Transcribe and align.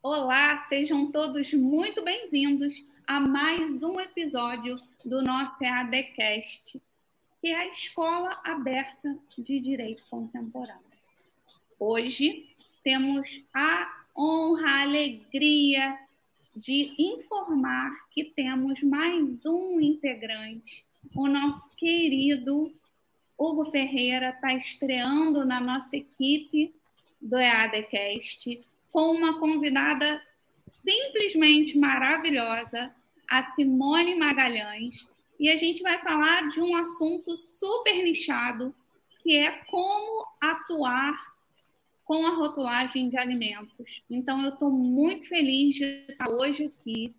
Olá, 0.00 0.64
sejam 0.68 1.10
todos 1.10 1.52
muito 1.52 2.04
bem-vindos 2.04 2.86
a 3.04 3.18
mais 3.18 3.82
um 3.82 3.98
episódio 3.98 4.76
do 5.04 5.20
nosso 5.22 5.62
EADcast, 5.62 6.80
que 7.40 7.48
é 7.48 7.56
a 7.56 7.66
Escola 7.66 8.30
Aberta 8.44 9.18
de 9.36 9.58
Direito 9.58 10.04
Contemporâneo. 10.08 10.84
Hoje 11.80 12.46
temos 12.84 13.44
a 13.52 14.04
honra, 14.16 14.70
a 14.70 14.82
alegria 14.82 15.98
de 16.54 16.94
informar 16.96 17.90
que 18.12 18.24
temos 18.24 18.80
mais 18.84 19.44
um 19.44 19.80
integrante, 19.80 20.86
o 21.12 21.26
nosso 21.26 21.68
querido 21.70 22.72
Hugo 23.36 23.68
Ferreira 23.72 24.30
está 24.30 24.54
estreando 24.54 25.44
na 25.44 25.58
nossa 25.60 25.96
equipe 25.96 26.72
do 27.20 27.36
EADcast 27.36 28.64
com 28.92 29.12
uma 29.12 29.38
convidada 29.38 30.22
simplesmente 30.82 31.76
maravilhosa, 31.78 32.94
a 33.28 33.44
Simone 33.54 34.14
Magalhães, 34.16 35.08
e 35.38 35.50
a 35.50 35.56
gente 35.56 35.82
vai 35.82 35.98
falar 35.98 36.48
de 36.48 36.60
um 36.60 36.74
assunto 36.76 37.36
super 37.36 38.02
nichado, 38.02 38.74
que 39.22 39.36
é 39.36 39.50
como 39.70 40.26
atuar 40.40 41.16
com 42.04 42.26
a 42.26 42.30
rotulagem 42.30 43.10
de 43.10 43.18
alimentos. 43.18 44.02
Então, 44.10 44.42
eu 44.42 44.50
estou 44.50 44.70
muito 44.70 45.28
feliz 45.28 45.74
de 45.74 45.84
estar 46.08 46.28
hoje 46.28 46.64
aqui 46.64 47.14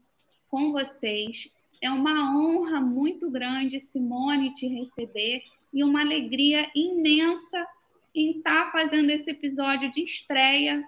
com 0.50 0.72
vocês. 0.72 1.48
É 1.82 1.90
uma 1.90 2.36
honra 2.36 2.82
muito 2.82 3.30
grande, 3.30 3.80
Simone, 3.80 4.54
te 4.54 4.68
receber 4.68 5.44
e 5.72 5.84
uma 5.84 6.02
alegria 6.02 6.70
imensa 6.74 7.68
em 8.14 8.38
estar 8.38 8.72
fazendo 8.72 9.12
esse 9.12 9.30
episódio 9.30 9.92
de 9.92 10.02
estreia 10.02 10.84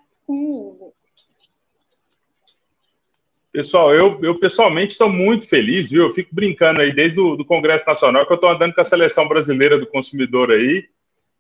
Pessoal, 3.52 3.94
eu, 3.94 4.18
eu 4.24 4.40
pessoalmente 4.40 4.94
estou 4.94 5.10
muito 5.10 5.46
feliz, 5.48 5.90
viu? 5.90 6.04
Eu 6.04 6.14
fico 6.14 6.34
brincando 6.34 6.80
aí 6.80 6.94
desde 6.94 7.20
o 7.20 7.36
do 7.36 7.44
Congresso 7.44 7.86
Nacional 7.86 8.26
que 8.26 8.32
eu 8.32 8.36
estou 8.36 8.50
andando 8.50 8.74
com 8.74 8.80
a 8.80 8.86
seleção 8.86 9.28
brasileira 9.28 9.78
do 9.78 9.86
consumidor 9.88 10.52
aí. 10.52 10.86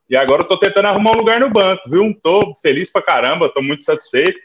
E 0.09 0.17
agora 0.17 0.41
eu 0.41 0.43
estou 0.43 0.57
tentando 0.57 0.87
arrumar 0.87 1.11
um 1.11 1.17
lugar 1.17 1.39
no 1.39 1.49
banco, 1.49 1.89
viu? 1.89 2.09
Estou 2.11 2.53
feliz 2.61 2.91
pra 2.91 3.01
caramba, 3.01 3.45
estou 3.45 3.63
muito 3.63 3.85
satisfeito. 3.85 4.39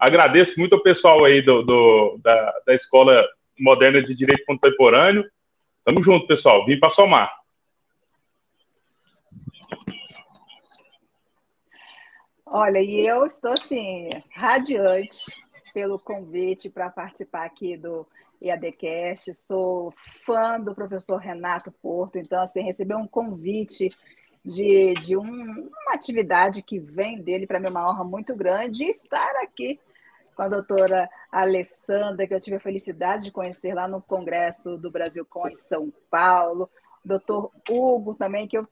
Agradeço 0.00 0.58
muito 0.58 0.74
ao 0.74 0.82
pessoal 0.82 1.24
aí 1.24 1.40
do, 1.40 1.62
do 1.62 2.18
da, 2.24 2.54
da 2.66 2.74
Escola 2.74 3.24
Moderna 3.56 4.02
de 4.02 4.12
Direito 4.12 4.44
Contemporâneo. 4.44 5.24
Tamo 5.84 6.02
junto, 6.02 6.26
pessoal. 6.26 6.66
Vim 6.66 6.80
para 6.80 6.90
somar. 6.90 7.32
Olha, 12.48 12.80
e 12.80 13.04
eu 13.04 13.26
estou 13.26 13.50
assim, 13.50 14.08
radiante 14.32 15.26
pelo 15.74 15.98
convite 15.98 16.70
para 16.70 16.88
participar 16.88 17.44
aqui 17.44 17.76
do 17.76 18.06
EADcast. 18.40 19.34
Sou 19.34 19.92
fã 20.24 20.60
do 20.60 20.72
professor 20.72 21.16
Renato 21.16 21.72
Porto, 21.72 22.18
então, 22.18 22.40
assim, 22.40 22.62
receber 22.62 22.94
um 22.94 23.06
convite 23.06 23.88
de, 24.44 24.92
de 24.94 25.16
um, 25.16 25.24
uma 25.24 25.92
atividade 25.92 26.62
que 26.62 26.78
vem 26.78 27.20
dele, 27.20 27.48
para 27.48 27.58
mim 27.58 27.66
é 27.66 27.70
uma 27.70 27.90
honra 27.90 28.04
muito 28.04 28.34
grande, 28.34 28.84
estar 28.84 29.34
aqui 29.42 29.80
com 30.36 30.42
a 30.42 30.48
doutora 30.48 31.08
Alessandra, 31.32 32.28
que 32.28 32.34
eu 32.34 32.40
tive 32.40 32.58
a 32.58 32.60
felicidade 32.60 33.24
de 33.24 33.32
conhecer 33.32 33.74
lá 33.74 33.88
no 33.88 34.00
Congresso 34.00 34.78
do 34.78 34.90
Brasil 34.90 35.26
Com 35.26 35.48
em 35.48 35.56
São 35.56 35.92
Paulo, 36.08 36.70
doutor 37.04 37.50
Hugo 37.68 38.14
também, 38.14 38.46
que 38.46 38.56
eu 38.56 38.68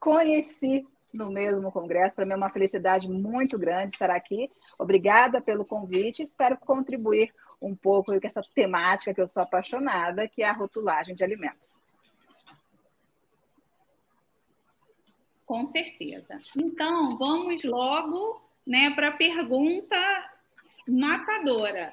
conheci 0.00 0.84
no 1.14 1.30
mesmo 1.30 1.70
congresso. 1.70 2.16
Para 2.16 2.24
mim 2.24 2.32
é 2.32 2.36
uma 2.36 2.50
felicidade 2.50 3.08
muito 3.08 3.58
grande 3.58 3.94
estar 3.94 4.10
aqui. 4.10 4.50
Obrigada 4.78 5.40
pelo 5.40 5.64
convite. 5.64 6.22
Espero 6.22 6.56
contribuir 6.56 7.32
um 7.60 7.74
pouco 7.74 8.18
com 8.18 8.26
essa 8.26 8.42
temática 8.54 9.14
que 9.14 9.20
eu 9.20 9.28
sou 9.28 9.42
apaixonada, 9.42 10.26
que 10.26 10.42
é 10.42 10.48
a 10.48 10.52
rotulagem 10.52 11.14
de 11.14 11.22
alimentos. 11.22 11.80
Com 15.46 15.66
certeza. 15.66 16.38
Então, 16.56 17.16
vamos 17.18 17.62
logo 17.62 18.42
né, 18.66 18.90
para 18.90 19.08
a 19.08 19.12
pergunta 19.12 19.96
matadora. 20.88 21.92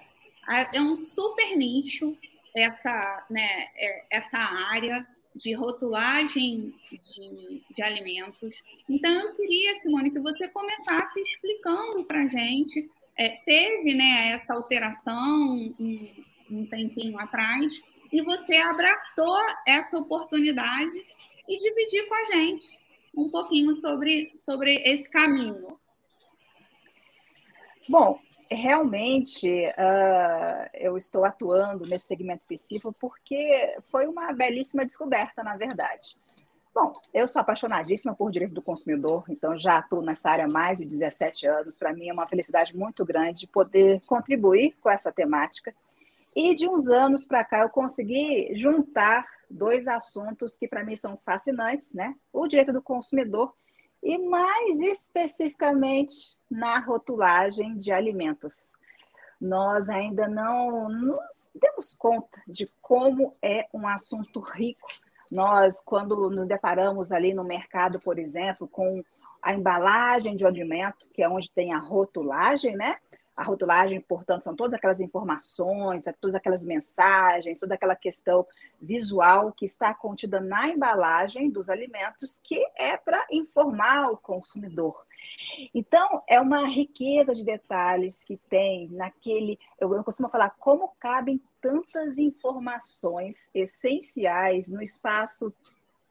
É 0.74 0.82
um 0.82 0.96
super 0.96 1.56
nicho 1.56 2.18
essa, 2.56 3.26
né, 3.30 3.68
é, 3.76 4.06
essa 4.10 4.38
área 4.38 5.06
de 5.40 5.54
rotulagem 5.54 6.74
de, 6.92 7.64
de 7.74 7.82
alimentos. 7.82 8.62
Então, 8.88 9.12
eu 9.12 9.34
queria, 9.34 9.82
Simone, 9.82 10.12
que 10.12 10.20
você 10.20 10.50
começasse 10.50 11.22
explicando 11.22 12.04
para 12.04 12.24
a 12.24 12.28
gente. 12.28 12.90
É, 13.18 13.30
teve 13.46 13.96
né, 13.96 14.32
essa 14.32 14.54
alteração 14.54 15.54
um, 15.80 16.10
um 16.52 16.66
tempinho 16.66 17.18
atrás 17.18 17.82
e 18.12 18.22
você 18.22 18.58
abraçou 18.58 19.38
essa 19.66 19.98
oportunidade 19.98 21.06
e 21.48 21.58
dividir 21.58 22.08
com 22.08 22.16
a 22.16 22.26
gente 22.26 22.78
um 23.16 23.30
pouquinho 23.30 23.76
sobre, 23.78 24.34
sobre 24.42 24.76
esse 24.86 25.10
caminho. 25.10 25.80
Bom, 27.88 28.22
realmente 28.50 29.48
uh, 29.68 30.70
eu 30.74 30.98
estou 30.98 31.24
atuando 31.24 31.86
nesse 31.86 32.08
segmento 32.08 32.42
específico 32.42 32.94
porque 33.00 33.78
foi 33.90 34.08
uma 34.08 34.32
belíssima 34.34 34.86
descoberta, 34.86 35.44
na 35.44 35.56
verdade. 35.56 36.16
Bom, 36.74 36.94
eu 37.14 37.28
sou 37.28 37.42
apaixonadíssima 37.42 38.16
por 38.16 38.32
direito 38.32 38.54
do 38.54 38.62
consumidor, 38.62 39.26
então 39.28 39.58
já 39.58 39.80
atuo 39.80 40.02
nessa 40.02 40.30
área 40.30 40.46
há 40.46 40.54
mais 40.54 40.80
de 40.80 40.86
17 40.86 41.48
anos. 41.48 41.78
Para 41.78 41.94
mim 41.94 42.10
é 42.10 42.14
uma 42.14 42.28
felicidade 42.28 42.76
muito 42.76 43.04
grande 43.04 43.48
poder 43.48 44.02
contribuir 44.06 44.76
com 44.80 44.90
essa 44.90 45.12
temática. 45.12 45.74
E 46.36 46.56
de 46.56 46.70
uns 46.70 46.88
anos 46.88 47.26
para 47.26 47.44
cá 47.44 47.62
eu 47.62 47.70
consegui 47.70 48.56
juntar 48.56 49.26
dois 49.50 49.88
assuntos 49.88 50.56
que 50.56 50.68
para 50.68 50.84
mim 50.84 50.96
são 50.96 51.18
fascinantes, 51.18 51.94
né? 51.94 52.16
O 52.32 52.48
direito 52.48 52.72
do 52.72 52.82
consumidor 52.82 53.54
e 54.02 54.18
mais 54.18 54.82
especificamente 54.82 56.38
na 56.50 56.80
rotulagem 56.80 57.78
de 57.78 57.92
alimentos. 57.92 58.72
Nós 59.40 59.90
ainda 59.90 60.28
não 60.28 60.90
nos 60.90 61.50
demos 61.56 61.94
conta 61.94 62.42
de 62.48 62.66
como 62.82 63.36
é 63.42 63.68
um 63.74 63.88
assunto 63.88 64.40
rico. 64.40 64.88
Nós, 65.32 65.82
quando 65.84 66.30
nos 66.30 66.48
deparamos 66.48 67.12
ali 67.12 67.34
no 67.34 67.44
mercado, 67.44 68.00
por 68.00 68.20
exemplo, 68.20 68.68
com 68.68 69.04
a 69.42 69.54
embalagem 69.54 70.36
de 70.36 70.46
alimento, 70.46 71.08
que 71.14 71.24
é 71.24 71.30
onde 71.30 71.52
tem 71.52 71.74
a 71.74 71.80
rotulagem, 71.80 72.76
né? 72.76 72.98
A 73.40 73.44
rotulagem, 73.44 74.02
portanto, 74.02 74.42
são 74.42 74.54
todas 74.54 74.74
aquelas 74.74 75.00
informações, 75.00 76.04
todas 76.20 76.36
aquelas 76.36 76.66
mensagens, 76.66 77.58
toda 77.58 77.74
aquela 77.74 77.96
questão 77.96 78.46
visual 78.82 79.54
que 79.54 79.64
está 79.64 79.94
contida 79.94 80.42
na 80.42 80.68
embalagem 80.68 81.50
dos 81.50 81.70
alimentos, 81.70 82.42
que 82.44 82.62
é 82.76 82.98
para 82.98 83.26
informar 83.32 84.12
o 84.12 84.18
consumidor. 84.18 85.06
Então, 85.74 86.22
é 86.28 86.38
uma 86.42 86.68
riqueza 86.68 87.34
de 87.34 87.46
detalhes 87.46 88.26
que 88.26 88.36
tem 88.50 88.90
naquele. 88.90 89.58
Eu, 89.80 89.96
eu 89.96 90.04
costumo 90.04 90.28
falar 90.28 90.50
como 90.60 90.94
cabem 91.00 91.42
tantas 91.62 92.18
informações 92.18 93.50
essenciais 93.56 94.70
no 94.70 94.84
espaço 94.84 95.54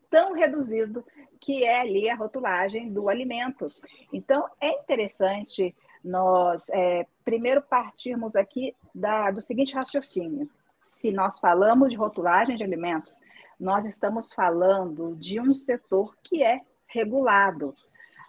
tão 0.09 0.33
reduzido 0.33 1.05
que 1.39 1.63
é 1.63 1.83
ali 1.83 2.09
a 2.09 2.15
rotulagem 2.15 2.91
do 2.91 3.11
alimento. 3.11 3.67
Então, 4.11 4.49
é 4.59 4.71
interessante 4.71 5.77
nós 6.09 6.69
é, 6.71 7.07
primeiro 7.25 7.63
partirmos 7.63 8.35
aqui 8.35 8.75
da, 8.95 9.31
do 9.31 9.41
seguinte 9.41 9.75
raciocínio. 9.75 10.49
Se 10.81 11.13
nós 11.13 11.39
falamos 11.39 11.91
de 11.91 11.97
rotulagem 11.97 12.57
de 12.57 12.65
alimentos, 12.65 13.21
nós 13.61 13.85
estamos 13.87 14.33
falando 14.33 15.15
de 15.17 15.41
um 15.41 15.55
setor 15.55 16.17
que 16.23 16.43
é 16.43 16.61
regulado. 16.87 17.75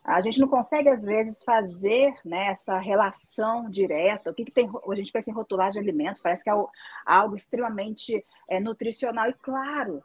A 0.04 0.22
gente 0.22 0.40
não 0.40 0.48
consegue, 0.48 0.90
às 0.90 1.04
vezes, 1.04 1.44
fazer 1.44 2.14
né, 2.26 2.48
essa 2.48 2.78
relação 2.80 3.70
direta. 3.70 4.32
O 4.32 4.34
que, 4.34 4.46
que 4.46 4.52
tem? 4.52 4.68
A 4.68 4.96
gente 4.96 5.12
pensa 5.12 5.30
em 5.30 5.34
rotulagem 5.34 5.82
de 5.82 5.88
alimentos, 5.88 6.22
parece 6.22 6.44
que 6.44 6.50
é 6.50 6.54
algo 7.06 7.36
extremamente 7.36 8.26
é, 8.50 8.60
nutricional. 8.60 9.30
E, 9.30 9.34
claro, 9.34 10.04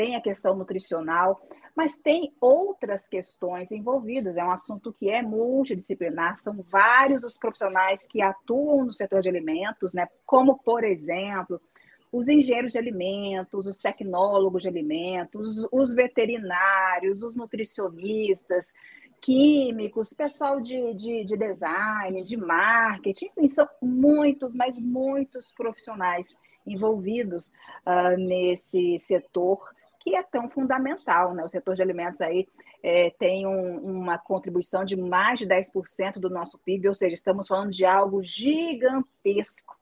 tem 0.00 0.16
a 0.16 0.20
questão 0.22 0.56
nutricional, 0.56 1.46
mas 1.76 1.98
tem 1.98 2.32
outras 2.40 3.06
questões 3.06 3.70
envolvidas. 3.70 4.38
É 4.38 4.42
um 4.42 4.50
assunto 4.50 4.94
que 4.94 5.10
é 5.10 5.20
multidisciplinar, 5.20 6.38
são 6.38 6.62
vários 6.62 7.22
os 7.22 7.36
profissionais 7.36 8.08
que 8.08 8.22
atuam 8.22 8.86
no 8.86 8.94
setor 8.94 9.20
de 9.20 9.28
alimentos, 9.28 9.92
né? 9.92 10.08
como, 10.24 10.58
por 10.60 10.84
exemplo, 10.84 11.60
os 12.10 12.28
engenheiros 12.28 12.72
de 12.72 12.78
alimentos, 12.78 13.66
os 13.66 13.78
tecnólogos 13.78 14.62
de 14.62 14.68
alimentos, 14.68 15.68
os 15.70 15.92
veterinários, 15.92 17.22
os 17.22 17.36
nutricionistas, 17.36 18.72
químicos, 19.20 20.14
pessoal 20.14 20.62
de, 20.62 20.94
de, 20.94 21.26
de 21.26 21.36
design, 21.36 22.22
de 22.22 22.38
marketing, 22.38 23.26
enfim, 23.36 23.48
são 23.48 23.68
muitos, 23.82 24.54
mas 24.54 24.80
muitos 24.80 25.52
profissionais 25.52 26.40
envolvidos 26.66 27.52
uh, 27.86 28.16
nesse 28.16 28.98
setor 28.98 29.60
que 30.00 30.16
é 30.16 30.22
tão 30.22 30.48
fundamental, 30.48 31.34
né? 31.34 31.44
O 31.44 31.48
setor 31.48 31.76
de 31.76 31.82
alimentos 31.82 32.20
aí 32.22 32.48
é, 32.82 33.10
tem 33.18 33.46
um, 33.46 33.76
uma 33.76 34.18
contribuição 34.18 34.84
de 34.84 34.96
mais 34.96 35.38
de 35.38 35.46
10% 35.46 36.14
do 36.14 36.30
nosso 36.30 36.58
PIB, 36.58 36.88
ou 36.88 36.94
seja, 36.94 37.14
estamos 37.14 37.46
falando 37.46 37.70
de 37.70 37.84
algo 37.84 38.24
gigantesco. 38.24 39.78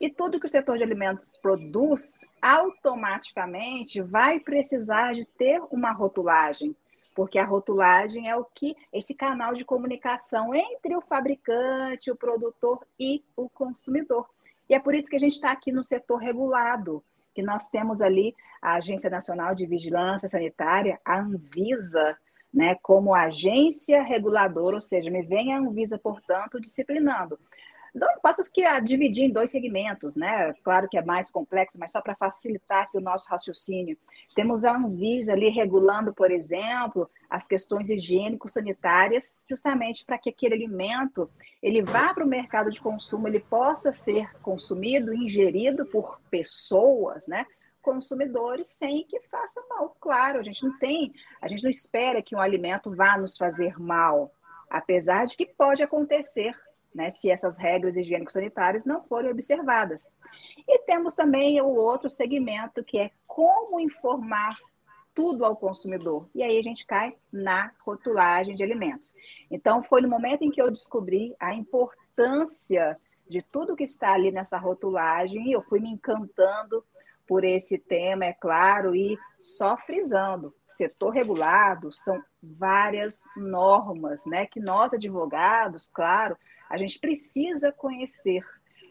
E 0.00 0.10
tudo 0.10 0.38
que 0.38 0.46
o 0.46 0.50
setor 0.50 0.76
de 0.76 0.84
alimentos 0.84 1.38
produz, 1.38 2.20
automaticamente 2.42 4.02
vai 4.02 4.38
precisar 4.38 5.14
de 5.14 5.24
ter 5.24 5.62
uma 5.70 5.92
rotulagem, 5.92 6.76
porque 7.14 7.38
a 7.38 7.46
rotulagem 7.46 8.28
é 8.28 8.36
o 8.36 8.44
que 8.44 8.76
esse 8.92 9.14
canal 9.14 9.54
de 9.54 9.64
comunicação 9.64 10.54
entre 10.54 10.96
o 10.96 11.00
fabricante, 11.00 12.10
o 12.10 12.16
produtor 12.16 12.84
e 12.98 13.24
o 13.36 13.48
consumidor. 13.48 14.28
E 14.68 14.74
é 14.74 14.80
por 14.80 14.94
isso 14.94 15.08
que 15.08 15.16
a 15.16 15.20
gente 15.20 15.34
está 15.34 15.52
aqui 15.52 15.70
no 15.70 15.84
setor 15.84 16.16
regulado, 16.16 17.02
que 17.34 17.42
nós 17.42 17.68
temos 17.68 18.00
ali 18.00 18.34
a 18.62 18.76
Agência 18.76 19.10
Nacional 19.10 19.54
de 19.54 19.66
Vigilância 19.66 20.28
Sanitária, 20.28 21.00
a 21.04 21.18
Anvisa, 21.20 22.16
né, 22.52 22.76
como 22.82 23.14
agência 23.14 24.02
reguladora, 24.02 24.76
ou 24.76 24.80
seja, 24.80 25.10
me 25.10 25.22
vem 25.22 25.52
a 25.52 25.58
Anvisa, 25.58 25.98
portanto, 25.98 26.60
disciplinando. 26.60 27.38
Então, 27.94 28.08
posso 28.20 28.42
que 28.52 28.64
dividir 28.80 29.24
em 29.24 29.30
dois 29.30 29.50
segmentos, 29.50 30.16
né? 30.16 30.52
Claro 30.64 30.88
que 30.88 30.98
é 30.98 31.04
mais 31.04 31.30
complexo, 31.30 31.78
mas 31.78 31.92
só 31.92 32.00
para 32.00 32.16
facilitar 32.16 32.82
aqui 32.82 32.98
o 32.98 33.00
nosso 33.00 33.28
raciocínio. 33.30 33.96
Temos 34.34 34.64
a 34.64 34.76
Anvisa 34.76 35.32
ali 35.32 35.48
regulando, 35.48 36.12
por 36.12 36.32
exemplo, 36.32 37.08
as 37.30 37.46
questões 37.46 37.90
higiênico-sanitárias, 37.90 39.44
justamente 39.48 40.04
para 40.04 40.18
que 40.18 40.28
aquele 40.28 40.54
alimento 40.54 41.30
ele 41.62 41.82
vá 41.82 42.12
para 42.12 42.24
o 42.24 42.28
mercado 42.28 42.68
de 42.68 42.80
consumo, 42.80 43.28
ele 43.28 43.38
possa 43.38 43.92
ser 43.92 44.28
consumido, 44.40 45.14
ingerido 45.14 45.86
por 45.86 46.20
pessoas, 46.30 47.28
né? 47.28 47.46
consumidores 47.80 48.68
sem 48.68 49.04
que 49.04 49.20
faça 49.28 49.62
mal. 49.68 49.94
Claro, 50.00 50.40
a 50.40 50.42
gente 50.42 50.64
não 50.64 50.76
tem, 50.78 51.12
a 51.40 51.46
gente 51.46 51.62
não 51.62 51.70
espera 51.70 52.22
que 52.22 52.34
um 52.34 52.40
alimento 52.40 52.90
vá 52.90 53.18
nos 53.18 53.36
fazer 53.36 53.78
mal, 53.78 54.32
apesar 54.70 55.26
de 55.26 55.36
que 55.36 55.44
pode 55.44 55.82
acontecer 55.82 56.56
né, 56.94 57.10
se 57.10 57.30
essas 57.30 57.58
regras 57.58 57.96
higiênico-sanitárias 57.96 58.86
não 58.86 59.02
forem 59.02 59.30
observadas. 59.30 60.12
E 60.66 60.78
temos 60.80 61.14
também 61.14 61.60
o 61.60 61.74
outro 61.74 62.08
segmento, 62.08 62.84
que 62.84 62.98
é 62.98 63.10
como 63.26 63.80
informar 63.80 64.56
tudo 65.14 65.44
ao 65.44 65.56
consumidor. 65.56 66.28
E 66.34 66.42
aí 66.42 66.58
a 66.58 66.62
gente 66.62 66.86
cai 66.86 67.14
na 67.32 67.72
rotulagem 67.80 68.54
de 68.54 68.62
alimentos. 68.62 69.14
Então, 69.50 69.82
foi 69.82 70.00
no 70.00 70.08
momento 70.08 70.42
em 70.42 70.50
que 70.50 70.60
eu 70.60 70.70
descobri 70.70 71.34
a 71.38 71.54
importância 71.54 72.98
de 73.28 73.40
tudo 73.40 73.76
que 73.76 73.84
está 73.84 74.12
ali 74.12 74.30
nessa 74.30 74.58
rotulagem, 74.58 75.48
e 75.48 75.52
eu 75.52 75.62
fui 75.62 75.80
me 75.80 75.90
encantando 75.90 76.84
por 77.26 77.42
esse 77.42 77.78
tema, 77.78 78.26
é 78.26 78.32
claro, 78.34 78.94
e 78.94 79.18
só 79.38 79.78
frisando, 79.78 80.54
setor 80.68 81.10
regulado 81.10 81.90
são 81.90 82.22
várias 82.42 83.24
normas, 83.34 84.26
né, 84.26 84.44
que 84.44 84.60
nós 84.60 84.92
advogados, 84.92 85.90
claro, 85.90 86.36
a 86.68 86.76
gente 86.76 86.98
precisa 86.98 87.72
conhecer, 87.72 88.44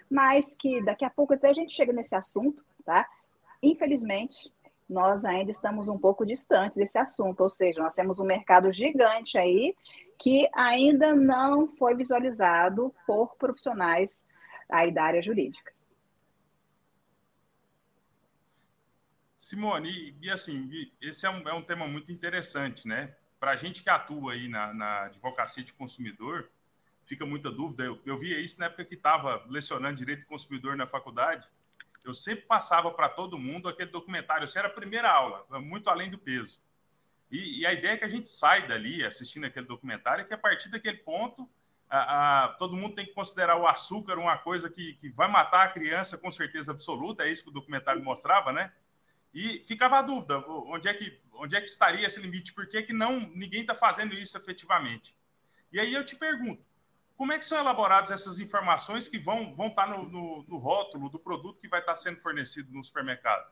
mas 0.09 0.55
que 0.55 0.83
daqui 0.83 1.05
a 1.05 1.09
pouco 1.09 1.33
até 1.33 1.49
a 1.49 1.53
gente 1.53 1.73
chega 1.73 1.93
nesse 1.93 2.15
assunto, 2.15 2.63
tá? 2.85 3.07
Infelizmente, 3.61 4.51
nós 4.89 5.25
ainda 5.25 5.51
estamos 5.51 5.87
um 5.87 5.97
pouco 5.97 6.25
distantes 6.25 6.77
desse 6.77 6.97
assunto, 6.97 7.41
ou 7.41 7.49
seja, 7.49 7.81
nós 7.81 7.95
temos 7.95 8.19
um 8.19 8.25
mercado 8.25 8.71
gigante 8.71 9.37
aí 9.37 9.75
que 10.19 10.47
ainda 10.53 11.15
não 11.15 11.67
foi 11.67 11.95
visualizado 11.95 12.93
por 13.05 13.35
profissionais 13.35 14.27
aí 14.69 14.91
da 14.91 15.03
área 15.03 15.21
jurídica. 15.21 15.73
Simone, 19.37 20.15
e, 20.21 20.29
assim, 20.29 20.69
esse 21.01 21.25
é 21.25 21.29
um, 21.29 21.47
é 21.49 21.53
um 21.53 21.61
tema 21.61 21.85
muito 21.85 22.11
interessante, 22.13 22.87
né? 22.87 23.13
Para 23.39 23.51
a 23.51 23.55
gente 23.57 23.83
que 23.83 23.89
atua 23.89 24.31
aí 24.31 24.47
na, 24.47 24.73
na 24.73 25.03
advocacia 25.03 25.61
de 25.61 25.73
consumidor, 25.73 26.49
fica 27.05 27.25
muita 27.25 27.51
dúvida. 27.51 27.83
Eu, 27.83 28.01
eu 28.05 28.17
via 28.17 28.39
isso 28.39 28.59
na 28.59 28.67
época 28.67 28.85
que 28.85 28.95
estava 28.95 29.43
lecionando 29.47 29.95
direito 29.95 30.21
do 30.21 30.27
consumidor 30.27 30.75
na 30.75 30.87
faculdade. 30.87 31.47
Eu 32.03 32.13
sempre 32.13 32.45
passava 32.45 32.91
para 32.91 33.07
todo 33.09 33.39
mundo 33.39 33.69
aquele 33.69 33.89
documentário. 33.89 34.45
Isso 34.45 34.57
era 34.57 34.67
a 34.67 34.71
primeira 34.71 35.09
aula, 35.09 35.45
muito 35.61 35.89
além 35.89 36.09
do 36.09 36.17
peso. 36.17 36.61
E, 37.31 37.61
e, 37.61 37.65
a 37.65 37.73
ideia 37.73 37.93
é 37.93 37.97
que 37.97 38.05
a 38.05 38.09
gente 38.09 38.29
sai 38.29 38.67
dali 38.67 39.03
assistindo 39.03 39.45
aquele 39.45 39.65
documentário 39.65 40.21
é 40.21 40.25
que 40.25 40.33
a 40.35 40.37
partir 40.37 40.69
daquele 40.69 40.97
ponto 40.97 41.49
a, 41.89 42.43
a, 42.43 42.47
todo 42.49 42.75
mundo 42.75 42.95
tem 42.95 43.05
que 43.05 43.13
considerar 43.13 43.55
o 43.55 43.67
açúcar 43.67 44.19
uma 44.19 44.37
coisa 44.37 44.69
que, 44.69 44.93
que 44.93 45.09
vai 45.09 45.27
matar 45.27 45.63
a 45.63 45.69
criança 45.69 46.17
com 46.17 46.29
certeza 46.29 46.71
absoluta. 46.71 47.23
É 47.23 47.31
isso 47.31 47.43
que 47.43 47.49
o 47.49 47.53
documentário 47.53 48.03
mostrava, 48.03 48.51
né? 48.51 48.71
E 49.33 49.63
ficava 49.63 49.97
a 49.97 50.01
dúvida, 50.01 50.39
onde 50.47 50.87
é 50.87 50.93
que, 50.93 51.19
onde 51.33 51.55
é 51.55 51.61
que 51.61 51.69
estaria 51.69 52.05
esse 52.05 52.19
limite? 52.19 52.53
Por 52.53 52.67
que, 52.67 52.83
que 52.83 52.93
não 52.93 53.19
ninguém 53.19 53.61
está 53.61 53.73
fazendo 53.73 54.13
isso 54.13 54.37
efetivamente? 54.37 55.15
E 55.71 55.79
aí 55.79 55.91
eu 55.91 56.05
te 56.05 56.15
pergunto, 56.15 56.63
como 57.17 57.31
é 57.31 57.39
que 57.39 57.45
são 57.45 57.57
elaboradas 57.57 58.11
essas 58.11 58.39
informações 58.39 59.07
que 59.07 59.17
vão, 59.17 59.55
vão 59.55 59.67
estar 59.67 59.87
no, 59.87 60.03
no, 60.03 60.45
no 60.47 60.57
rótulo 60.57 61.09
do 61.09 61.19
produto 61.19 61.59
que 61.61 61.67
vai 61.67 61.79
estar 61.79 61.95
sendo 61.95 62.19
fornecido 62.21 62.71
no 62.73 62.83
supermercado? 62.83 63.51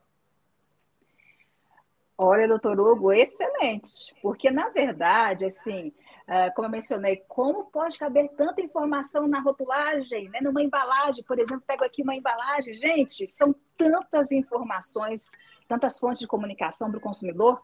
Olha, 2.17 2.47
doutor 2.47 2.79
Hugo, 2.79 3.11
excelente. 3.11 4.13
Porque, 4.21 4.51
na 4.51 4.69
verdade, 4.69 5.45
assim, 5.45 5.91
ah, 6.27 6.51
como 6.51 6.67
eu 6.67 6.71
mencionei, 6.71 7.17
como 7.27 7.65
pode 7.65 7.97
caber 7.97 8.29
tanta 8.37 8.61
informação 8.61 9.27
na 9.27 9.39
rotulagem, 9.39 10.29
né? 10.29 10.39
numa 10.41 10.61
embalagem, 10.61 11.23
por 11.23 11.39
exemplo, 11.39 11.63
pego 11.65 11.83
aqui 11.83 12.03
uma 12.03 12.15
embalagem, 12.15 12.73
gente, 12.75 13.27
são 13.27 13.53
tantas 13.75 14.31
informações, 14.31 15.31
tantas 15.67 15.99
fontes 15.99 16.19
de 16.19 16.27
comunicação 16.27 16.89
para 16.89 16.99
o 16.99 17.01
consumidor, 17.01 17.61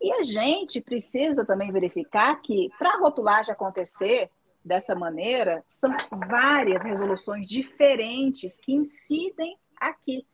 e 0.00 0.12
a 0.12 0.22
gente 0.22 0.80
precisa 0.80 1.44
também 1.44 1.72
verificar 1.72 2.40
que, 2.42 2.70
para 2.78 2.90
a 2.90 2.98
rotulagem 2.98 3.52
acontecer, 3.52 4.30
dessa 4.66 4.94
maneira, 4.94 5.62
são 5.66 5.90
várias 6.28 6.82
resoluções 6.82 7.46
diferentes 7.46 8.58
que 8.58 8.74
incidem 8.74 9.56
aqui. 9.80 10.26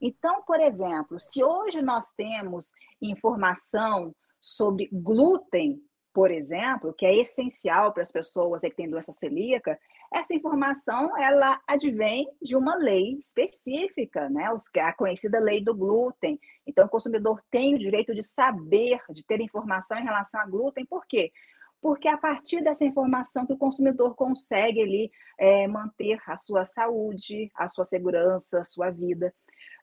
Então, 0.00 0.42
por 0.42 0.60
exemplo, 0.60 1.18
se 1.18 1.42
hoje 1.42 1.80
nós 1.82 2.12
temos 2.14 2.72
informação 3.00 4.14
sobre 4.40 4.88
glúten, 4.92 5.82
por 6.12 6.30
exemplo, 6.30 6.92
que 6.92 7.06
é 7.06 7.16
essencial 7.16 7.92
para 7.92 8.02
as 8.02 8.12
pessoas 8.12 8.62
que 8.62 8.70
têm 8.70 8.90
doença 8.90 9.12
celíaca, 9.12 9.78
essa 10.12 10.34
informação 10.34 11.16
ela 11.18 11.60
advém 11.66 12.28
de 12.40 12.56
uma 12.56 12.76
lei 12.76 13.18
específica, 13.20 14.28
né? 14.28 14.48
a 14.80 14.92
conhecida 14.92 15.38
lei 15.38 15.62
do 15.62 15.74
glúten. 15.74 16.40
Então, 16.66 16.86
o 16.86 16.88
consumidor 16.88 17.42
tem 17.50 17.74
o 17.74 17.78
direito 17.78 18.14
de 18.14 18.22
saber, 18.22 19.00
de 19.10 19.24
ter 19.26 19.40
informação 19.40 19.98
em 19.98 20.04
relação 20.04 20.40
a 20.40 20.46
glúten, 20.46 20.86
por 20.86 21.06
quê? 21.06 21.30
Porque 21.80 22.08
a 22.08 22.16
partir 22.16 22.62
dessa 22.62 22.84
informação 22.84 23.46
que 23.46 23.52
o 23.52 23.58
consumidor 23.58 24.14
consegue 24.14 24.80
ali 24.80 25.10
é, 25.38 25.66
manter 25.66 26.18
a 26.26 26.36
sua 26.36 26.64
saúde, 26.64 27.50
a 27.54 27.68
sua 27.68 27.84
segurança, 27.84 28.60
a 28.60 28.64
sua 28.64 28.90
vida. 28.90 29.32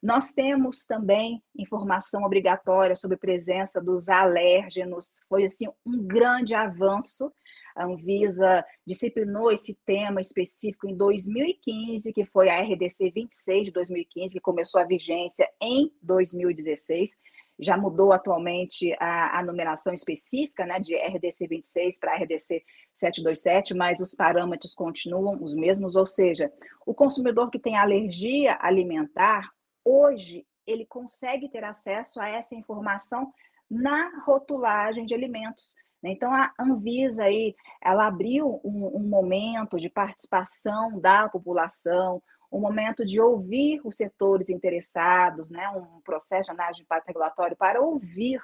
Nós 0.02 0.34
temos 0.34 0.86
também 0.86 1.42
informação 1.58 2.24
obrigatória 2.24 2.96
sobre 2.96 3.16
a 3.16 3.20
presença 3.20 3.82
dos 3.82 4.10
alérgenos, 4.10 5.20
foi 5.28 5.46
assim 5.46 5.68
um 5.86 6.06
grande 6.06 6.54
avanço. 6.54 7.32
A 7.76 7.86
Anvisa 7.86 8.64
disciplinou 8.86 9.52
esse 9.52 9.78
tema 9.86 10.22
específico 10.22 10.88
em 10.88 10.96
2015, 10.96 12.14
que 12.14 12.26
foi 12.26 12.50
a 12.50 12.62
RDC 12.62 13.12
26 13.12 13.66
de 13.66 13.72
2015, 13.72 14.34
que 14.36 14.40
começou 14.40 14.80
a 14.80 14.86
vigência 14.86 15.50
em 15.60 15.92
2016 16.02 17.18
já 17.60 17.78
mudou 17.78 18.12
atualmente 18.12 18.94
a, 19.00 19.40
a 19.40 19.44
numeração 19.44 19.94
específica, 19.94 20.66
né, 20.66 20.80
de 20.80 20.96
RDC 20.96 21.48
26 21.48 22.00
para 22.00 22.16
RDC 22.16 22.64
727, 22.94 23.74
mas 23.74 24.00
os 24.00 24.14
parâmetros 24.14 24.74
continuam 24.74 25.42
os 25.42 25.56
mesmos, 25.56 25.96
ou 25.96 26.06
seja, 26.06 26.52
o 26.86 26.94
consumidor 26.94 27.50
que 27.50 27.60
tem 27.60 27.78
alergia 27.78 28.58
alimentar, 28.62 29.50
hoje 29.84 30.46
ele 30.68 30.86
consegue 30.86 31.50
ter 31.50 31.64
acesso 31.64 32.20
a 32.20 32.30
essa 32.30 32.56
informação 32.56 33.32
na 33.70 34.24
rotulagem 34.26 35.06
de 35.06 35.14
alimentos. 35.14 35.76
Né. 36.02 36.12
Então, 36.12 36.34
a 36.34 36.54
Anvisa 36.60 37.26
aí, 37.26 37.56
ela 37.82 38.08
abriu 38.08 38.60
um, 38.64 38.98
um 38.98 39.08
momento 39.08 39.78
de 39.78 39.90
participação 39.90 41.00
da 41.00 41.30
população, 41.30 42.22
um 42.56 42.62
momento 42.62 43.04
de 43.04 43.20
ouvir 43.20 43.82
os 43.84 43.98
setores 43.98 44.50
interessados, 44.50 45.52
né, 45.52 45.68
um 45.72 46.00
processo 46.00 46.44
de 46.44 46.52
análise 46.52 46.78
de 46.78 46.84
impacto 46.84 47.08
regulatório 47.08 47.58
para 47.58 47.82
ouvir 47.82 48.40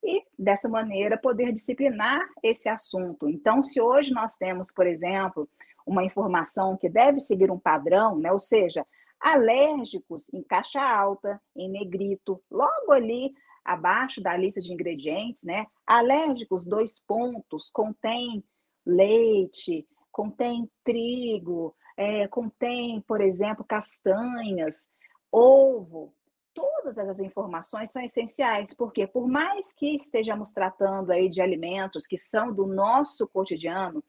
e, 0.00 0.22
dessa 0.38 0.68
maneira, 0.68 1.18
poder 1.18 1.52
disciplinar 1.52 2.20
esse 2.40 2.68
assunto. 2.68 3.28
Então, 3.28 3.60
se 3.60 3.80
hoje 3.80 4.12
nós 4.12 4.36
temos, 4.36 4.70
por 4.70 4.86
exemplo, 4.86 5.48
uma 5.84 6.04
informação 6.04 6.76
que 6.76 6.88
deve 6.88 7.18
seguir 7.18 7.50
um 7.50 7.58
padrão, 7.58 8.16
né, 8.16 8.30
ou 8.30 8.38
seja, 8.38 8.86
alérgicos 9.18 10.32
em 10.32 10.42
caixa 10.44 10.80
alta, 10.80 11.42
em 11.56 11.68
negrito, 11.68 12.40
logo 12.48 12.92
ali 12.92 13.34
abaixo 13.64 14.22
da 14.22 14.36
lista 14.36 14.60
de 14.60 14.72
ingredientes, 14.72 15.44
né? 15.44 15.66
Alérgicos, 15.86 16.66
dois 16.66 17.00
pontos, 17.00 17.70
contém 17.70 18.42
leite, 18.84 19.86
contém 20.10 20.68
trigo, 20.82 21.74
é, 21.96 22.26
contém, 22.28 23.00
por 23.02 23.20
exemplo, 23.20 23.64
castanhas, 23.64 24.90
ovo. 25.30 26.14
todas 26.54 26.98
essas 26.98 27.20
informações 27.20 27.90
são 27.90 28.02
essenciais, 28.02 28.74
porque 28.74 29.06
por 29.06 29.26
mais 29.26 29.74
que 29.74 29.94
estejamos 29.94 30.52
tratando 30.52 31.10
aí 31.10 31.28
de 31.28 31.40
alimentos 31.40 32.06
que 32.06 32.18
são 32.18 32.52
do 32.52 32.66
nosso 32.66 33.26
cotidiano, 33.28 34.04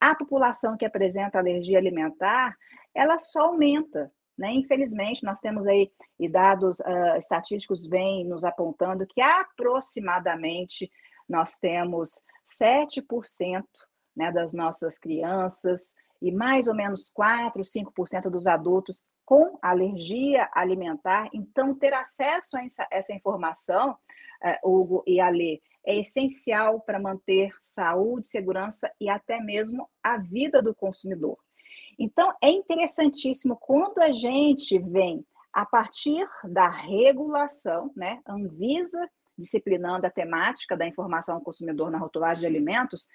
a 0.00 0.14
população 0.14 0.76
que 0.76 0.84
apresenta 0.84 1.38
alergia 1.38 1.78
alimentar, 1.78 2.54
ela 2.94 3.18
só 3.18 3.46
aumenta. 3.46 4.12
Né? 4.36 4.52
Infelizmente, 4.52 5.24
nós 5.24 5.40
temos 5.40 5.66
aí, 5.66 5.90
e 6.18 6.28
dados 6.28 6.78
uh, 6.80 7.16
estatísticos 7.18 7.86
vêm 7.86 8.26
nos 8.26 8.44
apontando 8.44 9.06
que 9.06 9.20
aproximadamente 9.20 10.90
nós 11.26 11.58
temos 11.58 12.22
7% 12.46 13.64
né, 14.14 14.30
das 14.30 14.52
nossas 14.52 14.98
crianças 14.98 15.94
e 16.20 16.32
mais 16.32 16.68
ou 16.68 16.74
menos 16.74 17.10
4, 17.10 17.62
5% 17.62 18.30
dos 18.30 18.46
adultos 18.46 19.04
com 19.24 19.58
alergia 19.60 20.48
alimentar. 20.52 21.28
Então, 21.32 21.74
ter 21.74 21.92
acesso 21.92 22.56
a 22.56 22.86
essa, 22.90 23.14
informação, 23.14 23.92
uh, 23.92 24.68
Hugo 24.70 25.02
e 25.06 25.20
Ale, 25.20 25.62
é 25.84 25.98
essencial 25.98 26.80
para 26.80 27.00
manter 27.00 27.52
saúde, 27.60 28.28
segurança 28.28 28.90
e 29.00 29.08
até 29.08 29.40
mesmo 29.40 29.88
a 30.02 30.16
vida 30.16 30.60
do 30.60 30.74
consumidor. 30.74 31.38
Então, 31.98 32.32
é 32.42 32.50
interessantíssimo 32.50 33.56
quando 33.56 33.98
a 33.98 34.12
gente 34.12 34.78
vem 34.78 35.24
a 35.52 35.64
partir 35.64 36.26
da 36.44 36.68
regulação, 36.68 37.90
né, 37.96 38.20
Anvisa 38.28 39.08
disciplinando 39.38 40.06
a 40.06 40.10
temática 40.10 40.76
da 40.76 40.86
informação 40.86 41.36
ao 41.36 41.40
consumidor 41.40 41.90
na 41.90 41.98
rotulagem 41.98 42.40
de 42.40 42.46
alimentos, 42.46 43.08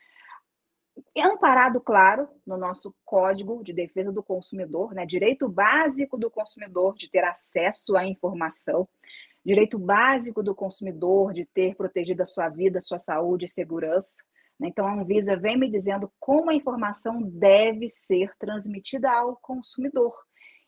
é 1.15 1.23
amparado, 1.23 1.81
claro, 1.81 2.27
no 2.45 2.57
nosso 2.57 2.95
Código 3.03 3.63
de 3.63 3.73
Defesa 3.73 4.11
do 4.11 4.23
Consumidor, 4.23 4.93
né, 4.93 5.05
direito 5.05 5.49
básico 5.49 6.17
do 6.17 6.29
consumidor 6.31 6.95
de 6.95 7.09
ter 7.09 7.23
acesso 7.23 7.97
à 7.97 8.05
informação, 8.05 8.87
direito 9.43 9.77
básico 9.77 10.41
do 10.41 10.55
consumidor 10.55 11.33
de 11.33 11.45
ter 11.45 11.75
protegido 11.75 12.21
a 12.21 12.25
sua 12.25 12.47
vida, 12.47 12.79
sua 12.79 12.97
saúde 12.97 13.45
e 13.45 13.49
segurança, 13.49 14.23
né? 14.61 14.67
Então, 14.67 14.85
a 14.85 14.93
Anvisa 14.93 15.35
vem 15.35 15.57
me 15.57 15.67
dizendo 15.67 16.11
como 16.19 16.51
a 16.51 16.53
informação 16.53 17.19
deve 17.19 17.87
ser 17.87 18.31
transmitida 18.37 19.11
ao 19.11 19.35
consumidor. 19.37 20.13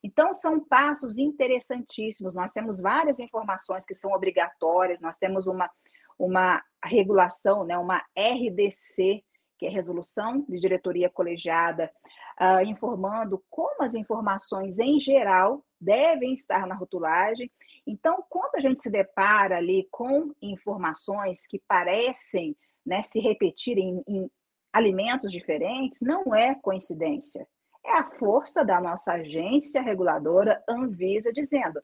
Então, 0.04 0.34
são 0.34 0.60
passos 0.60 1.20
interessantíssimos. 1.20 2.34
Nós 2.34 2.52
temos 2.52 2.82
várias 2.82 3.20
informações 3.20 3.86
que 3.86 3.94
são 3.94 4.12
obrigatórias, 4.12 5.02
nós 5.02 5.20
temos 5.20 5.46
uma, 5.46 5.70
uma 6.18 6.62
regulação, 6.84 7.64
né, 7.64 7.78
uma 7.78 8.04
RDC, 8.18 9.24
que 9.64 9.68
é 9.68 9.70
Resolução 9.70 10.46
de 10.50 10.60
Diretoria 10.60 11.10
Colegiada, 11.10 11.90
uh, 12.38 12.66
informando 12.66 13.42
como 13.50 13.82
as 13.82 13.96
informações 13.96 14.78
em 14.78 15.00
geral 15.00 15.64
devem 15.80 16.34
estar 16.34 16.68
na 16.68 16.76
rotulagem. 16.76 17.50
Então, 17.88 18.22
quando 18.30 18.56
a 18.56 18.60
gente 18.60 18.82
se 18.82 18.90
depara 18.92 19.56
ali 19.56 19.88
com 19.90 20.34
informações 20.42 21.48
que 21.48 21.62
parecem 21.66 22.58
né, 22.86 23.02
se 23.02 23.22
repetirem 23.22 24.04
em, 24.06 24.18
em 24.18 24.32
alimentos 24.74 25.32
diferentes, 25.32 26.02
não 26.02 26.36
é 26.36 26.56
coincidência. 26.56 27.48
É 27.86 28.00
a 28.00 28.06
força 28.18 28.66
da 28.66 28.82
nossa 28.82 29.14
agência 29.14 29.82
reguladora 29.82 30.62
Anvisa 30.68 31.32
dizendo 31.32 31.82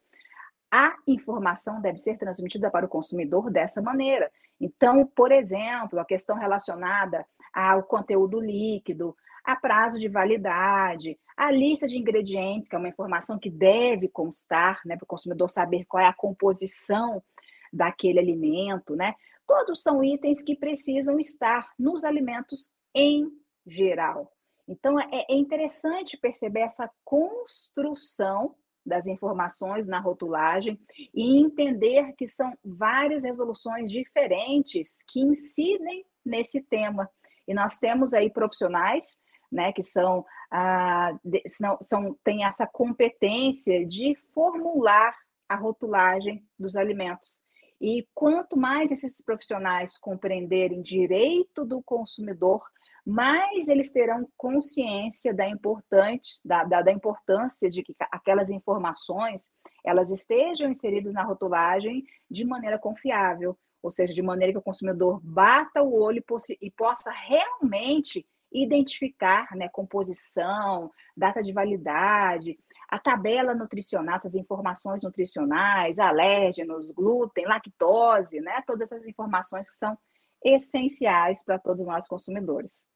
a 0.71 0.95
informação 1.07 1.81
deve 1.81 1.97
ser 1.97 2.17
transmitida 2.17 2.69
para 2.69 2.85
o 2.85 2.89
consumidor 2.89 3.49
dessa 3.49 3.81
maneira. 3.81 4.29
Então, 4.59 5.05
por 5.15 5.31
exemplo, 5.31 5.99
a 5.99 6.05
questão 6.05 6.37
relacionada 6.37 7.25
ao 7.53 7.83
conteúdo 7.83 8.39
líquido, 8.39 9.15
a 9.43 9.55
prazo 9.55 9.97
de 9.97 10.07
validade, 10.07 11.17
a 11.35 11.51
lista 11.51 11.87
de 11.87 11.97
ingredientes, 11.97 12.69
que 12.69 12.75
é 12.75 12.79
uma 12.79 12.89
informação 12.89 13.39
que 13.39 13.49
deve 13.49 14.07
constar, 14.07 14.79
né, 14.85 14.95
para 14.95 15.05
o 15.05 15.07
consumidor 15.07 15.49
saber 15.49 15.85
qual 15.85 16.03
é 16.03 16.07
a 16.07 16.13
composição 16.13 17.23
daquele 17.71 18.19
alimento, 18.19 18.95
né? 18.95 19.15
Todos 19.47 19.81
são 19.81 20.03
itens 20.03 20.43
que 20.43 20.55
precisam 20.55 21.19
estar 21.19 21.71
nos 21.77 22.03
alimentos 22.03 22.71
em 22.93 23.31
geral. 23.65 24.31
Então, 24.67 24.99
é, 24.99 25.25
é 25.27 25.35
interessante 25.35 26.17
perceber 26.17 26.61
essa 26.61 26.89
construção 27.03 28.55
das 28.85 29.07
informações 29.07 29.87
na 29.87 29.99
rotulagem 29.99 30.79
e 31.13 31.39
entender 31.39 32.13
que 32.13 32.27
são 32.27 32.53
várias 32.63 33.23
resoluções 33.23 33.91
diferentes 33.91 35.03
que 35.07 35.19
incidem 35.19 36.05
nesse 36.25 36.61
tema. 36.61 37.09
E 37.49 37.53
nós 37.53 37.79
temos 37.79 38.13
aí 38.13 38.29
profissionais 38.29 39.19
né, 39.51 39.73
que 39.73 39.81
são, 39.81 40.23
ah, 40.51 41.11
são, 41.47 41.77
são 41.81 42.17
têm 42.23 42.45
essa 42.45 42.67
competência 42.67 43.83
de 43.85 44.15
formular 44.35 45.15
a 45.49 45.55
rotulagem 45.55 46.45
dos 46.57 46.77
alimentos. 46.77 47.43
E 47.81 48.07
quanto 48.13 48.55
mais 48.55 48.91
esses 48.91 49.23
profissionais 49.23 49.97
compreenderem 49.97 50.81
direito 50.81 51.65
do 51.65 51.81
consumidor, 51.81 52.61
mais 53.03 53.67
eles 53.67 53.91
terão 53.91 54.27
consciência 54.37 55.33
da, 55.33 55.49
importante, 55.49 56.39
da, 56.45 56.63
da, 56.63 56.83
da, 56.83 56.91
importância 56.91 57.67
de 57.67 57.81
que 57.81 57.95
aquelas 58.11 58.51
informações 58.51 59.51
elas 59.83 60.11
estejam 60.11 60.69
inseridas 60.69 61.15
na 61.15 61.23
rotulagem 61.23 62.03
de 62.29 62.45
maneira 62.45 62.77
confiável, 62.77 63.57
ou 63.81 63.89
seja, 63.91 64.13
de 64.13 64.21
maneira 64.21 64.53
que 64.53 64.59
o 64.59 64.63
consumidor 64.63 65.19
bata 65.23 65.81
o 65.81 65.93
olho 65.93 66.23
e 66.61 66.71
possa 66.71 67.11
realmente 67.11 68.25
identificar 68.51 69.55
né, 69.55 69.69
composição, 69.69 70.91
data 71.15 71.41
de 71.41 71.53
validade, 71.53 72.57
a 72.89 72.97
tabela 72.97 73.53
nutricional, 73.53 74.15
essas 74.15 74.35
informações 74.35 75.03
nutricionais, 75.03 75.99
alérgenos, 75.99 76.91
glúten, 76.91 77.45
lactose, 77.45 78.41
né? 78.41 78.63
Todas 78.65 78.91
essas 78.91 79.07
informações 79.07 79.69
que 79.69 79.75
são 79.75 79.97
essenciais 80.43 81.43
para 81.43 81.59
todos 81.59 81.85
nós 81.85 82.07
consumidores. 82.07 82.87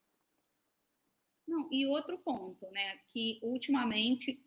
Não, 1.48 1.68
e 1.72 1.86
outro 1.86 2.18
ponto, 2.18 2.66
né, 2.72 2.98
que 3.10 3.40
ultimamente 3.44 4.42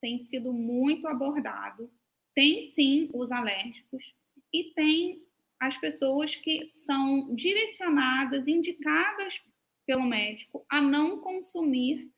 tem 0.00 0.20
sido 0.20 0.52
muito 0.52 1.06
abordado, 1.08 1.92
tem 2.34 2.72
sim 2.72 3.10
os 3.12 3.32
alérgicos 3.32 4.14
e 4.52 4.72
tem 4.72 5.25
as 5.66 5.76
pessoas 5.76 6.34
que 6.34 6.70
são 6.74 7.34
direcionadas, 7.34 8.46
indicadas 8.46 9.42
pelo 9.86 10.04
médico 10.04 10.64
a 10.68 10.80
não 10.80 11.20
consumir 11.20 12.10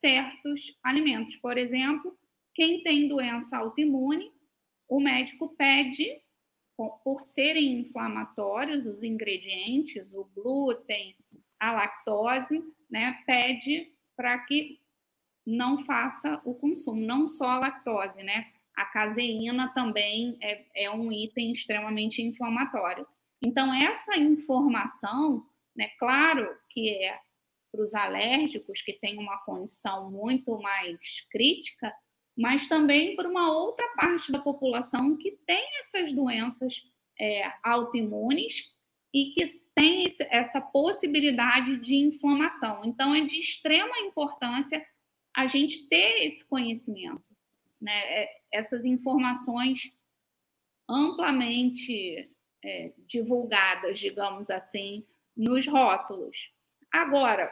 certos 0.00 0.78
alimentos. 0.82 1.36
Por 1.36 1.58
exemplo, 1.58 2.18
quem 2.54 2.82
tem 2.82 3.08
doença 3.08 3.56
autoimune, 3.56 4.32
o 4.88 5.00
médico 5.00 5.48
pede, 5.56 6.20
por 7.04 7.24
serem 7.26 7.80
inflamatórios, 7.80 8.86
os 8.86 9.02
ingredientes, 9.02 10.12
o 10.14 10.24
glúten, 10.34 11.14
a 11.58 11.72
lactose, 11.72 12.64
né, 12.90 13.22
pede 13.26 13.92
para 14.16 14.38
que 14.38 14.80
não 15.46 15.84
faça 15.84 16.40
o 16.44 16.54
consumo, 16.54 17.00
não 17.00 17.26
só 17.26 17.50
a 17.50 17.58
lactose, 17.58 18.22
né? 18.22 18.50
A 18.80 18.86
caseína 18.86 19.68
também 19.74 20.38
é, 20.40 20.64
é 20.74 20.90
um 20.90 21.12
item 21.12 21.52
extremamente 21.52 22.22
inflamatório. 22.22 23.06
Então, 23.44 23.74
essa 23.74 24.18
informação, 24.18 25.44
né, 25.76 25.90
claro 25.98 26.48
que 26.70 26.88
é 26.88 27.20
para 27.70 27.84
os 27.84 27.94
alérgicos 27.94 28.80
que 28.80 28.94
têm 28.94 29.18
uma 29.18 29.36
condição 29.44 30.10
muito 30.10 30.58
mais 30.62 30.98
crítica, 31.30 31.92
mas 32.34 32.68
também 32.68 33.14
por 33.14 33.26
uma 33.26 33.52
outra 33.52 33.86
parte 33.96 34.32
da 34.32 34.38
população 34.38 35.14
que 35.18 35.32
tem 35.46 35.62
essas 35.80 36.14
doenças 36.14 36.82
é, 37.20 37.52
autoimunes 37.62 38.64
e 39.12 39.26
que 39.34 39.60
tem 39.74 40.16
essa 40.30 40.58
possibilidade 40.58 41.76
de 41.80 41.96
inflamação. 41.96 42.80
Então, 42.86 43.14
é 43.14 43.20
de 43.20 43.38
extrema 43.38 43.98
importância 43.98 44.82
a 45.36 45.46
gente 45.46 45.86
ter 45.86 46.26
esse 46.26 46.42
conhecimento, 46.46 47.22
né? 47.80 47.92
É, 47.92 48.40
essas 48.52 48.84
informações 48.84 49.92
amplamente 50.88 52.30
é, 52.64 52.92
divulgadas, 53.06 53.98
digamos 53.98 54.50
assim, 54.50 55.06
nos 55.36 55.66
rótulos. 55.66 56.36
Agora, 56.92 57.50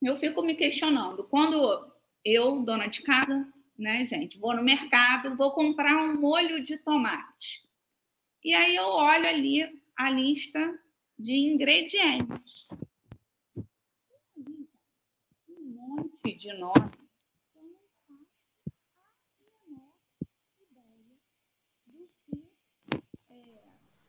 eu 0.00 0.16
fico 0.18 0.42
me 0.42 0.54
questionando, 0.54 1.24
quando 1.24 1.92
eu, 2.24 2.62
dona 2.64 2.86
de 2.86 3.02
casa, 3.02 3.46
né, 3.78 4.04
gente? 4.04 4.38
Vou 4.38 4.54
no 4.54 4.62
mercado, 4.62 5.36
vou 5.36 5.52
comprar 5.52 5.96
um 5.96 6.20
molho 6.20 6.62
de 6.62 6.78
tomate. 6.78 7.62
E 8.42 8.54
aí 8.54 8.74
eu 8.74 8.86
olho 8.86 9.28
ali 9.28 9.80
a 9.96 10.10
lista 10.10 10.78
de 11.18 11.32
ingredientes. 11.32 12.66
Um 15.48 15.64
monte 15.64 16.34
de 16.34 16.52
nome. 16.54 16.90
Eu 17.54 17.62
não 17.62 17.78
faço 18.96 19.36
a 20.76 20.84
menor 20.84 21.18
ideia 23.28 23.62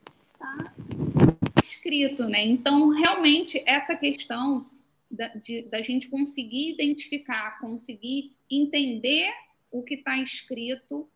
do 0.04 0.12
que 0.16 0.24
está 0.34 0.74
é, 0.82 1.73
escrito, 1.84 2.26
né? 2.26 2.42
Então, 2.42 2.90
realmente, 2.90 3.62
essa 3.66 3.96
questão 3.96 4.70
da, 5.12 5.28
de, 5.28 5.64
da 5.64 5.82
gente 5.82 6.08
conseguir 6.08 6.72
identificar, 6.72 7.60
conseguir 7.60 8.36
entender 8.50 9.32
o 9.70 9.84
que 9.84 9.96
está 9.96 10.18
escrito 10.18 11.10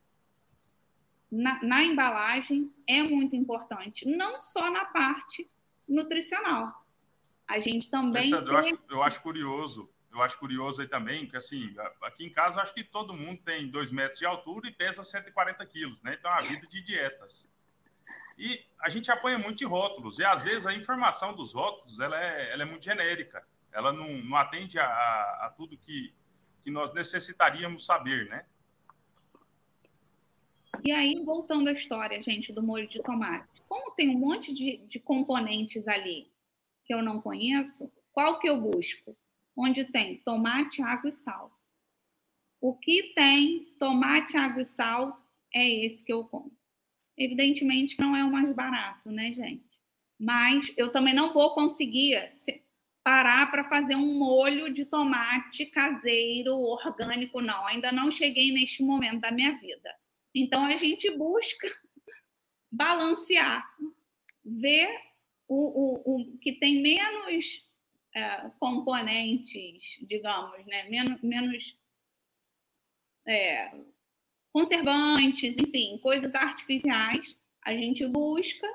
na, 1.32 1.64
na 1.64 1.84
embalagem 1.84 2.72
é 2.86 3.02
muito 3.02 3.36
importante, 3.36 4.06
não 4.08 4.40
só 4.40 4.70
na 4.72 4.86
parte 4.86 5.50
nutricional. 5.88 6.86
A 7.48 7.60
gente 7.60 7.90
também. 7.90 8.30
Tem... 8.30 8.32
eu, 8.32 8.58
acho, 8.58 8.80
eu 8.90 9.04
acho 9.04 9.22
curioso, 9.22 9.90
eu 10.12 10.22
acho 10.22 10.38
curioso 10.38 10.82
aí 10.82 10.88
também, 10.88 11.26
que 11.26 11.38
assim, 11.38 11.74
aqui 12.02 12.26
em 12.26 12.30
casa 12.30 12.58
eu 12.58 12.64
acho 12.64 12.74
que 12.74 12.84
todo 12.84 13.16
mundo 13.16 13.42
tem 13.44 13.68
dois 13.68 13.90
metros 13.90 14.20
de 14.20 14.26
altura 14.26 14.68
e 14.68 14.72
pesa 14.72 15.04
140 15.04 15.66
quilos, 15.66 16.02
né? 16.02 16.16
Então 16.18 16.30
é 16.32 16.36
a 16.36 16.42
vida 16.42 16.68
de 16.68 16.82
dietas. 16.82 17.50
E 18.38 18.64
a 18.80 18.90
gente 18.90 19.10
apanha 19.10 19.40
muito 19.40 19.58
de 19.58 19.66
rótulos, 19.66 20.20
e 20.20 20.26
às 20.26 20.42
vezes 20.42 20.66
a 20.66 20.74
informação 20.74 21.36
dos 21.36 21.54
rótulos 21.54 22.00
ela 22.00 22.22
é, 22.22 22.54
ela 22.54 22.64
é 22.64 22.66
muito 22.66 22.86
genérica, 22.86 23.46
ela 23.72 23.92
não, 23.92 24.08
não 24.08 24.38
atende 24.38 24.78
a, 24.78 24.86
a, 24.86 25.48
a 25.48 25.54
tudo 25.58 25.78
que, 25.78 26.14
que 26.64 26.70
nós 26.70 26.94
necessitaríamos 26.94 27.86
saber, 27.86 28.30
né? 28.30 28.46
E 30.84 30.92
aí, 30.92 31.16
voltando 31.24 31.70
à 31.70 31.72
história, 31.72 32.22
gente, 32.22 32.54
do 32.54 32.62
molho 32.62 32.88
de 32.88 33.02
tomate. 33.02 33.62
Como 33.68 33.92
tem 33.92 34.10
um 34.10 34.20
monte 34.20 34.54
de, 34.54 34.78
de 34.88 35.00
componentes 35.00 35.88
ali 35.88 36.32
que 36.86 36.94
eu 36.94 37.04
não 37.04 37.20
conheço, 37.20 37.92
qual 38.12 38.40
que 38.40 38.48
eu 38.48 38.62
busco? 38.62 39.18
Onde 39.56 39.84
tem 39.86 40.18
tomate, 40.20 40.82
água 40.82 41.10
e 41.10 41.14
sal. 41.14 41.52
O 42.62 42.74
que 42.76 43.14
tem 43.14 43.66
tomate, 43.80 44.38
água 44.38 44.62
e 44.62 44.66
sal 44.66 45.22
é 45.54 45.68
esse 45.68 46.04
que 46.04 46.14
eu 46.14 46.24
como. 46.26 46.52
Evidentemente 47.18 48.00
não 48.00 48.16
é 48.16 48.24
o 48.24 48.32
mais 48.32 48.54
barato, 48.54 49.10
né, 49.12 49.34
gente? 49.34 49.66
Mas 50.20 50.72
eu 50.78 50.92
também 50.92 51.14
não 51.14 51.34
vou 51.34 51.54
conseguir 51.54 52.32
parar 53.04 53.50
para 53.50 53.70
fazer 53.70 53.96
um 53.96 54.20
molho 54.20 54.74
de 54.74 54.84
tomate 54.86 55.66
caseiro, 55.68 56.54
orgânico, 56.54 57.40
não. 57.40 57.66
Ainda 57.68 57.92
não 57.92 58.12
cheguei 58.12 58.52
neste 58.52 58.84
momento 58.84 59.22
da 59.22 59.32
minha 59.32 59.58
vida. 59.58 59.96
Então 60.36 60.66
a 60.66 60.76
gente 60.76 61.10
busca 61.18 61.68
balancear, 62.72 63.66
ver 64.44 64.90
o, 65.48 65.56
o, 65.56 66.16
o 66.16 66.38
que 66.40 66.54
tem 66.54 66.82
menos 66.82 67.66
é, 68.14 68.52
componentes, 68.60 69.98
digamos, 70.02 70.66
né? 70.66 70.90
menos, 70.90 71.22
menos 71.22 71.78
é, 73.26 73.74
conservantes, 74.58 75.56
enfim, 75.56 76.00
coisas 76.00 76.34
artificiais, 76.34 77.38
a 77.64 77.74
gente 77.74 78.08
busca 78.08 78.68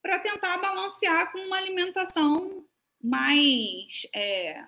para 0.00 0.18
tentar 0.18 0.56
balancear 0.56 1.30
com 1.30 1.40
uma 1.40 1.58
alimentação 1.58 2.66
mais 3.02 4.06
é, 4.14 4.64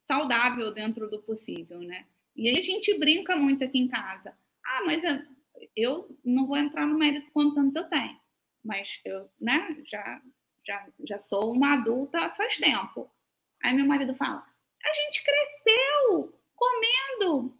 saudável 0.00 0.70
dentro 0.70 1.08
do 1.08 1.18
possível, 1.22 1.80
né? 1.80 2.06
E 2.36 2.46
aí 2.46 2.58
a 2.58 2.62
gente 2.62 2.92
brinca 2.98 3.34
muito 3.34 3.64
aqui 3.64 3.78
em 3.78 3.88
casa. 3.88 4.36
Ah, 4.62 4.82
mas 4.84 5.02
eu, 5.02 5.22
eu 5.74 6.18
não 6.22 6.46
vou 6.46 6.58
entrar 6.58 6.86
no 6.86 6.98
mérito 6.98 7.32
quantos 7.32 7.56
anos 7.56 7.74
eu 7.74 7.84
tenho, 7.84 8.20
mas 8.62 9.00
eu, 9.02 9.30
né, 9.40 9.78
já, 9.86 10.20
já, 10.66 10.86
já 11.08 11.18
sou 11.18 11.54
uma 11.54 11.72
adulta 11.72 12.28
faz 12.32 12.58
tempo. 12.58 13.10
Aí 13.62 13.72
meu 13.72 13.86
marido 13.86 14.14
fala: 14.14 14.46
a 14.84 14.92
gente 14.92 15.24
cresceu 15.24 16.38
comendo 16.54 17.59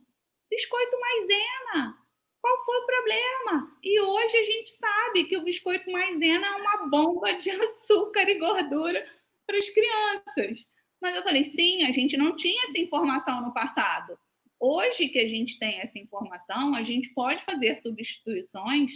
biscoito 0.51 0.99
maisena. 1.01 1.97
Qual 2.41 2.65
foi 2.65 2.79
o 2.79 2.87
problema? 2.87 3.79
E 3.83 4.01
hoje 4.01 4.37
a 4.37 4.45
gente 4.45 4.73
sabe 4.73 5.25
que 5.25 5.37
o 5.37 5.45
biscoito 5.45 5.91
maisena 5.91 6.47
é 6.47 6.57
uma 6.57 6.87
bomba 6.89 7.33
de 7.35 7.51
açúcar 7.53 8.29
e 8.29 8.39
gordura 8.39 9.07
para 9.47 9.59
as 9.59 9.69
crianças. 9.69 10.67
Mas 11.01 11.15
eu 11.17 11.23
falei, 11.23 11.45
sim, 11.45 11.85
a 11.85 11.91
gente 11.91 12.17
não 12.17 12.37
tinha 12.37 12.69
essa 12.69 12.81
informação 12.81 13.41
no 13.43 13.55
passado. 13.55 14.19
Hoje 14.59 15.09
que 15.09 15.19
a 15.19 15.29
gente 15.29 15.59
tem 15.59 15.81
essa 15.81 15.99
informação, 15.99 16.75
a 16.75 16.83
gente 16.83 17.09
pode 17.11 17.43
fazer 17.45 17.77
substituições 17.77 18.91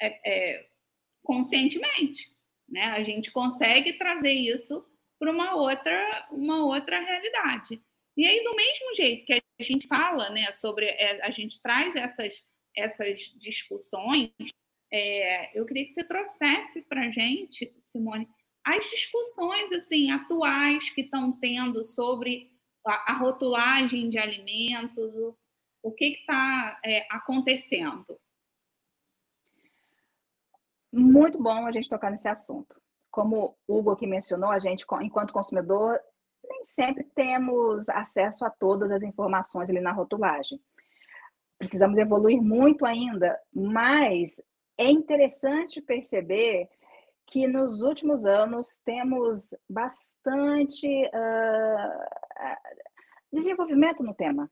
é, 0.00 0.20
é, 0.24 0.68
conscientemente. 1.22 2.30
Né? 2.68 2.84
A 2.84 3.02
gente 3.02 3.32
consegue 3.32 3.94
trazer 3.94 4.32
isso 4.32 4.84
para 5.18 5.30
uma 5.30 5.54
outra, 5.56 6.28
uma 6.30 6.64
outra 6.64 7.00
realidade. 7.00 7.82
E 8.16 8.26
aí, 8.26 8.44
do 8.44 8.54
mesmo 8.54 8.94
jeito 8.94 9.26
que 9.26 9.34
a 9.34 9.43
gente 9.62 9.86
fala 9.86 10.30
né, 10.30 10.50
sobre, 10.52 10.86
é, 10.86 11.24
a 11.24 11.30
gente 11.30 11.60
traz 11.62 11.94
essas, 11.94 12.42
essas 12.76 13.20
discussões, 13.36 14.30
é, 14.92 15.58
eu 15.58 15.64
queria 15.66 15.86
que 15.86 15.92
você 15.92 16.04
trouxesse 16.04 16.82
para 16.82 17.02
a 17.02 17.10
gente, 17.10 17.74
Simone, 17.90 18.28
as 18.64 18.88
discussões 18.88 19.70
assim 19.72 20.10
atuais 20.10 20.88
que 20.90 21.02
estão 21.02 21.32
tendo 21.38 21.84
sobre 21.84 22.50
a, 22.86 23.12
a, 23.12 23.18
rotulagem 23.18 24.08
de 24.08 24.18
alimentos, 24.18 25.14
o, 25.16 25.36
o 25.82 25.92
que 25.92 26.06
está 26.06 26.80
é, 26.84 27.06
acontecendo. 27.10 28.18
Muito 30.92 31.42
bom 31.42 31.66
a 31.66 31.72
gente 31.72 31.88
tocar 31.88 32.10
nesse 32.10 32.28
assunto. 32.28 32.80
Como 33.10 33.56
o 33.66 33.78
Hugo 33.78 33.90
aqui 33.90 34.06
mencionou, 34.06 34.50
a 34.50 34.58
gente, 34.58 34.84
enquanto 35.02 35.32
consumidor, 35.32 36.00
nem 36.54 36.64
sempre 36.64 37.04
temos 37.14 37.88
acesso 37.88 38.44
a 38.44 38.50
todas 38.50 38.90
as 38.90 39.02
informações 39.02 39.68
ali 39.68 39.80
na 39.80 39.92
rotulagem. 39.92 40.60
Precisamos 41.58 41.98
evoluir 41.98 42.40
muito 42.40 42.86
ainda, 42.86 43.38
mas 43.52 44.42
é 44.78 44.90
interessante 44.90 45.80
perceber 45.80 46.68
que 47.26 47.46
nos 47.46 47.82
últimos 47.82 48.24
anos 48.24 48.80
temos 48.84 49.54
bastante 49.68 50.86
uh, 51.06 52.56
desenvolvimento 53.32 54.02
no 54.02 54.14
tema, 54.14 54.50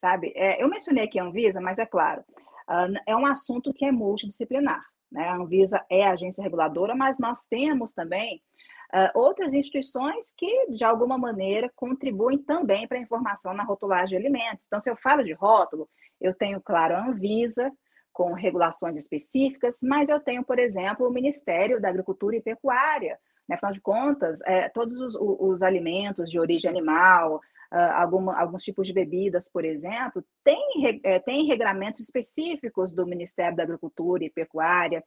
sabe? 0.00 0.32
É, 0.34 0.62
eu 0.62 0.68
mencionei 0.68 1.04
aqui 1.04 1.18
a 1.18 1.24
Anvisa, 1.24 1.60
mas 1.60 1.78
é 1.78 1.86
claro, 1.86 2.24
uh, 2.68 2.98
é 3.06 3.14
um 3.14 3.26
assunto 3.26 3.72
que 3.72 3.84
é 3.84 3.92
multidisciplinar. 3.92 4.82
Né? 5.12 5.28
A 5.28 5.36
Anvisa 5.36 5.84
é 5.90 6.06
a 6.06 6.12
agência 6.12 6.42
reguladora, 6.42 6.94
mas 6.94 7.18
nós 7.18 7.46
temos 7.46 7.92
também 7.92 8.42
Uh, 8.92 9.18
outras 9.18 9.54
instituições 9.54 10.34
que, 10.36 10.70
de 10.70 10.84
alguma 10.84 11.18
maneira, 11.18 11.70
contribuem 11.74 12.38
também 12.38 12.86
para 12.86 12.98
a 12.98 13.00
informação 13.00 13.54
na 13.54 13.64
rotulagem 13.64 14.10
de 14.10 14.16
alimentos. 14.16 14.66
Então, 14.66 14.80
se 14.80 14.90
eu 14.90 14.96
falo 14.96 15.24
de 15.24 15.32
rótulo, 15.32 15.88
eu 16.20 16.34
tenho, 16.34 16.60
claro, 16.60 16.94
a 16.94 17.08
Anvisa, 17.08 17.70
com 18.12 18.32
regulações 18.32 18.96
específicas, 18.96 19.80
mas 19.82 20.08
eu 20.08 20.20
tenho, 20.20 20.44
por 20.44 20.58
exemplo, 20.58 21.06
o 21.06 21.12
Ministério 21.12 21.80
da 21.80 21.88
Agricultura 21.88 22.36
e 22.36 22.40
Pecuária. 22.40 23.18
Né? 23.48 23.56
Afinal 23.56 23.72
de 23.72 23.80
contas, 23.80 24.40
é, 24.46 24.68
todos 24.68 25.00
os, 25.00 25.16
os, 25.20 25.62
alimentos 25.62 26.30
de 26.30 26.38
origem 26.38 26.70
animal, 26.70 27.36
uh, 27.72 27.92
alguma, 27.96 28.38
alguns 28.38 28.62
tipos 28.62 28.86
de 28.86 28.92
bebidas, 28.92 29.48
por 29.48 29.64
exemplo, 29.64 30.24
têm 30.44 31.00
é, 31.02 31.18
tem 31.18 31.44
regramentos 31.44 32.00
específicos 32.00 32.94
do 32.94 33.04
Ministério 33.04 33.56
da 33.56 33.64
Agricultura 33.64 34.24
e 34.24 34.30
Pecuária. 34.30 35.04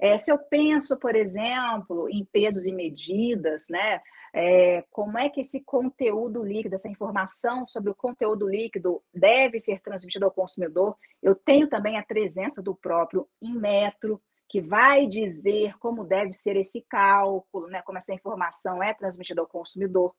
É, 0.00 0.18
se 0.18 0.32
eu 0.32 0.38
penso, 0.38 0.96
por 0.96 1.14
exemplo, 1.14 2.08
em 2.08 2.24
pesos 2.24 2.64
e 2.64 2.72
medidas, 2.72 3.66
né? 3.68 4.00
É, 4.32 4.82
como 4.90 5.18
é 5.18 5.28
que 5.28 5.40
esse 5.40 5.60
conteúdo 5.60 6.42
líquido, 6.42 6.76
essa 6.76 6.88
informação 6.88 7.66
sobre 7.66 7.90
o 7.90 7.94
conteúdo 7.94 8.48
líquido 8.48 9.02
deve 9.12 9.60
ser 9.60 9.80
transmitido 9.80 10.24
ao 10.24 10.30
consumidor? 10.30 10.96
Eu 11.22 11.34
tenho 11.34 11.68
também 11.68 11.98
a 11.98 12.02
presença 12.02 12.62
do 12.62 12.74
próprio 12.74 13.28
Inmetro, 13.42 14.20
que 14.48 14.60
vai 14.60 15.06
dizer 15.06 15.76
como 15.78 16.04
deve 16.04 16.32
ser 16.32 16.56
esse 16.56 16.80
cálculo, 16.88 17.68
né, 17.68 17.82
como 17.82 17.98
essa 17.98 18.14
informação 18.14 18.82
é 18.82 18.94
transmitida 18.94 19.40
ao 19.40 19.46
consumidor. 19.46 20.14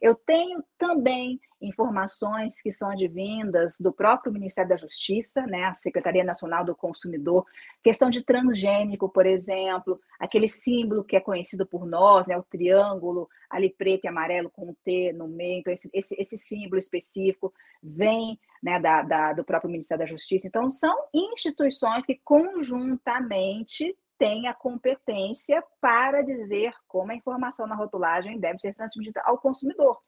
Eu 0.00 0.14
tenho 0.14 0.62
também 0.78 1.40
informações 1.60 2.60
que 2.62 2.72
são 2.72 2.90
advindas 2.90 3.76
do 3.80 3.92
próprio 3.92 4.32
Ministério 4.32 4.70
da 4.70 4.76
Justiça, 4.76 5.42
né, 5.46 5.64
a 5.64 5.74
Secretaria 5.74 6.24
Nacional 6.24 6.64
do 6.64 6.74
Consumidor, 6.74 7.44
questão 7.82 8.08
de 8.08 8.24
transgênico, 8.24 9.08
por 9.08 9.26
exemplo, 9.26 10.00
aquele 10.18 10.48
símbolo 10.48 11.04
que 11.04 11.16
é 11.16 11.20
conhecido 11.20 11.66
por 11.66 11.84
nós, 11.84 12.28
né, 12.28 12.36
o 12.36 12.42
triângulo 12.42 13.28
ali 13.50 13.68
preto 13.68 14.04
e 14.04 14.08
amarelo 14.08 14.50
com 14.50 14.70
um 14.70 14.74
T 14.82 15.12
no 15.12 15.28
meio, 15.28 15.60
então 15.60 15.72
esse, 15.72 15.90
esse, 15.92 16.18
esse 16.18 16.38
símbolo 16.38 16.78
específico 16.78 17.52
vem 17.82 18.38
né, 18.62 18.80
da, 18.80 19.02
da, 19.02 19.32
do 19.32 19.44
próprio 19.44 19.70
Ministério 19.70 20.04
da 20.04 20.10
Justiça. 20.10 20.46
Então, 20.46 20.70
são 20.70 20.96
instituições 21.14 22.06
que 22.06 22.20
conjuntamente 22.24 23.96
têm 24.20 24.46
a 24.46 24.54
competência 24.54 25.64
para 25.80 26.20
dizer 26.20 26.74
como 26.86 27.10
a 27.10 27.14
informação 27.14 27.66
na 27.66 27.74
rotulagem 27.74 28.38
deve 28.38 28.60
ser 28.60 28.74
transmitida 28.74 29.22
ao 29.24 29.38
consumidor. 29.38 29.98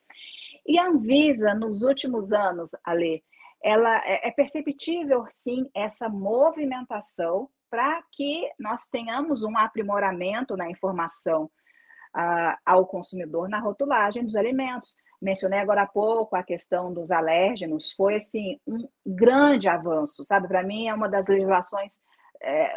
E 0.66 0.78
a 0.78 0.86
Anvisa, 0.86 1.54
nos 1.54 1.80
últimos 1.80 2.30
anos, 2.30 2.72
Ale, 2.84 3.24
ela 3.64 3.96
é, 4.04 4.28
é 4.28 4.30
perceptível, 4.30 5.24
sim, 5.30 5.68
essa 5.74 6.10
movimentação 6.10 7.48
para 7.70 8.02
que 8.12 8.50
nós 8.60 8.86
tenhamos 8.86 9.44
um 9.44 9.56
aprimoramento 9.56 10.58
na 10.58 10.70
informação 10.70 11.44
uh, 11.44 12.54
ao 12.66 12.84
consumidor 12.84 13.48
na 13.48 13.60
rotulagem 13.60 14.26
dos 14.26 14.36
alimentos. 14.36 14.94
Mencionei 15.22 15.58
agora 15.58 15.82
há 15.82 15.86
pouco 15.86 16.36
a 16.36 16.42
questão 16.42 16.92
dos 16.92 17.10
alérgenos, 17.10 17.92
foi 17.92 18.16
assim 18.16 18.60
um 18.66 18.86
grande 19.06 19.70
avanço, 19.70 20.22
sabe? 20.22 20.48
Para 20.48 20.62
mim 20.62 20.88
é 20.88 20.94
uma 20.94 21.08
das 21.08 21.28
legislações, 21.28 22.02
é, 22.42 22.76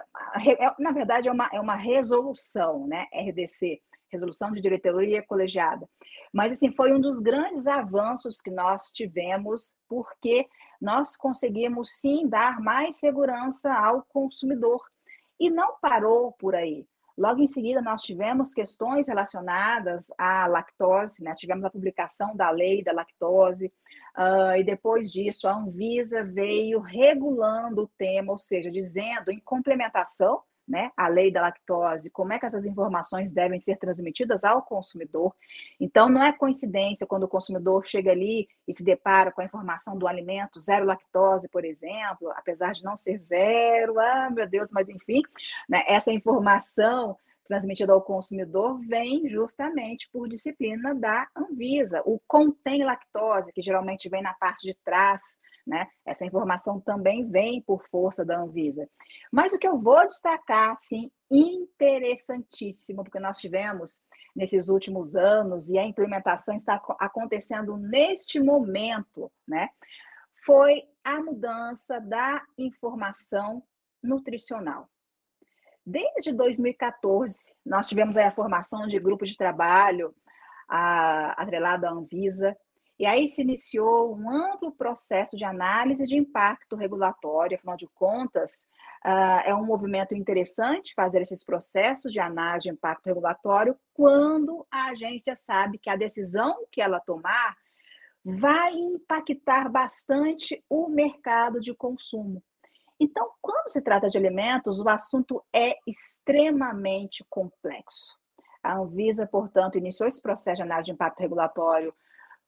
é, 0.63 0.75
na 0.79 0.91
verdade 0.91 1.27
é 1.27 1.31
uma, 1.31 1.49
é 1.51 1.59
uma 1.59 1.75
resolução, 1.75 2.87
né? 2.87 3.07
RDC, 3.13 3.81
resolução 4.09 4.51
de 4.51 4.61
diretoria 4.61 5.23
colegiada. 5.23 5.87
Mas, 6.33 6.53
assim, 6.53 6.71
foi 6.71 6.93
um 6.93 6.99
dos 6.99 7.21
grandes 7.21 7.67
avanços 7.67 8.41
que 8.41 8.51
nós 8.51 8.91
tivemos, 8.91 9.73
porque 9.87 10.47
nós 10.81 11.15
conseguimos, 11.15 11.99
sim, 11.99 12.27
dar 12.27 12.59
mais 12.59 12.97
segurança 12.97 13.73
ao 13.73 14.03
consumidor. 14.03 14.81
E 15.39 15.49
não 15.49 15.75
parou 15.81 16.31
por 16.33 16.55
aí. 16.55 16.85
Logo 17.17 17.41
em 17.41 17.47
seguida, 17.47 17.81
nós 17.81 18.01
tivemos 18.01 18.53
questões 18.53 19.07
relacionadas 19.07 20.07
à 20.17 20.45
lactose, 20.47 21.23
né? 21.23 21.33
tivemos 21.33 21.63
a 21.63 21.69
publicação 21.69 22.35
da 22.35 22.49
lei 22.49 22.83
da 22.83 22.91
lactose, 22.91 23.71
uh, 24.17 24.55
e 24.57 24.63
depois 24.63 25.11
disso, 25.11 25.47
a 25.47 25.55
Anvisa 25.55 26.23
veio 26.23 26.79
regulando 26.79 27.83
o 27.83 27.87
tema, 27.97 28.31
ou 28.31 28.37
seja, 28.37 28.71
dizendo 28.71 29.31
em 29.31 29.39
complementação 29.39 30.41
né, 30.67 30.91
a 30.97 31.07
lei 31.07 31.31
da 31.31 31.41
lactose, 31.41 32.09
como 32.09 32.33
é 32.33 32.39
que 32.39 32.45
essas 32.45 32.65
informações 32.65 33.31
devem 33.31 33.59
ser 33.59 33.77
transmitidas 33.77 34.43
ao 34.43 34.61
consumidor. 34.63 35.33
Então, 35.79 36.09
não 36.09 36.23
é 36.23 36.33
coincidência 36.33 37.05
quando 37.05 37.23
o 37.23 37.27
consumidor 37.27 37.85
chega 37.85 38.11
ali 38.11 38.47
e 38.67 38.73
se 38.73 38.83
depara 38.83 39.31
com 39.31 39.41
a 39.41 39.45
informação 39.45 39.97
do 39.97 40.07
alimento 40.07 40.59
zero 40.59 40.85
lactose, 40.85 41.47
por 41.49 41.63
exemplo, 41.63 42.31
apesar 42.35 42.73
de 42.73 42.83
não 42.83 42.97
ser 42.97 43.21
zero, 43.21 43.99
ah, 43.99 44.29
meu 44.31 44.47
Deus, 44.47 44.71
mas 44.73 44.89
enfim, 44.89 45.21
né, 45.69 45.83
essa 45.87 46.11
informação 46.11 47.17
transmitida 47.47 47.93
ao 47.93 48.01
consumidor 48.01 48.79
vem 48.87 49.29
justamente 49.29 50.09
por 50.11 50.27
disciplina 50.27 50.93
da 50.95 51.27
Anvisa. 51.35 52.01
O 52.05 52.19
contém 52.27 52.83
lactose, 52.83 53.53
que 53.53 53.61
geralmente 53.61 54.09
vem 54.09 54.21
na 54.21 54.33
parte 54.33 54.63
de 54.63 54.77
trás 54.83 55.21
né? 55.65 55.87
Essa 56.05 56.25
informação 56.25 56.79
também 56.79 57.27
vem 57.27 57.61
por 57.61 57.83
força 57.89 58.23
da 58.23 58.39
Anvisa. 58.39 58.87
Mas 59.31 59.53
o 59.53 59.57
que 59.57 59.67
eu 59.67 59.79
vou 59.79 60.05
destacar, 60.07 60.71
assim, 60.73 61.11
interessantíssimo, 61.31 63.03
porque 63.03 63.19
nós 63.19 63.39
tivemos 63.39 64.03
nesses 64.35 64.69
últimos 64.69 65.15
anos 65.15 65.69
e 65.69 65.77
a 65.77 65.85
implementação 65.85 66.55
está 66.55 66.79
acontecendo 66.99 67.77
neste 67.77 68.39
momento, 68.39 69.31
né? 69.47 69.69
Foi 70.45 70.83
a 71.03 71.19
mudança 71.19 71.99
da 71.99 72.43
informação 72.57 73.63
nutricional. 74.03 74.87
Desde 75.85 76.33
2014, 76.33 77.53
nós 77.63 77.87
tivemos 77.87 78.17
a 78.17 78.31
formação 78.31 78.87
de 78.87 78.99
grupo 78.99 79.23
de 79.23 79.37
trabalho 79.37 80.15
a, 80.67 81.39
atrelado 81.41 81.85
à 81.85 81.91
Anvisa, 81.91 82.57
e 82.97 83.05
aí 83.05 83.27
se 83.27 83.41
iniciou 83.41 84.15
um 84.15 84.29
amplo 84.29 84.71
processo 84.71 85.35
de 85.35 85.43
análise 85.43 86.05
de 86.05 86.15
impacto 86.17 86.75
regulatório, 86.75 87.57
afinal 87.57 87.75
de 87.75 87.87
contas, 87.93 88.65
uh, 89.05 89.43
é 89.45 89.53
um 89.53 89.65
movimento 89.65 90.15
interessante 90.15 90.93
fazer 90.95 91.21
esses 91.21 91.43
processos 91.43 92.11
de 92.11 92.21
análise 92.21 92.69
de 92.69 92.73
impacto 92.73 93.05
regulatório 93.07 93.77
quando 93.93 94.65
a 94.71 94.91
agência 94.91 95.35
sabe 95.35 95.77
que 95.77 95.89
a 95.89 95.97
decisão 95.97 96.65
que 96.71 96.81
ela 96.81 97.01
tomar 97.01 97.55
vai 98.23 98.73
impactar 98.73 99.69
bastante 99.69 100.63
o 100.67 100.87
mercado 100.87 101.59
de 101.59 101.75
consumo. 101.75 102.41
Então, 102.99 103.29
quando 103.41 103.69
se 103.69 103.81
trata 103.81 104.07
de 104.07 104.17
alimentos, 104.17 104.79
o 104.79 104.89
assunto 104.89 105.43
é 105.53 105.75
extremamente 105.85 107.25
complexo. 107.29 108.13
A 108.63 108.77
Anvisa, 108.77 109.27
portanto, 109.27 109.77
iniciou 109.77 110.07
esse 110.07 110.21
processo 110.21 110.57
de 110.57 110.63
análise 110.63 110.85
de 110.85 110.93
impacto 110.93 111.19
regulatório 111.19 111.93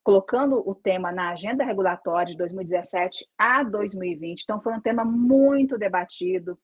colocando 0.07 0.63
o 0.65 0.73
tema 0.73 1.11
na 1.11 1.31
agenda 1.31 1.65
regulatória 1.65 2.27
de 2.27 2.37
2017 2.37 3.27
a 3.37 3.61
2020. 3.61 4.41
Então, 4.41 4.61
foi 4.61 4.73
um 4.73 4.79
tema 4.79 5.03
muito 5.03 5.77
debatido. 5.77 6.57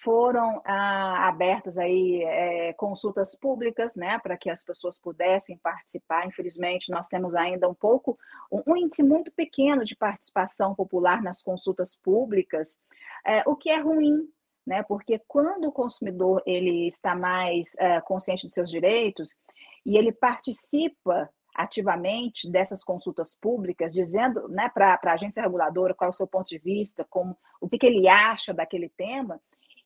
Foram 0.00 0.62
ah, 0.64 1.26
abertas 1.26 1.76
aí 1.76 2.22
é, 2.22 2.72
consultas 2.74 3.36
públicas, 3.36 3.96
né, 3.96 4.20
para 4.20 4.36
que 4.36 4.48
as 4.48 4.62
pessoas 4.62 5.00
pudessem 5.00 5.58
participar. 5.58 6.24
Infelizmente, 6.28 6.88
nós 6.88 7.08
temos 7.08 7.34
ainda 7.34 7.68
um 7.68 7.74
pouco, 7.74 8.16
um, 8.50 8.62
um 8.64 8.76
índice 8.76 9.02
muito 9.02 9.32
pequeno 9.32 9.84
de 9.84 9.96
participação 9.96 10.72
popular 10.72 11.20
nas 11.20 11.42
consultas 11.42 11.98
públicas, 12.00 12.78
é, 13.26 13.42
o 13.46 13.56
que 13.56 13.70
é 13.70 13.78
ruim, 13.78 14.28
né, 14.66 14.82
porque 14.82 15.20
quando 15.26 15.66
o 15.66 15.72
consumidor 15.72 16.42
ele 16.46 16.86
está 16.86 17.14
mais 17.14 17.74
é, 17.78 18.00
consciente 18.00 18.44
dos 18.44 18.54
seus 18.54 18.70
direitos 18.70 19.40
e 19.84 19.96
ele 19.96 20.12
participa 20.12 21.30
ativamente 21.54 22.50
dessas 22.50 22.82
consultas 22.82 23.36
públicas, 23.36 23.92
dizendo 23.92 24.48
né, 24.48 24.68
para 24.68 24.98
a 25.00 25.12
agência 25.12 25.42
reguladora 25.42 25.94
qual 25.94 26.08
é 26.08 26.10
o 26.10 26.12
seu 26.12 26.26
ponto 26.26 26.48
de 26.48 26.58
vista, 26.58 27.06
como 27.08 27.36
o 27.60 27.68
que, 27.68 27.78
que 27.78 27.86
ele 27.86 28.08
acha 28.08 28.52
daquele 28.52 28.88
tema, 28.88 29.40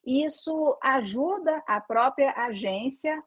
isso 0.04 0.78
ajuda 0.82 1.62
a 1.66 1.80
própria 1.80 2.32
agência 2.32 3.22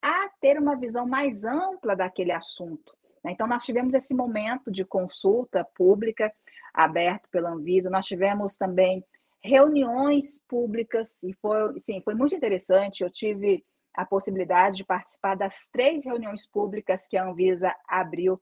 a 0.00 0.28
ter 0.40 0.58
uma 0.58 0.76
visão 0.76 1.06
mais 1.06 1.44
ampla 1.44 1.96
daquele 1.96 2.30
assunto. 2.30 2.94
Né? 3.24 3.32
Então, 3.32 3.46
nós 3.46 3.64
tivemos 3.64 3.94
esse 3.94 4.14
momento 4.14 4.70
de 4.70 4.84
consulta 4.84 5.64
pública 5.74 6.32
aberto 6.72 7.28
pela 7.30 7.50
Anvisa, 7.50 7.90
nós 7.90 8.06
tivemos 8.06 8.56
também 8.56 9.04
reuniões 9.44 10.42
públicas, 10.48 11.22
e 11.22 11.34
foi, 11.34 11.78
sim, 11.78 12.00
foi 12.02 12.14
muito 12.14 12.34
interessante. 12.34 13.02
Eu 13.02 13.10
tive 13.10 13.62
a 13.92 14.04
possibilidade 14.04 14.78
de 14.78 14.84
participar 14.84 15.36
das 15.36 15.68
três 15.70 16.06
reuniões 16.06 16.46
públicas 16.46 17.06
que 17.06 17.16
a 17.16 17.28
Anvisa 17.28 17.72
abriu 17.86 18.40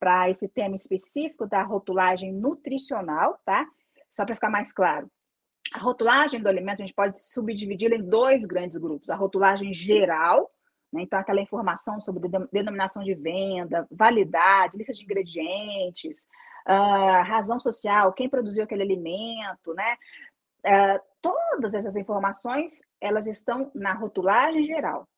para 0.00 0.28
esse 0.28 0.48
tema 0.48 0.74
específico 0.74 1.46
da 1.46 1.62
rotulagem 1.62 2.32
nutricional, 2.32 3.40
tá? 3.44 3.64
Só 4.10 4.26
para 4.26 4.34
ficar 4.34 4.50
mais 4.50 4.72
claro. 4.72 5.08
A 5.72 5.78
rotulagem 5.78 6.40
do 6.40 6.48
alimento 6.48 6.82
a 6.82 6.86
gente 6.86 6.94
pode 6.94 7.20
subdividir 7.20 7.92
em 7.92 8.02
dois 8.02 8.44
grandes 8.44 8.76
grupos: 8.78 9.10
a 9.10 9.16
rotulagem 9.16 9.72
geral, 9.72 10.50
né? 10.92 11.02
então 11.02 11.20
aquela 11.20 11.40
informação 11.40 12.00
sobre 12.00 12.28
denominação 12.52 13.04
de 13.04 13.14
venda, 13.14 13.86
validade, 13.90 14.76
lista 14.76 14.92
de 14.92 15.04
ingredientes, 15.04 16.26
uh, 16.68 17.22
razão 17.24 17.58
social, 17.60 18.12
quem 18.12 18.28
produziu 18.28 18.64
aquele 18.64 18.82
alimento, 18.82 19.72
né? 19.74 19.96
Uh, 20.64 21.00
todas 21.20 21.74
essas 21.74 21.96
informações 21.96 22.82
elas 23.00 23.26
estão 23.26 23.70
na 23.74 23.92
rotulagem 23.92 24.64
geral. 24.64 25.08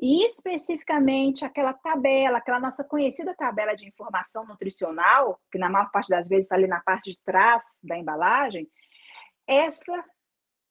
E 0.00 0.24
especificamente 0.24 1.44
aquela 1.44 1.72
tabela, 1.72 2.38
aquela 2.38 2.60
nossa 2.60 2.84
conhecida 2.84 3.34
tabela 3.34 3.74
de 3.74 3.88
informação 3.88 4.46
nutricional, 4.46 5.40
que 5.50 5.58
na 5.58 5.68
maior 5.68 5.90
parte 5.90 6.08
das 6.08 6.28
vezes 6.28 6.44
está 6.44 6.54
ali 6.54 6.68
na 6.68 6.80
parte 6.80 7.10
de 7.10 7.18
trás 7.24 7.80
da 7.82 7.98
embalagem, 7.98 8.70
essa 9.46 10.04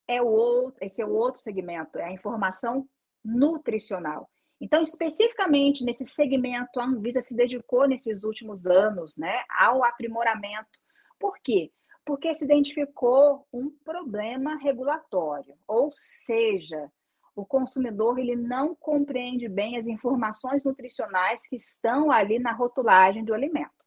é 0.06 0.22
o 0.22 0.26
outro, 0.26 0.78
esse 0.82 1.02
é 1.02 1.04
o 1.04 1.12
outro 1.12 1.42
segmento, 1.42 1.98
é 1.98 2.04
a 2.04 2.12
informação 2.12 2.88
nutricional. 3.22 4.30
Então, 4.60 4.80
especificamente 4.80 5.84
nesse 5.84 6.06
segmento, 6.06 6.80
a 6.80 6.84
Anvisa 6.84 7.20
se 7.20 7.36
dedicou 7.36 7.86
nesses 7.86 8.24
últimos 8.24 8.66
anos, 8.66 9.16
né, 9.18 9.42
ao 9.48 9.84
aprimoramento. 9.84 10.80
Por 11.18 11.38
quê? 11.42 11.70
Porque 12.08 12.34
se 12.34 12.46
identificou 12.46 13.46
um 13.52 13.68
problema 13.84 14.56
regulatório, 14.56 15.54
ou 15.66 15.90
seja, 15.92 16.90
o 17.36 17.44
consumidor 17.44 18.18
ele 18.18 18.34
não 18.34 18.74
compreende 18.74 19.46
bem 19.46 19.76
as 19.76 19.86
informações 19.86 20.64
nutricionais 20.64 21.46
que 21.46 21.56
estão 21.56 22.10
ali 22.10 22.38
na 22.38 22.50
rotulagem 22.50 23.22
do 23.22 23.34
alimento. 23.34 23.84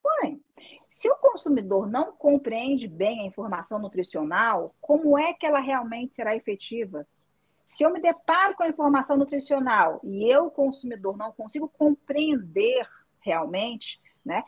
Porém, 0.00 0.40
se 0.88 1.10
o 1.10 1.16
consumidor 1.16 1.90
não 1.90 2.12
compreende 2.12 2.86
bem 2.86 3.22
a 3.22 3.26
informação 3.26 3.80
nutricional, 3.80 4.72
como 4.80 5.18
é 5.18 5.32
que 5.32 5.44
ela 5.44 5.58
realmente 5.58 6.14
será 6.14 6.36
efetiva? 6.36 7.04
Se 7.66 7.82
eu 7.82 7.92
me 7.92 8.00
deparo 8.00 8.54
com 8.54 8.62
a 8.62 8.68
informação 8.68 9.16
nutricional 9.16 9.98
e 10.04 10.32
eu, 10.32 10.52
consumidor, 10.52 11.16
não 11.16 11.32
consigo 11.32 11.68
compreender 11.68 12.86
realmente, 13.18 14.00
né, 14.24 14.44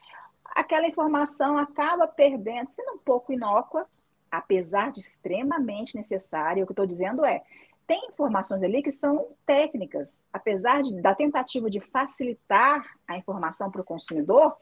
aquela 0.55 0.87
informação 0.87 1.59
acaba 1.59 2.07
perdendo, 2.07 2.69
sendo 2.69 2.93
um 2.93 2.99
pouco 2.99 3.33
inócua, 3.33 3.87
apesar 4.31 4.91
de 4.91 5.01
extremamente 5.01 5.95
necessária. 5.95 6.63
O 6.63 6.67
que 6.67 6.71
eu 6.71 6.75
estou 6.75 6.87
dizendo 6.87 7.25
é, 7.25 7.43
tem 7.87 8.07
informações 8.09 8.63
ali 8.63 8.83
que 8.83 8.93
são 8.93 9.29
técnicas, 9.45 10.25
apesar 10.33 10.83
de, 10.83 11.01
da 11.01 11.15
tentativa 11.15 11.69
de 11.69 11.81
facilitar 11.81 12.85
a 13.07 13.17
informação 13.17 13.71
para 13.71 13.83
o 13.83 13.85
consumidor, 13.85 14.57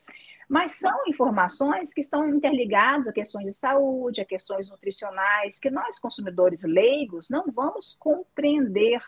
mas 0.48 0.72
são 0.72 1.06
informações 1.06 1.94
que 1.94 2.00
estão 2.00 2.28
interligadas 2.28 3.06
a 3.06 3.12
questões 3.12 3.44
de 3.44 3.52
saúde, 3.52 4.20
a 4.20 4.24
questões 4.24 4.68
nutricionais, 4.68 5.60
que 5.60 5.70
nós, 5.70 6.00
consumidores 6.00 6.64
leigos, 6.64 7.28
não 7.30 7.44
vamos 7.54 7.94
compreender 7.94 9.00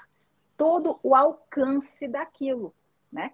todo 0.56 1.00
o 1.02 1.16
alcance 1.16 2.06
daquilo. 2.06 2.72
Né? 3.12 3.30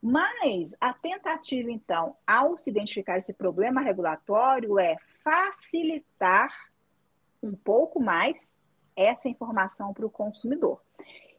Mas 0.00 0.74
a 0.80 0.92
tentativa, 0.94 1.70
então, 1.70 2.16
ao 2.26 2.56
se 2.56 2.70
identificar 2.70 3.18
esse 3.18 3.34
problema 3.34 3.80
regulatório, 3.82 4.78
é 4.78 4.96
facilitar 5.22 6.50
um 7.42 7.54
pouco 7.54 8.00
mais 8.00 8.58
essa 8.96 9.28
informação 9.28 9.92
para 9.92 10.06
o 10.06 10.10
consumidor. 10.10 10.80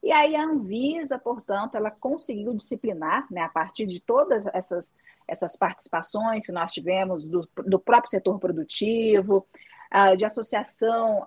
E 0.02 0.12
aí 0.12 0.36
a 0.36 0.44
Anvisa, 0.44 1.20
portanto, 1.20 1.76
ela 1.76 1.92
conseguiu 1.92 2.54
disciplinar, 2.54 3.28
né, 3.30 3.42
a 3.42 3.50
partir 3.50 3.86
de 3.86 4.00
todas 4.00 4.46
essas, 4.48 4.94
essas 5.28 5.58
participações 5.58 6.46
que 6.46 6.52
nós 6.52 6.72
tivemos 6.72 7.28
do, 7.28 7.50
do 7.66 7.80
próprio 7.80 8.10
setor 8.10 8.40
produtivo, 8.40 9.46
de 10.18 10.24
associação, 10.24 11.24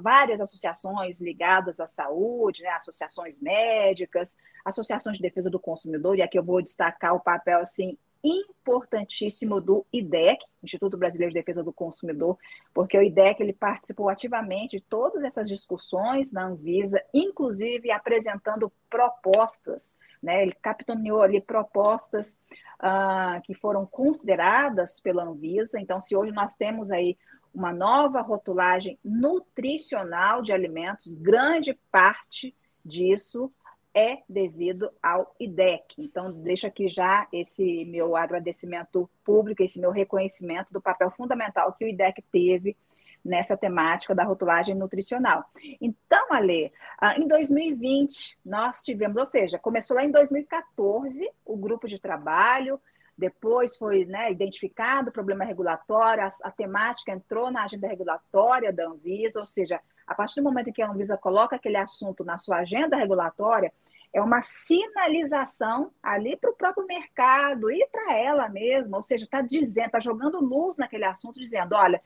várias 0.00 0.40
associações 0.40 1.20
ligadas 1.20 1.80
à 1.80 1.86
saúde, 1.86 2.62
né, 2.62 2.70
associações 2.70 3.38
médicas, 3.40 4.36
associações 4.64 5.16
de 5.16 5.22
defesa 5.22 5.50
do 5.50 5.60
consumidor, 5.60 6.16
e 6.16 6.22
aqui 6.22 6.38
eu 6.38 6.44
vou 6.44 6.62
destacar 6.62 7.14
o 7.14 7.20
papel 7.20 7.60
assim 7.60 7.98
importantíssimo 8.26 9.60
do 9.60 9.86
IDEC, 9.92 10.44
Instituto 10.62 10.98
Brasileiro 10.98 11.32
de 11.32 11.38
Defesa 11.38 11.62
do 11.62 11.72
Consumidor, 11.72 12.36
porque 12.74 12.98
o 12.98 13.02
IDEC 13.02 13.40
ele 13.40 13.52
participou 13.52 14.08
ativamente 14.08 14.78
de 14.78 14.82
todas 14.82 15.22
essas 15.22 15.48
discussões 15.48 16.32
na 16.32 16.46
Anvisa, 16.46 17.00
inclusive 17.14 17.90
apresentando 17.90 18.72
propostas, 18.90 19.96
né? 20.20 20.42
Ele 20.42 20.52
capitaneou 20.60 21.22
ali 21.22 21.40
propostas 21.40 22.38
uh, 22.80 23.40
que 23.44 23.54
foram 23.54 23.86
consideradas 23.86 24.98
pela 25.00 25.24
Anvisa. 25.24 25.80
Então, 25.80 26.00
se 26.00 26.16
hoje 26.16 26.32
nós 26.32 26.56
temos 26.56 26.90
aí 26.90 27.16
uma 27.54 27.72
nova 27.72 28.20
rotulagem 28.20 28.98
nutricional 29.04 30.42
de 30.42 30.52
alimentos, 30.52 31.12
grande 31.12 31.78
parte 31.90 32.54
disso 32.84 33.50
é 33.96 34.18
devido 34.28 34.90
ao 35.02 35.34
IDEC. 35.40 35.94
Então, 35.98 36.30
deixo 36.30 36.66
aqui 36.66 36.86
já 36.86 37.26
esse 37.32 37.86
meu 37.86 38.14
agradecimento 38.14 39.08
público, 39.24 39.62
esse 39.62 39.80
meu 39.80 39.90
reconhecimento 39.90 40.70
do 40.70 40.82
papel 40.82 41.10
fundamental 41.12 41.72
que 41.72 41.86
o 41.86 41.88
IDEC 41.88 42.22
teve 42.30 42.76
nessa 43.24 43.56
temática 43.56 44.14
da 44.14 44.22
rotulagem 44.22 44.74
nutricional. 44.74 45.46
Então, 45.80 46.30
Ale, 46.30 46.70
ah, 47.00 47.18
em 47.18 47.26
2020, 47.26 48.38
nós 48.44 48.82
tivemos, 48.82 49.16
ou 49.16 49.24
seja, 49.24 49.58
começou 49.58 49.96
lá 49.96 50.04
em 50.04 50.10
2014 50.10 51.28
o 51.42 51.56
grupo 51.56 51.88
de 51.88 51.98
trabalho, 51.98 52.78
depois 53.16 53.78
foi 53.78 54.04
né, 54.04 54.30
identificado 54.30 55.08
o 55.08 55.12
problema 55.12 55.42
regulatório, 55.42 56.22
a, 56.22 56.28
a 56.44 56.50
temática 56.50 57.12
entrou 57.12 57.50
na 57.50 57.64
agenda 57.64 57.88
regulatória 57.88 58.70
da 58.70 58.86
Anvisa, 58.86 59.40
ou 59.40 59.46
seja, 59.46 59.80
a 60.06 60.14
partir 60.14 60.36
do 60.36 60.44
momento 60.44 60.68
em 60.68 60.72
que 60.72 60.82
a 60.82 60.90
Anvisa 60.90 61.16
coloca 61.16 61.56
aquele 61.56 61.78
assunto 61.78 62.24
na 62.24 62.38
sua 62.38 62.58
agenda 62.58 62.96
regulatória, 62.96 63.72
é 64.16 64.22
uma 64.22 64.40
sinalização 64.40 65.92
ali 66.02 66.38
para 66.38 66.50
o 66.50 66.54
próprio 66.54 66.86
mercado 66.86 67.70
e 67.70 67.86
para 67.92 68.16
ela 68.16 68.48
mesma, 68.48 68.96
ou 68.96 69.02
seja, 69.02 69.26
está 69.26 69.42
dizendo, 69.42 69.88
está 69.88 70.00
jogando 70.00 70.40
luz 70.40 70.78
naquele 70.78 71.04
assunto, 71.04 71.38
dizendo, 71.38 71.74
olha, 71.74 72.02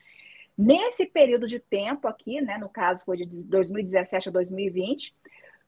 nesse 0.58 1.06
período 1.06 1.46
de 1.46 1.60
tempo 1.60 2.08
aqui, 2.08 2.40
né, 2.40 2.58
no 2.58 2.68
caso 2.68 3.04
foi 3.04 3.16
de 3.16 3.46
2017 3.46 4.28
a 4.28 4.32
2020, 4.32 5.14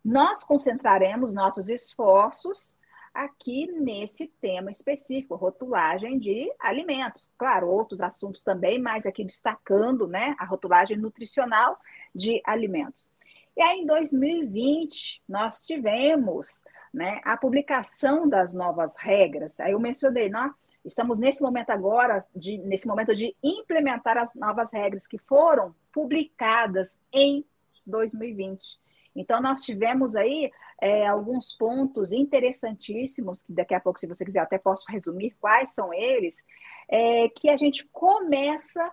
nós 0.04 0.42
concentraremos 0.42 1.32
nossos 1.32 1.68
esforços 1.68 2.80
aqui 3.14 3.70
nesse 3.70 4.26
tema 4.40 4.68
específico, 4.68 5.36
rotulagem 5.36 6.18
de 6.18 6.52
alimentos. 6.58 7.30
Claro, 7.38 7.68
outros 7.68 8.00
assuntos 8.00 8.42
também, 8.42 8.80
mas 8.80 9.06
aqui 9.06 9.22
destacando 9.22 10.08
né, 10.08 10.34
a 10.40 10.44
rotulagem 10.44 10.96
nutricional 10.96 11.78
de 12.12 12.42
alimentos. 12.44 13.11
E 13.56 13.62
aí, 13.62 13.80
em 13.80 13.86
2020, 13.86 15.22
nós 15.28 15.60
tivemos 15.60 16.62
né, 16.92 17.20
a 17.24 17.36
publicação 17.36 18.28
das 18.28 18.54
novas 18.54 18.96
regras. 18.96 19.60
Aí 19.60 19.72
eu 19.72 19.80
mencionei, 19.80 20.30
nós 20.30 20.52
estamos 20.84 21.18
nesse 21.18 21.42
momento 21.42 21.70
agora, 21.70 22.24
de, 22.34 22.58
nesse 22.58 22.86
momento 22.86 23.14
de 23.14 23.36
implementar 23.42 24.16
as 24.16 24.34
novas 24.34 24.72
regras 24.72 25.06
que 25.06 25.18
foram 25.18 25.74
publicadas 25.92 27.00
em 27.12 27.44
2020. 27.86 28.80
Então, 29.14 29.40
nós 29.42 29.62
tivemos 29.62 30.16
aí 30.16 30.50
é, 30.80 31.06
alguns 31.06 31.52
pontos 31.52 32.12
interessantíssimos, 32.12 33.42
que 33.42 33.52
daqui 33.52 33.74
a 33.74 33.80
pouco, 33.80 34.00
se 34.00 34.06
você 34.06 34.24
quiser, 34.24 34.40
até 34.40 34.58
posso 34.58 34.90
resumir 34.90 35.36
quais 35.38 35.74
são 35.74 35.92
eles, 35.92 36.44
é, 36.88 37.28
que 37.28 37.50
a 37.50 37.56
gente 37.56 37.86
começa 37.92 38.90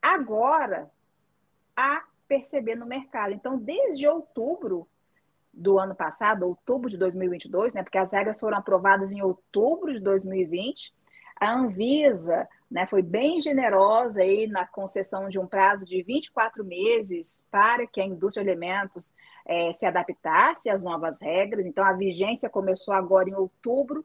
agora 0.00 0.90
a 1.76 2.04
perceber 2.28 2.74
no 2.74 2.86
mercado. 2.86 3.32
Então, 3.32 3.58
desde 3.58 4.06
outubro 4.08 4.86
do 5.52 5.78
ano 5.78 5.94
passado, 5.94 6.46
outubro 6.46 6.90
de 6.90 6.98
2022, 6.98 7.74
né, 7.74 7.82
porque 7.82 7.98
as 7.98 8.12
regras 8.12 8.38
foram 8.38 8.58
aprovadas 8.58 9.12
em 9.12 9.22
outubro 9.22 9.92
de 9.92 10.00
2020, 10.00 10.94
a 11.40 11.52
Anvisa 11.52 12.48
né, 12.70 12.86
foi 12.86 13.02
bem 13.02 13.40
generosa 13.40 14.22
aí 14.22 14.46
na 14.46 14.66
concessão 14.66 15.28
de 15.28 15.38
um 15.38 15.46
prazo 15.46 15.86
de 15.86 16.02
24 16.02 16.64
meses 16.64 17.46
para 17.50 17.86
que 17.86 18.00
a 18.00 18.04
indústria 18.04 18.44
de 18.44 18.50
alimentos 18.50 19.14
é, 19.46 19.72
se 19.72 19.86
adaptasse 19.86 20.68
às 20.68 20.82
novas 20.82 21.20
regras. 21.20 21.64
Então, 21.64 21.84
a 21.84 21.92
vigência 21.92 22.50
começou 22.50 22.94
agora 22.94 23.28
em 23.28 23.34
outubro 23.34 24.04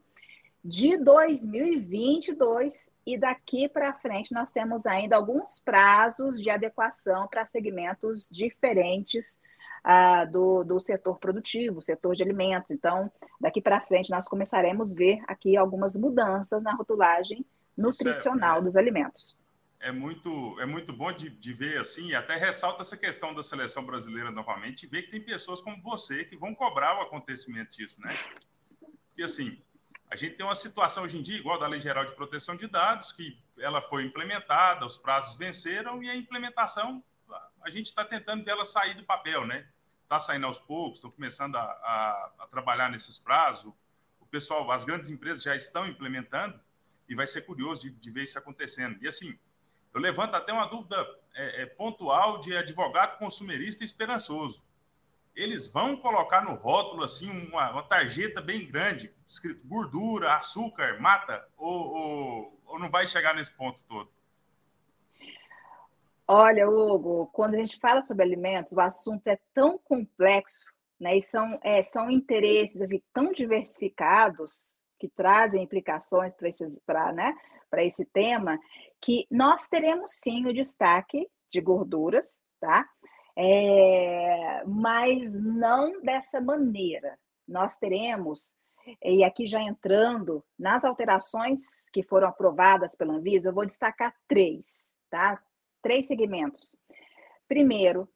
de 0.64 0.96
2022 0.96 2.90
e 3.04 3.18
daqui 3.18 3.68
para 3.68 3.92
frente 3.94 4.32
nós 4.32 4.52
temos 4.52 4.86
ainda 4.86 5.16
alguns 5.16 5.58
prazos 5.58 6.40
de 6.40 6.50
adequação 6.50 7.26
para 7.26 7.44
segmentos 7.44 8.28
diferentes 8.30 9.40
uh, 9.84 10.30
do, 10.30 10.62
do 10.62 10.78
setor 10.78 11.18
produtivo, 11.18 11.82
setor 11.82 12.14
de 12.14 12.22
alimentos. 12.22 12.70
Então, 12.70 13.10
daqui 13.40 13.60
para 13.60 13.80
frente 13.80 14.10
nós 14.10 14.28
começaremos 14.28 14.92
a 14.92 14.96
ver 14.96 15.20
aqui 15.26 15.56
algumas 15.56 15.96
mudanças 15.96 16.62
na 16.62 16.72
rotulagem 16.74 17.44
nutricional 17.76 18.58
é, 18.58 18.62
dos 18.62 18.76
alimentos. 18.76 19.36
É 19.80 19.90
muito, 19.90 20.60
é 20.60 20.66
muito 20.66 20.92
bom 20.92 21.10
de, 21.12 21.28
de 21.28 21.52
ver 21.52 21.78
assim, 21.78 22.10
e 22.10 22.14
até 22.14 22.36
ressalta 22.36 22.82
essa 22.82 22.96
questão 22.96 23.34
da 23.34 23.42
seleção 23.42 23.84
brasileira 23.84 24.30
novamente, 24.30 24.84
e 24.84 24.88
ver 24.88 25.02
que 25.02 25.10
tem 25.10 25.20
pessoas 25.20 25.60
como 25.60 25.82
você 25.82 26.24
que 26.24 26.36
vão 26.36 26.54
cobrar 26.54 26.98
o 26.98 27.02
acontecimento 27.02 27.72
disso, 27.72 28.00
né? 28.00 28.10
E 29.18 29.24
assim, 29.24 29.60
a 30.12 30.16
gente 30.16 30.34
tem 30.34 30.44
uma 30.44 30.54
situação 30.54 31.04
hoje 31.04 31.16
em 31.16 31.22
dia, 31.22 31.38
igual 31.38 31.58
da 31.58 31.66
Lei 31.66 31.80
Geral 31.80 32.04
de 32.04 32.14
Proteção 32.14 32.54
de 32.54 32.66
Dados, 32.66 33.12
que 33.12 33.42
ela 33.58 33.80
foi 33.80 34.04
implementada, 34.04 34.84
os 34.84 34.94
prazos 34.94 35.38
venceram 35.38 36.02
e 36.02 36.10
a 36.10 36.14
implementação, 36.14 37.02
a 37.62 37.70
gente 37.70 37.86
está 37.86 38.04
tentando 38.04 38.44
ver 38.44 38.50
ela 38.50 38.66
sair 38.66 38.92
do 38.92 39.04
papel, 39.04 39.46
né? 39.46 39.66
Está 40.02 40.20
saindo 40.20 40.44
aos 40.44 40.58
poucos, 40.58 40.98
estão 40.98 41.10
começando 41.10 41.56
a, 41.56 41.62
a, 41.62 42.32
a, 42.40 42.46
trabalhar 42.48 42.90
nesses 42.90 43.18
prazos. 43.18 43.72
O 44.20 44.26
pessoal, 44.26 44.70
as 44.70 44.84
grandes 44.84 45.08
empresas 45.08 45.42
já 45.42 45.56
estão 45.56 45.86
implementando 45.86 46.60
e 47.08 47.14
vai 47.14 47.26
ser 47.26 47.46
curioso 47.46 47.80
de, 47.80 47.90
de 47.92 48.10
ver 48.10 48.24
isso 48.24 48.38
acontecendo. 48.38 48.98
E 49.00 49.08
assim, 49.08 49.38
eu 49.94 50.00
levanto 50.02 50.34
até 50.34 50.52
uma 50.52 50.66
dúvida 50.66 50.94
é, 51.34 51.62
é, 51.62 51.66
pontual 51.66 52.38
de 52.38 52.54
advogado 52.54 53.16
consumerista 53.16 53.82
esperançoso 53.82 54.62
eles 55.34 55.66
vão 55.66 55.96
colocar 55.96 56.44
no 56.44 56.54
rótulo 56.54 57.02
assim 57.02 57.30
uma, 57.48 57.70
uma 57.70 57.82
tarjeta 57.82 58.40
bem 58.40 58.66
grande, 58.66 59.12
escrito 59.32 59.66
gordura, 59.66 60.34
açúcar, 60.34 61.00
mata, 61.00 61.46
ou, 61.56 61.92
ou, 61.92 62.60
ou, 62.66 62.78
não 62.78 62.90
vai 62.90 63.06
chegar 63.06 63.34
nesse 63.34 63.50
ponto 63.52 63.82
todo? 63.84 64.10
Olha, 66.28 66.68
Hugo, 66.68 67.26
quando 67.32 67.54
a 67.54 67.58
gente 67.58 67.78
fala 67.78 68.02
sobre 68.02 68.24
alimentos, 68.24 68.72
o 68.72 68.80
assunto 68.80 69.26
é 69.26 69.38
tão 69.52 69.78
complexo, 69.78 70.74
né? 71.00 71.16
E 71.16 71.22
são, 71.22 71.58
é, 71.62 71.82
são 71.82 72.10
interesses 72.10 72.80
assim, 72.80 73.02
tão 73.12 73.32
diversificados 73.32 74.80
que 74.98 75.08
trazem 75.08 75.64
implicações 75.64 76.32
para 76.86 77.12
né, 77.12 77.34
esse 77.78 78.04
tema, 78.04 78.58
que 79.00 79.26
nós 79.30 79.68
teremos 79.68 80.12
sim 80.12 80.46
o 80.46 80.54
destaque 80.54 81.28
de 81.50 81.60
gorduras, 81.60 82.40
tá? 82.60 82.88
É, 83.36 84.62
mas 84.66 85.40
não 85.42 86.00
dessa 86.02 86.40
maneira. 86.40 87.18
Nós 87.48 87.78
teremos, 87.78 88.56
e 89.02 89.24
aqui 89.24 89.46
já 89.46 89.62
entrando 89.62 90.44
nas 90.58 90.84
alterações 90.84 91.88
que 91.92 92.02
foram 92.02 92.28
aprovadas 92.28 92.96
pela 92.96 93.14
Anvisa, 93.14 93.50
eu 93.50 93.54
vou 93.54 93.66
destacar 93.66 94.14
três, 94.28 94.94
tá? 95.10 95.40
Três 95.82 96.06
segmentos. 96.06 96.76
Primeiro, 97.48 98.08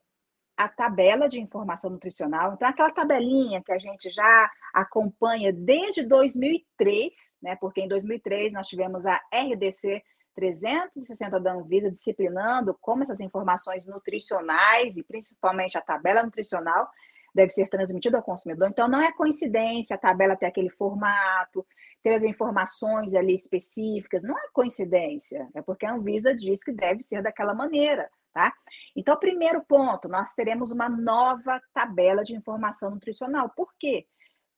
a 0.56 0.68
tabela 0.68 1.28
de 1.28 1.40
informação 1.40 1.90
nutricional. 1.90 2.54
Então, 2.54 2.68
aquela 2.68 2.90
tabelinha 2.90 3.62
que 3.62 3.72
a 3.72 3.78
gente 3.78 4.10
já 4.10 4.50
acompanha 4.72 5.52
desde 5.52 6.02
2003, 6.02 7.14
né? 7.42 7.56
Porque 7.56 7.82
em 7.82 7.88
2003 7.88 8.54
nós 8.54 8.66
tivemos 8.66 9.06
a 9.06 9.20
RDC 9.32 10.02
360 10.34 11.40
da 11.40 11.52
Anvisa 11.52 11.90
disciplinando 11.90 12.76
como 12.80 13.02
essas 13.02 13.20
informações 13.20 13.86
nutricionais 13.86 14.96
e 14.96 15.02
principalmente 15.02 15.76
a 15.76 15.82
tabela 15.82 16.22
nutricional 16.22 16.88
deve 17.36 17.52
ser 17.52 17.68
transmitida 17.68 18.16
ao 18.16 18.22
consumidor. 18.22 18.68
Então, 18.68 18.88
não 18.88 19.00
é 19.00 19.12
coincidência 19.12 19.94
a 19.94 19.98
tabela 19.98 20.34
ter 20.34 20.46
aquele 20.46 20.70
formato, 20.70 21.64
ter 22.02 22.14
as 22.14 22.24
informações 22.24 23.14
ali 23.14 23.34
específicas, 23.34 24.22
não 24.22 24.36
é 24.38 24.48
coincidência, 24.52 25.46
é 25.54 25.60
porque 25.60 25.84
a 25.84 25.92
Anvisa 25.92 26.34
diz 26.34 26.64
que 26.64 26.72
deve 26.72 27.02
ser 27.02 27.22
daquela 27.22 27.54
maneira, 27.54 28.10
tá? 28.32 28.52
Então, 28.96 29.16
primeiro 29.18 29.62
ponto, 29.62 30.08
nós 30.08 30.34
teremos 30.34 30.72
uma 30.72 30.88
nova 30.88 31.60
tabela 31.74 32.22
de 32.22 32.34
informação 32.34 32.90
nutricional. 32.90 33.50
Por 33.54 33.74
quê? 33.78 34.06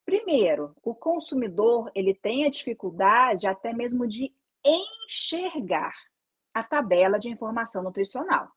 Primeiro, 0.05 0.73
o 0.81 0.95
consumidor, 0.95 1.91
ele 1.93 2.13
tem 2.13 2.45
a 2.45 2.49
dificuldade 2.49 3.45
até 3.45 3.73
mesmo 3.73 4.07
de 4.07 4.33
enxergar 4.65 5.93
a 6.53 6.63
tabela 6.63 7.19
de 7.19 7.29
informação 7.29 7.83
nutricional. 7.83 8.49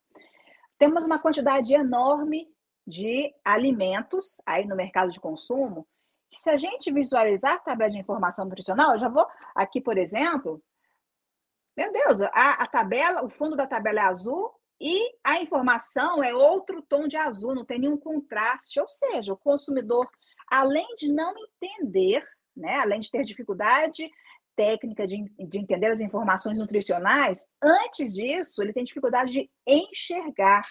Temos 0.79 1.05
uma 1.05 1.19
quantidade 1.19 1.75
enorme 1.75 2.52
de 2.87 3.33
alimentos 3.45 4.41
aí 4.45 4.67
no 4.67 4.77
mercado 4.77 5.11
de 5.11 5.21
consumo, 5.21 5.87
se 6.35 6.51
a 6.51 6.57
gente 6.57 6.93
visualizar 6.93 7.55
a 7.55 7.59
tabela 7.59 7.91
de 7.91 7.99
informação 7.99 8.45
nutricional, 8.45 8.93
eu 8.93 8.99
já 8.99 9.09
vou 9.09 9.27
aqui, 9.55 9.81
por 9.81 9.99
exemplo, 9.99 10.63
meu 11.77 11.93
Deus, 11.93 12.21
a, 12.21 12.63
a 12.63 12.67
tabela, 12.67 13.25
o 13.25 13.31
fundo 13.31 13.57
da 13.57 13.67
tabela 13.67 14.01
é 14.01 14.05
azul 14.05 14.53
E 14.81 15.15
a 15.23 15.41
informação 15.41 16.25
é 16.25 16.35
outro 16.35 16.83
tom 16.83 17.07
de 17.07 17.17
azul, 17.17 17.55
não 17.55 17.65
tem 17.65 17.79
nenhum 17.79 17.97
contraste. 17.97 18.81
Ou 18.81 18.89
seja, 18.89 19.33
o 19.33 19.37
consumidor, 19.37 20.11
além 20.49 20.89
de 20.97 21.11
não 21.13 21.33
entender, 21.63 22.27
né, 22.57 22.81
além 22.81 22.99
de 22.99 23.11
ter 23.11 23.23
dificuldade 23.23 24.11
técnica 24.57 25.07
de, 25.07 25.23
de 25.39 25.59
entender 25.59 25.91
as 25.91 26.01
informações 26.01 26.59
nutricionais, 26.59 27.47
antes 27.63 28.13
disso, 28.13 28.61
ele 28.61 28.73
tem 28.73 28.85
dificuldade 28.85 29.31
de 29.31 29.51
enxergar 29.67 30.67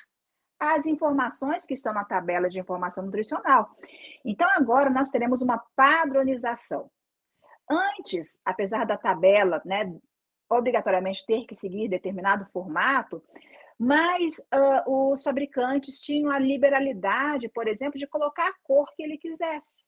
as 0.61 0.85
informações 0.85 1.65
que 1.65 1.73
estão 1.73 1.91
na 1.91 2.05
tabela 2.05 2.47
de 2.47 2.59
informação 2.59 3.03
nutricional. 3.03 3.75
Então, 4.23 4.47
agora 4.51 4.91
nós 4.91 5.09
teremos 5.09 5.41
uma 5.41 5.57
padronização. 5.75 6.87
Antes, 7.67 8.39
apesar 8.45 8.85
da 8.85 8.95
tabela, 8.95 9.59
né, 9.65 9.91
obrigatoriamente 10.47 11.25
ter 11.25 11.47
que 11.47 11.55
seguir 11.55 11.89
determinado 11.89 12.45
formato, 12.53 13.23
mas 13.79 14.37
uh, 14.53 15.11
os 15.11 15.23
fabricantes 15.23 15.99
tinham 15.99 16.31
a 16.31 16.37
liberalidade, 16.37 17.49
por 17.49 17.67
exemplo, 17.67 17.97
de 17.97 18.05
colocar 18.05 18.47
a 18.47 18.53
cor 18.61 18.93
que 18.95 19.01
ele 19.01 19.17
quisesse. 19.17 19.83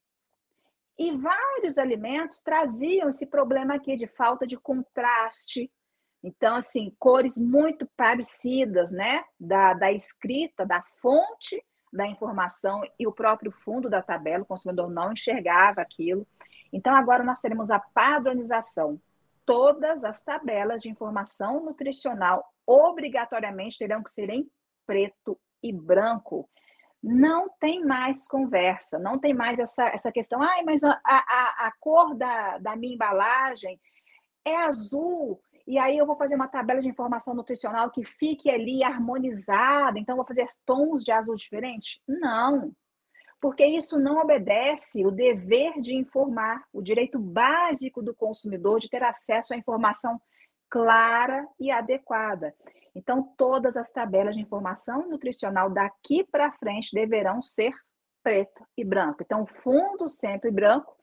E 0.97 1.11
vários 1.11 1.77
alimentos 1.77 2.41
traziam 2.41 3.09
esse 3.09 3.27
problema 3.27 3.75
aqui 3.75 3.95
de 3.95 4.07
falta 4.07 4.47
de 4.47 4.57
contraste. 4.57 5.71
Então, 6.23 6.55
assim, 6.55 6.95
cores 6.97 7.37
muito 7.37 7.87
parecidas, 7.97 8.91
né? 8.91 9.23
Da, 9.39 9.73
da 9.73 9.91
escrita, 9.91 10.65
da 10.65 10.81
fonte 11.01 11.61
da 11.91 12.07
informação 12.07 12.81
e 12.97 13.05
o 13.05 13.11
próprio 13.11 13.51
fundo 13.51 13.89
da 13.89 14.01
tabela, 14.01 14.43
o 14.43 14.47
consumidor 14.47 14.89
não 14.89 15.11
enxergava 15.11 15.81
aquilo. 15.81 16.25
Então, 16.71 16.95
agora 16.95 17.23
nós 17.23 17.39
teremos 17.39 17.69
a 17.69 17.79
padronização. 17.79 18.99
Todas 19.45 20.03
as 20.03 20.23
tabelas 20.23 20.81
de 20.81 20.89
informação 20.89 21.63
nutricional 21.63 22.43
obrigatoriamente 22.65 23.77
terão 23.77 24.01
que 24.01 24.09
ser 24.09 24.29
em 24.29 24.49
preto 24.87 25.39
e 25.61 25.71
branco 25.71 26.49
não 27.01 27.49
tem 27.59 27.83
mais 27.85 28.27
conversa, 28.27 28.97
não 28.97 29.19
tem 29.19 29.33
mais 29.33 29.59
essa, 29.59 29.87
essa 29.89 30.11
questão, 30.11 30.41
ai, 30.41 30.63
mas 30.63 30.83
a, 30.85 30.99
a, 31.03 31.67
a 31.67 31.71
cor 31.77 32.15
da, 32.15 32.57
da 32.59 32.77
minha 32.77 32.93
embalagem 32.93 33.77
é 34.45 34.55
azul, 34.55 35.41
e 35.65 35.77
aí 35.77 35.97
eu 35.97 36.05
vou 36.05 36.15
fazer 36.15 36.35
uma 36.35 36.47
tabela 36.47 36.81
de 36.81 36.89
informação 36.89 37.33
nutricional 37.33 37.89
que 37.89 38.03
fique 38.03 38.49
ali 38.49 38.83
harmonizada, 38.83 39.97
então 39.97 40.15
vou 40.15 40.25
fazer 40.25 40.49
tons 40.65 41.03
de 41.03 41.11
azul 41.11 41.35
diferente? 41.35 42.01
Não, 42.07 42.73
porque 43.43 43.65
isso 43.65 43.99
não 43.99 44.19
obedece 44.19 45.05
o 45.05 45.11
dever 45.11 45.73
de 45.79 45.93
informar, 45.95 46.63
o 46.71 46.81
direito 46.81 47.19
básico 47.19 48.01
do 48.01 48.15
consumidor 48.15 48.79
de 48.79 48.89
ter 48.89 49.03
acesso 49.03 49.53
à 49.53 49.57
informação 49.57 50.17
clara 50.69 51.45
e 51.59 51.69
adequada. 51.69 52.55
Então, 52.95 53.21
todas 53.37 53.75
as 53.75 53.91
tabelas 53.91 54.35
de 54.35 54.41
informação 54.41 55.09
nutricional 55.09 55.69
daqui 55.69 56.23
para 56.23 56.53
frente 56.53 56.93
deverão 56.93 57.41
ser 57.41 57.73
preto 58.23 58.65
e 58.77 58.83
branco. 58.85 59.21
Então, 59.21 59.45
fundo 59.45 60.07
sempre 60.07 60.49
branco 60.49 60.95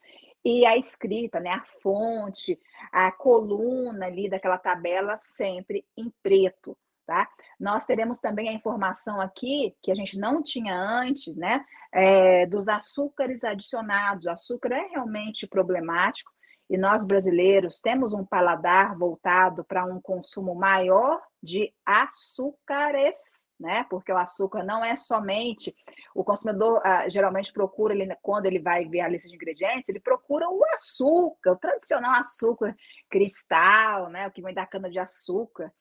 e 0.45 0.65
a 0.65 0.77
escrita, 0.77 1.39
né, 1.41 1.51
a 1.51 1.65
fonte, 1.83 2.59
a 2.93 3.13
coluna 3.13 4.07
ali 4.07 4.29
daquela 4.29 4.59
tabela 4.59 5.17
sempre 5.17 5.85
em 5.97 6.13
preto, 6.23 6.77
tá? 7.07 7.29
Nós 7.59 7.85
teremos 7.85 8.19
também 8.19 8.49
a 8.49 8.53
informação 8.53 9.21
aqui 9.21 9.75
que 9.83 9.91
a 9.91 9.95
gente 9.95 10.19
não 10.19 10.43
tinha 10.43 10.75
antes, 10.75 11.37
né, 11.37 11.65
é, 11.93 12.47
dos 12.47 12.69
açúcares 12.69 13.45
adicionados. 13.45 14.27
O 14.27 14.31
açúcar 14.31 14.73
é 14.73 14.89
realmente 14.89 15.47
problemático 15.47 16.33
e 16.71 16.79
nós 16.79 17.05
brasileiros 17.05 17.81
temos 17.81 18.13
um 18.13 18.25
paladar 18.25 18.97
voltado 18.97 19.65
para 19.65 19.85
um 19.85 20.01
consumo 20.01 20.55
maior 20.55 21.21
de 21.43 21.75
açúcares, 21.85 23.49
né? 23.61 23.85
Porque 23.91 24.11
o 24.11 24.17
açúcar 24.17 24.65
não 24.65 24.85
é 24.85 24.97
somente 24.97 25.77
o 26.15 26.25
consumidor 26.25 26.81
ah, 26.85 27.09
geralmente 27.09 27.53
procura 27.53 27.95
ele 27.95 28.17
quando 28.23 28.47
ele 28.47 28.59
vai 28.59 28.87
ver 28.87 29.01
a 29.01 29.09
lista 29.09 29.29
de 29.29 29.35
ingredientes, 29.35 29.89
ele 29.89 30.01
procura 30.01 30.49
o 30.49 30.65
açúcar, 30.73 31.53
o 31.53 31.57
tradicional 31.57 32.13
açúcar 32.13 32.75
cristal, 33.09 34.09
né? 34.09 34.27
O 34.27 34.31
que 34.31 34.43
vem 34.43 34.55
da 34.55 34.67
cana 34.67 34.91
de 34.91 34.99
açúcar 34.99 35.73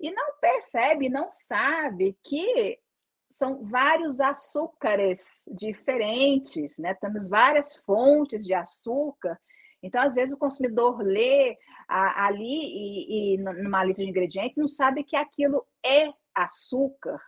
e 0.00 0.12
não 0.12 0.34
percebe, 0.40 1.08
não 1.08 1.28
sabe 1.28 2.16
que 2.22 2.78
são 3.28 3.64
vários 3.64 4.20
açúcares 4.20 5.42
diferentes, 5.50 6.78
né? 6.78 6.94
Temos 6.94 7.28
várias 7.28 7.76
fontes 7.76 8.44
de 8.44 8.54
açúcar 8.54 9.38
então, 9.82 10.02
às 10.02 10.14
vezes, 10.14 10.34
o 10.34 10.38
consumidor 10.38 11.00
lê 11.00 11.56
a, 11.88 12.26
ali 12.26 12.44
e, 12.44 13.34
e 13.34 13.38
numa 13.38 13.84
lista 13.84 14.02
de 14.02 14.10
ingredientes 14.10 14.56
não 14.56 14.68
sabe 14.68 15.04
que 15.04 15.16
aquilo 15.16 15.64
é 15.84 16.12
açúcar, 16.44 17.20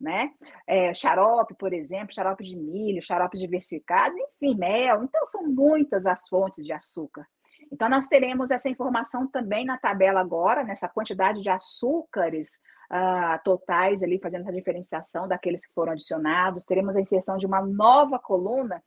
né? 0.00 0.30
É, 0.66 0.92
xarope, 0.92 1.54
por 1.54 1.72
exemplo, 1.72 2.14
xarope 2.14 2.44
de 2.44 2.56
milho, 2.56 3.02
xaropes 3.02 3.40
diversificados, 3.40 4.16
enfim, 4.18 4.56
mel. 4.56 5.04
Então, 5.04 5.24
são 5.26 5.44
muitas 5.46 6.06
as 6.06 6.28
fontes 6.28 6.64
de 6.64 6.72
açúcar. 6.72 7.26
Então, 7.70 7.88
nós 7.88 8.06
teremos 8.08 8.50
essa 8.50 8.68
informação 8.68 9.26
também 9.26 9.64
na 9.64 9.78
tabela 9.78 10.20
agora, 10.20 10.64
nessa 10.64 10.88
quantidade 10.88 11.40
de 11.40 11.48
açúcares 11.48 12.60
uh, 12.90 13.42
totais 13.44 14.02
ali, 14.02 14.18
fazendo 14.18 14.42
essa 14.42 14.52
diferenciação 14.52 15.26
daqueles 15.26 15.66
que 15.66 15.72
foram 15.72 15.92
adicionados. 15.92 16.64
Teremos 16.64 16.96
a 16.96 17.00
inserção 17.00 17.38
de 17.38 17.46
uma 17.46 17.64
nova 17.64 18.18
coluna, 18.18 18.82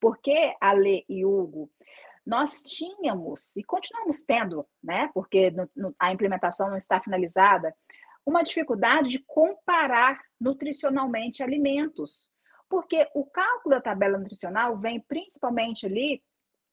porque, 0.00 0.54
Ale 0.60 1.04
e 1.08 1.26
Hugo, 1.26 1.70
nós 2.24 2.62
tínhamos 2.62 3.56
e 3.56 3.64
continuamos 3.64 4.22
tendo, 4.22 4.66
né, 4.82 5.10
porque 5.12 5.50
no, 5.50 5.68
no, 5.74 5.94
a 5.98 6.12
implementação 6.12 6.68
não 6.68 6.76
está 6.76 7.00
finalizada, 7.00 7.74
uma 8.24 8.42
dificuldade 8.42 9.08
de 9.08 9.18
comparar 9.26 10.20
nutricionalmente 10.40 11.42
alimentos, 11.42 12.30
porque 12.68 13.08
o 13.14 13.24
cálculo 13.24 13.74
da 13.74 13.80
tabela 13.80 14.18
nutricional 14.18 14.78
vem 14.78 15.00
principalmente 15.00 15.86
ali 15.86 16.22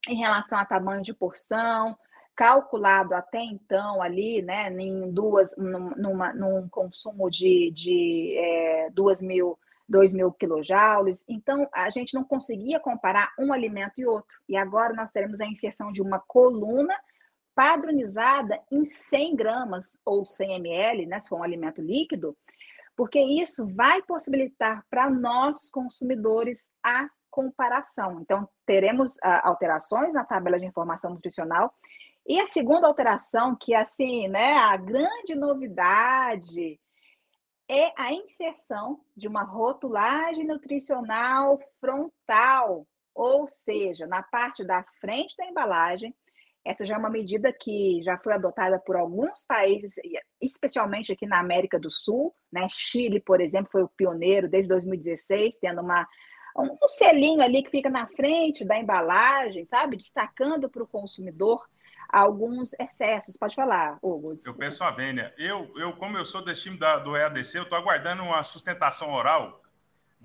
em 0.08 0.16
relação 0.16 0.58
a 0.58 0.64
tamanho 0.64 1.02
de 1.02 1.12
porção, 1.12 1.96
calculado 2.36 3.14
até 3.14 3.40
então 3.40 4.00
ali, 4.00 4.40
né, 4.42 4.70
em 4.70 5.10
duas, 5.10 5.56
numa, 5.56 6.32
num 6.32 6.68
consumo 6.68 7.28
de, 7.28 7.72
de 7.72 8.34
é, 8.36 8.90
duas 8.90 9.20
mil 9.20 9.58
2 9.88 10.12
mil 10.12 10.30
quilojoules. 10.32 11.24
Então, 11.28 11.66
a 11.72 11.88
gente 11.88 12.14
não 12.14 12.22
conseguia 12.22 12.78
comparar 12.78 13.32
um 13.38 13.52
alimento 13.52 13.98
e 13.98 14.06
outro. 14.06 14.36
E 14.48 14.56
agora 14.56 14.92
nós 14.92 15.10
teremos 15.10 15.40
a 15.40 15.46
inserção 15.46 15.90
de 15.90 16.02
uma 16.02 16.18
coluna 16.18 16.94
padronizada 17.58 18.62
em 18.70 18.84
100 18.84 19.34
gramas 19.34 20.00
ou 20.04 20.24
100 20.24 20.54
ml, 20.54 21.06
né, 21.06 21.18
se 21.18 21.28
for 21.28 21.40
um 21.40 21.42
alimento 21.42 21.82
líquido, 21.82 22.36
porque 22.96 23.20
isso 23.20 23.66
vai 23.66 24.00
possibilitar 24.00 24.86
para 24.88 25.10
nós, 25.10 25.68
consumidores, 25.68 26.70
a 26.80 27.10
comparação. 27.28 28.20
Então, 28.20 28.48
teremos 28.64 29.16
uh, 29.16 29.42
alterações 29.42 30.14
na 30.14 30.24
tabela 30.24 30.56
de 30.56 30.66
informação 30.66 31.10
nutricional. 31.10 31.74
E 32.24 32.40
a 32.40 32.46
segunda 32.46 32.86
alteração, 32.86 33.56
que 33.56 33.74
é 33.74 33.80
assim, 33.80 34.28
né, 34.28 34.52
a 34.52 34.76
grande 34.76 35.34
novidade 35.34 36.78
é 37.68 37.92
a 37.96 38.12
inserção 38.12 39.00
de 39.16 39.26
uma 39.26 39.42
rotulagem 39.42 40.46
nutricional 40.46 41.58
frontal, 41.80 42.86
ou 43.12 43.48
seja, 43.48 44.06
na 44.06 44.22
parte 44.22 44.64
da 44.64 44.84
frente 45.00 45.36
da 45.36 45.44
embalagem. 45.44 46.14
Essa 46.68 46.84
já 46.84 46.96
é 46.96 46.98
uma 46.98 47.08
medida 47.08 47.50
que 47.50 48.02
já 48.02 48.18
foi 48.18 48.34
adotada 48.34 48.78
por 48.78 48.94
alguns 48.94 49.46
países, 49.46 49.94
especialmente 50.38 51.10
aqui 51.10 51.26
na 51.26 51.40
América 51.40 51.80
do 51.80 51.90
Sul. 51.90 52.34
Né? 52.52 52.68
Chile, 52.70 53.20
por 53.20 53.40
exemplo, 53.40 53.70
foi 53.72 53.82
o 53.82 53.88
pioneiro 53.88 54.46
desde 54.46 54.68
2016, 54.68 55.60
tendo 55.60 55.80
uma, 55.80 56.06
um 56.54 56.86
selinho 56.86 57.40
ali 57.40 57.62
que 57.62 57.70
fica 57.70 57.88
na 57.88 58.06
frente 58.06 58.66
da 58.66 58.78
embalagem, 58.78 59.64
sabe? 59.64 59.96
Destacando 59.96 60.68
para 60.68 60.82
o 60.82 60.86
consumidor 60.86 61.66
alguns 62.06 62.74
excessos. 62.78 63.38
Pode 63.38 63.54
falar, 63.54 63.98
Hugo. 64.02 64.36
Eu 64.44 64.54
peço 64.54 64.84
a 64.84 64.90
Vênia. 64.90 65.32
Eu, 65.38 65.72
eu, 65.74 65.94
como 65.94 66.18
eu 66.18 66.24
sou 66.26 66.44
desse 66.44 66.64
time 66.64 66.78
da, 66.78 66.98
do 66.98 67.16
EADC, 67.16 67.56
eu 67.56 67.62
estou 67.62 67.78
aguardando 67.78 68.22
uma 68.22 68.44
sustentação 68.44 69.10
oral 69.14 69.62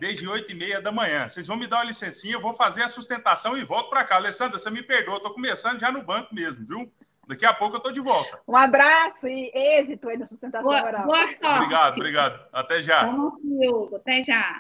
desde 0.03 0.27
8 0.27 0.51
e 0.51 0.55
meia 0.55 0.81
da 0.81 0.91
manhã. 0.91 1.29
Vocês 1.29 1.47
vão 1.47 1.55
me 1.55 1.65
dar 1.65 1.77
uma 1.77 1.85
licencinha, 1.85 2.33
eu 2.33 2.41
vou 2.41 2.53
fazer 2.53 2.83
a 2.83 2.89
sustentação 2.89 3.57
e 3.57 3.63
volto 3.63 3.89
para 3.89 4.03
cá. 4.03 4.15
Alessandra, 4.15 4.59
você 4.59 4.69
me 4.69 4.83
perdoa, 4.83 5.15
estou 5.15 5.33
começando 5.33 5.79
já 5.79 5.93
no 5.93 6.03
banco 6.03 6.35
mesmo, 6.35 6.65
viu? 6.67 6.91
Daqui 7.25 7.45
a 7.45 7.53
pouco 7.53 7.75
eu 7.75 7.77
estou 7.77 7.93
de 7.93 8.01
volta. 8.01 8.41
Um 8.45 8.57
abraço 8.57 9.29
e 9.29 9.49
êxito 9.55 10.09
aí 10.09 10.17
na 10.17 10.25
sustentação 10.25 10.69
boa, 10.69 10.83
oral. 10.83 11.05
Boa 11.05 11.25
sorte. 11.25 11.45
Obrigado, 11.45 11.95
obrigado. 11.95 12.47
Até 12.51 12.81
já. 12.81 13.07
Hugo. 13.07 13.95
Até 13.95 14.21
já. 14.23 14.59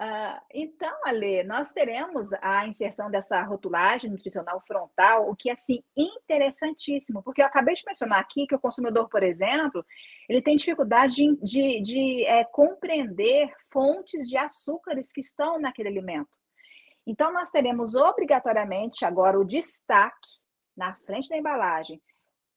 Uh, 0.00 0.40
então, 0.54 0.98
Ale, 1.04 1.44
nós 1.44 1.72
teremos 1.72 2.32
a 2.40 2.66
inserção 2.66 3.10
dessa 3.10 3.42
rotulagem 3.42 4.10
nutricional 4.10 4.58
frontal, 4.66 5.28
o 5.28 5.36
que 5.36 5.50
é 5.50 5.52
assim 5.52 5.84
interessantíssimo, 5.94 7.22
porque 7.22 7.42
eu 7.42 7.46
acabei 7.46 7.74
de 7.74 7.82
mencionar 7.84 8.18
aqui 8.18 8.46
que 8.46 8.54
o 8.54 8.58
consumidor, 8.58 9.10
por 9.10 9.22
exemplo, 9.22 9.84
ele 10.26 10.40
tem 10.40 10.56
dificuldade 10.56 11.14
de, 11.16 11.36
de, 11.42 11.82
de 11.82 12.24
é, 12.24 12.44
compreender 12.44 13.52
fontes 13.70 14.26
de 14.26 14.38
açúcares 14.38 15.12
que 15.12 15.20
estão 15.20 15.60
naquele 15.60 15.90
alimento. 15.90 16.30
Então, 17.06 17.30
nós 17.30 17.50
teremos 17.50 17.94
obrigatoriamente 17.94 19.04
agora 19.04 19.38
o 19.38 19.44
destaque 19.44 20.30
na 20.74 20.94
frente 20.94 21.28
da 21.28 21.36
embalagem 21.36 22.00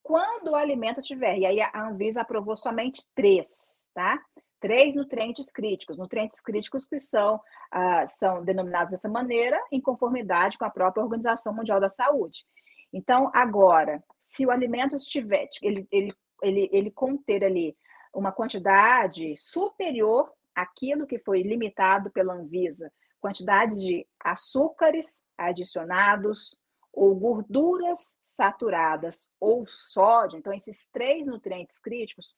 quando 0.02 0.48
o 0.48 0.54
alimento 0.54 1.00
tiver, 1.00 1.38
e 1.38 1.46
aí 1.46 1.60
a 1.60 1.88
Anvisa 1.88 2.20
aprovou 2.20 2.54
somente 2.54 3.02
três, 3.14 3.86
tá? 3.94 4.22
Três 4.64 4.94
nutrientes 4.94 5.52
críticos, 5.52 5.98
nutrientes 5.98 6.40
críticos 6.40 6.86
que 6.86 6.98
são, 6.98 7.36
uh, 7.36 8.08
são 8.08 8.42
denominados 8.42 8.92
dessa 8.92 9.10
maneira 9.10 9.62
em 9.70 9.78
conformidade 9.78 10.56
com 10.56 10.64
a 10.64 10.70
própria 10.70 11.04
Organização 11.04 11.52
Mundial 11.52 11.78
da 11.78 11.90
Saúde. 11.90 12.46
Então, 12.90 13.30
agora, 13.34 14.02
se 14.18 14.46
o 14.46 14.50
alimento 14.50 14.96
estiver, 14.96 15.50
ele, 15.60 15.86
ele, 15.92 16.14
ele, 16.42 16.70
ele 16.72 16.90
conter 16.90 17.44
ali 17.44 17.76
uma 18.14 18.32
quantidade 18.32 19.34
superior 19.36 20.32
àquilo 20.54 21.06
que 21.06 21.18
foi 21.18 21.42
limitado 21.42 22.10
pela 22.10 22.32
Anvisa, 22.32 22.90
quantidade 23.20 23.76
de 23.76 24.06
açúcares 24.18 25.22
adicionados, 25.36 26.58
ou 26.90 27.14
gorduras 27.14 28.18
saturadas 28.22 29.30
ou 29.38 29.66
sódio, 29.66 30.38
então 30.38 30.54
esses 30.54 30.88
três 30.88 31.26
nutrientes 31.26 31.78
críticos, 31.78 32.34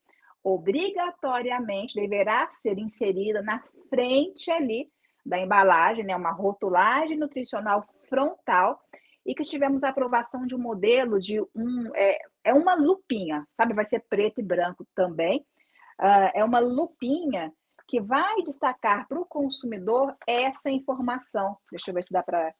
obrigatoriamente 0.46 1.96
deverá 1.96 2.48
ser 2.50 2.78
inserida 2.78 3.42
na 3.42 3.60
frente 3.90 4.48
ali 4.48 4.88
da 5.24 5.36
embalagem, 5.40 6.04
né, 6.04 6.14
uma 6.14 6.30
rotulagem 6.30 7.18
nutricional 7.18 7.84
frontal 8.08 8.80
e 9.26 9.34
que 9.34 9.42
tivemos 9.42 9.82
a 9.82 9.88
aprovação 9.88 10.46
de 10.46 10.54
um 10.54 10.58
modelo 10.58 11.18
de 11.18 11.40
um 11.52 11.90
é, 11.96 12.16
é 12.44 12.54
uma 12.54 12.76
lupinha, 12.76 13.44
sabe, 13.52 13.74
vai 13.74 13.84
ser 13.84 14.04
preto 14.08 14.40
e 14.40 14.44
branco 14.44 14.86
também, 14.94 15.44
uh, 16.00 16.30
é 16.32 16.44
uma 16.44 16.60
lupinha 16.60 17.52
que 17.88 18.00
vai 18.00 18.40
destacar 18.44 19.08
para 19.08 19.18
o 19.18 19.26
consumidor 19.26 20.14
essa 20.28 20.70
informação. 20.70 21.56
Deixa 21.72 21.90
eu 21.90 21.94
ver 21.94 22.04
se 22.04 22.12
dá 22.12 22.22
para 22.22 22.54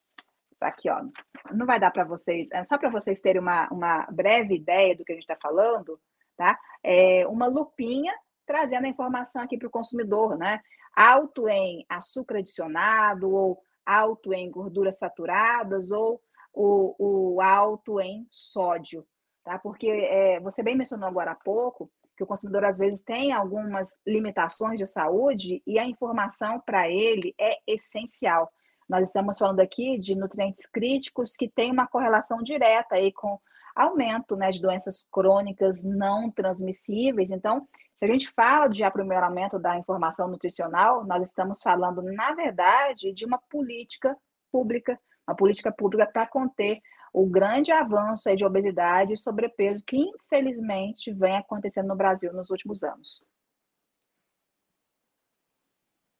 aqui, 0.61 0.91
ó. 0.91 1.05
Não 1.53 1.67
vai 1.67 1.79
dar 1.79 1.93
para 1.93 2.03
vocês, 2.03 2.51
é 2.51 2.65
só 2.65 2.77
para 2.79 2.91
vocês 2.91 3.21
terem 3.21 3.41
uma, 3.41 3.69
uma 3.71 4.07
breve 4.11 4.57
ideia 4.57 4.97
do 4.97 5.05
que 5.05 5.13
a 5.13 5.15
gente 5.15 5.23
está 5.23 5.37
falando, 5.37 6.01
tá? 6.37 6.59
É 6.83 7.27
uma 7.27 7.47
lupinha 7.47 8.15
trazendo 8.47 8.85
a 8.85 8.89
informação 8.89 9.43
aqui 9.43 9.59
para 9.59 9.69
o 9.69 9.71
consumidor, 9.71 10.37
né? 10.37 10.61
Alto 10.95 11.49
em 11.49 11.85
açúcar 11.89 12.39
adicionado, 12.39 13.31
ou 13.31 13.61
alto 13.85 14.33
em 14.33 14.51
gorduras 14.51 14.99
saturadas, 14.99 15.91
ou 15.91 16.21
o, 16.53 17.35
o 17.35 17.41
alto 17.41 18.01
em 18.01 18.27
sódio, 18.31 19.07
tá? 19.45 19.59
Porque 19.59 19.89
é, 19.89 20.41
você 20.41 20.63
bem 20.63 20.77
mencionou 20.77 21.09
agora 21.09 21.33
há 21.33 21.35
pouco 21.35 21.91
que 22.17 22.25
o 22.25 22.27
consumidor 22.27 22.65
às 22.65 22.79
vezes 22.79 23.03
tem 23.03 23.33
algumas 23.33 23.99
limitações 24.07 24.79
de 24.79 24.87
saúde 24.87 25.63
e 25.67 25.79
a 25.79 25.85
informação 25.85 26.59
para 26.61 26.89
ele 26.89 27.35
é 27.39 27.59
essencial. 27.67 28.51
Nós 28.89 29.09
estamos 29.09 29.37
falando 29.37 29.61
aqui 29.61 29.99
de 29.99 30.15
nutrientes 30.15 30.67
críticos 30.67 31.37
que 31.37 31.49
têm 31.49 31.71
uma 31.71 31.87
correlação 31.87 32.39
direta 32.39 32.95
aí 32.95 33.13
com 33.13 33.39
aumento 33.77 34.35
né, 34.35 34.51
de 34.51 34.61
doenças 34.61 35.07
crônicas 35.13 35.85
não 35.85 36.31
transmissíveis. 36.31 37.31
Então, 37.31 37.69
se 37.95 38.07
a 38.07 38.09
gente 38.09 38.31
fala 38.31 38.69
de 38.69 38.83
aprimoramento 38.83 39.59
da 39.59 39.79
informação 39.79 40.29
nutricional, 40.29 41.05
nós 41.05 41.29
estamos 41.29 41.61
falando, 41.63 42.03
na 42.03 42.33
verdade, 42.33 43.13
de 43.13 43.27
uma 43.27 43.39
política 43.51 44.17
pública, 44.51 44.99
uma 45.29 45.37
política 45.37 45.71
pública 45.71 46.07
para 46.07 46.27
conter 46.27 46.81
o 47.13 47.27
grande 47.27 47.71
avanço 47.73 48.35
de 48.35 48.45
obesidade 48.45 49.13
e 49.13 49.17
sobrepeso 49.17 49.85
que, 49.87 49.97
infelizmente, 49.97 51.13
vem 51.13 51.37
acontecendo 51.37 51.89
no 51.89 51.97
Brasil 51.97 52.33
nos 52.33 52.51
últimos 52.51 52.83
anos. 52.83 53.23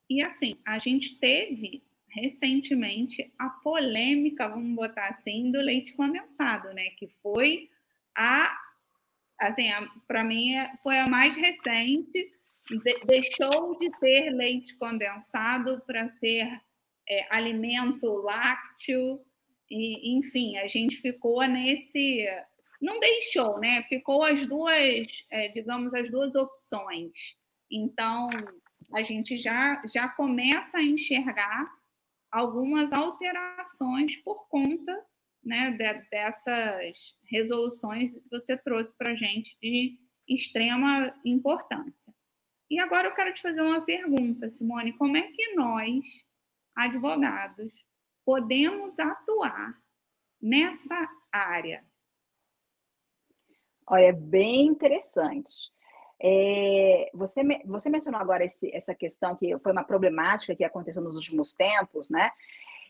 E 0.09 0.23
assim, 0.23 0.61
a 0.67 0.79
gente 0.79 1.19
teve 1.19 1.83
recentemente 2.09 3.33
a 3.39 3.49
polêmica, 3.49 4.49
vamos 4.49 4.75
botar 4.75 5.09
assim, 5.09 5.51
do 5.51 5.61
leite 5.61 5.93
condensado, 5.95 6.73
né? 6.73 6.91
Que 6.99 7.09
foi 7.23 7.69
a, 8.17 8.59
assim, 9.39 9.69
para 10.07 10.25
mim 10.25 10.55
é, 10.55 10.73
foi 10.83 10.99
a 10.99 11.09
mais 11.09 11.37
recente. 11.37 12.33
De, 12.69 13.05
deixou 13.05 13.79
de 13.79 13.95
ser 13.99 14.31
leite 14.31 14.75
condensado 14.77 15.81
para 15.87 16.11
ser 16.11 16.61
é, 17.09 17.27
alimento 17.31 18.07
lácteo, 18.23 19.21
e 19.71 20.19
enfim, 20.19 20.57
a 20.59 20.67
gente 20.67 20.97
ficou 20.97 21.43
nesse. 21.45 22.27
Não 22.81 23.01
deixou, 23.01 23.59
né? 23.59 23.83
Ficou 23.89 24.23
as 24.23 24.47
duas, 24.47 25.25
é, 25.31 25.49
digamos, 25.49 25.95
as 25.95 26.11
duas 26.11 26.35
opções. 26.35 27.13
Então, 27.71 28.29
a 28.93 29.03
gente 29.03 29.39
já, 29.39 29.83
já 29.87 30.09
começa 30.09 30.79
a 30.79 30.83
enxergar 30.83 31.69
algumas 32.37 32.93
alterações 32.93 34.15
por 34.19 34.47
conta 34.49 35.05
né, 35.43 35.71
de, 35.71 35.93
dessas 36.11 37.17
resoluções 37.25 38.13
que 38.13 38.29
você 38.31 38.59
trouxe 38.59 38.95
para 38.99 39.13
a 39.13 39.15
gente 39.15 39.57
de 39.59 39.99
extrema 40.29 41.19
importância. 41.25 42.15
E 42.69 42.79
agora 42.79 43.09
eu 43.09 43.15
quero 43.15 43.33
te 43.33 43.41
fazer 43.41 43.63
uma 43.63 43.81
pergunta, 43.81 44.51
Simone: 44.51 44.93
como 44.93 45.17
é 45.17 45.23
que 45.23 45.55
nós, 45.55 46.05
advogados, 46.75 47.73
podemos 48.23 48.99
atuar 48.99 49.81
nessa 50.43 51.09
área? 51.33 51.83
Olha, 53.87 54.07
é 54.07 54.13
bem 54.13 54.67
interessante. 54.67 55.71
É, 56.21 57.11
você, 57.13 57.43
você 57.65 57.91
mencionou 57.91 58.21
agora 58.21 58.45
esse, 58.45 58.75
essa 58.75 58.95
questão 58.95 59.37
que 59.37 59.59
foi 59.59 59.73
uma 59.73 59.85
problemática 59.85 60.55
que 60.55 60.65
aconteceu 60.65 61.03
nos 61.03 61.17
últimos 61.17 61.55
tempos, 61.55 62.11
né? 62.11 62.31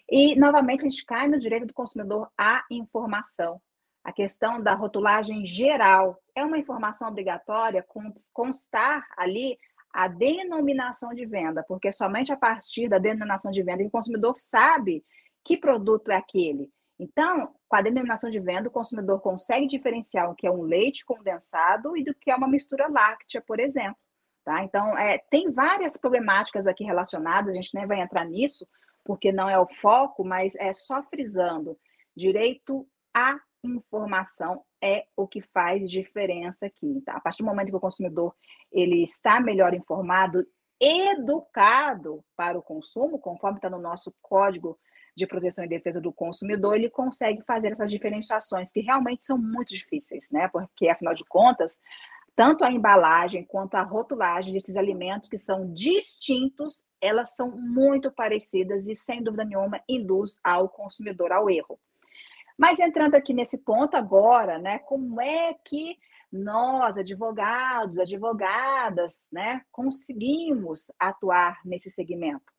E, 0.08 0.36
novamente, 0.36 0.86
a 0.86 0.88
gente 0.88 1.04
cai 1.04 1.26
no 1.26 1.38
direito 1.38 1.66
do 1.66 1.74
consumidor 1.74 2.30
à 2.38 2.64
informação. 2.70 3.60
A 4.04 4.12
questão 4.12 4.62
da 4.62 4.72
rotulagem 4.72 5.44
geral 5.44 6.22
é 6.32 6.44
uma 6.44 6.58
informação 6.58 7.08
obrigatória 7.08 7.84
constar 8.32 9.04
ali 9.16 9.58
a 9.92 10.06
denominação 10.06 11.12
de 11.12 11.26
venda, 11.26 11.64
porque 11.66 11.90
somente 11.90 12.30
a 12.30 12.36
partir 12.36 12.88
da 12.88 12.98
denominação 12.98 13.50
de 13.50 13.62
venda 13.62 13.78
que 13.78 13.88
o 13.88 13.90
consumidor 13.90 14.36
sabe 14.36 15.04
que 15.42 15.56
produto 15.56 16.12
é 16.12 16.16
aquele. 16.16 16.70
Então, 16.98 17.55
com 17.68 17.76
a 17.76 17.82
denominação 17.82 18.30
de 18.30 18.38
venda, 18.38 18.68
o 18.68 18.72
consumidor 18.72 19.20
consegue 19.20 19.66
diferenciar 19.66 20.30
o 20.30 20.34
que 20.34 20.46
é 20.46 20.50
um 20.50 20.62
leite 20.62 21.04
condensado 21.04 21.96
e 21.96 22.04
do 22.04 22.14
que 22.14 22.30
é 22.30 22.36
uma 22.36 22.48
mistura 22.48 22.88
láctea, 22.88 23.40
por 23.40 23.58
exemplo. 23.58 23.98
Tá? 24.44 24.62
Então, 24.62 24.96
é, 24.96 25.18
tem 25.18 25.50
várias 25.50 25.96
problemáticas 25.96 26.68
aqui 26.68 26.84
relacionadas, 26.84 27.50
a 27.50 27.54
gente 27.54 27.74
nem 27.74 27.86
vai 27.86 28.00
entrar 28.00 28.24
nisso, 28.24 28.66
porque 29.04 29.32
não 29.32 29.50
é 29.50 29.58
o 29.58 29.66
foco, 29.66 30.24
mas 30.24 30.54
é 30.56 30.72
só 30.72 31.02
frisando: 31.02 31.76
direito 32.16 32.86
à 33.12 33.36
informação 33.64 34.64
é 34.80 35.06
o 35.16 35.26
que 35.26 35.40
faz 35.40 35.90
diferença 35.90 36.66
aqui. 36.66 37.02
Tá? 37.04 37.16
A 37.16 37.20
partir 37.20 37.42
do 37.42 37.46
momento 37.46 37.70
que 37.70 37.76
o 37.76 37.80
consumidor 37.80 38.32
ele 38.70 39.02
está 39.02 39.40
melhor 39.40 39.74
informado, 39.74 40.46
educado 40.80 42.24
para 42.36 42.56
o 42.56 42.62
consumo, 42.62 43.18
conforme 43.18 43.58
está 43.58 43.68
no 43.68 43.80
nosso 43.80 44.14
código 44.22 44.78
de 45.16 45.26
proteção 45.26 45.64
e 45.64 45.68
defesa 45.68 46.00
do 46.00 46.12
consumidor, 46.12 46.76
ele 46.76 46.90
consegue 46.90 47.42
fazer 47.42 47.72
essas 47.72 47.90
diferenciações 47.90 48.70
que 48.70 48.80
realmente 48.80 49.24
são 49.24 49.38
muito 49.38 49.70
difíceis, 49.70 50.30
né? 50.30 50.46
Porque, 50.48 50.88
afinal 50.88 51.14
de 51.14 51.24
contas, 51.24 51.80
tanto 52.36 52.64
a 52.64 52.70
embalagem 52.70 53.42
quanto 53.42 53.76
a 53.76 53.82
rotulagem 53.82 54.52
desses 54.52 54.76
alimentos 54.76 55.30
que 55.30 55.38
são 55.38 55.72
distintos, 55.72 56.84
elas 57.00 57.34
são 57.34 57.50
muito 57.50 58.12
parecidas 58.12 58.86
e, 58.86 58.94
sem 58.94 59.22
dúvida 59.22 59.44
nenhuma, 59.44 59.80
induz 59.88 60.38
ao 60.44 60.68
consumidor 60.68 61.32
ao 61.32 61.48
erro. 61.48 61.78
Mas 62.58 62.78
entrando 62.78 63.14
aqui 63.14 63.32
nesse 63.32 63.58
ponto 63.58 63.96
agora, 63.96 64.58
né, 64.58 64.78
como 64.80 65.20
é 65.20 65.54
que 65.64 65.98
nós, 66.30 66.98
advogados, 66.98 67.98
advogadas, 67.98 69.28
né, 69.32 69.62
conseguimos 69.72 70.92
atuar 70.98 71.58
nesse 71.64 71.90
segmento? 71.90 72.55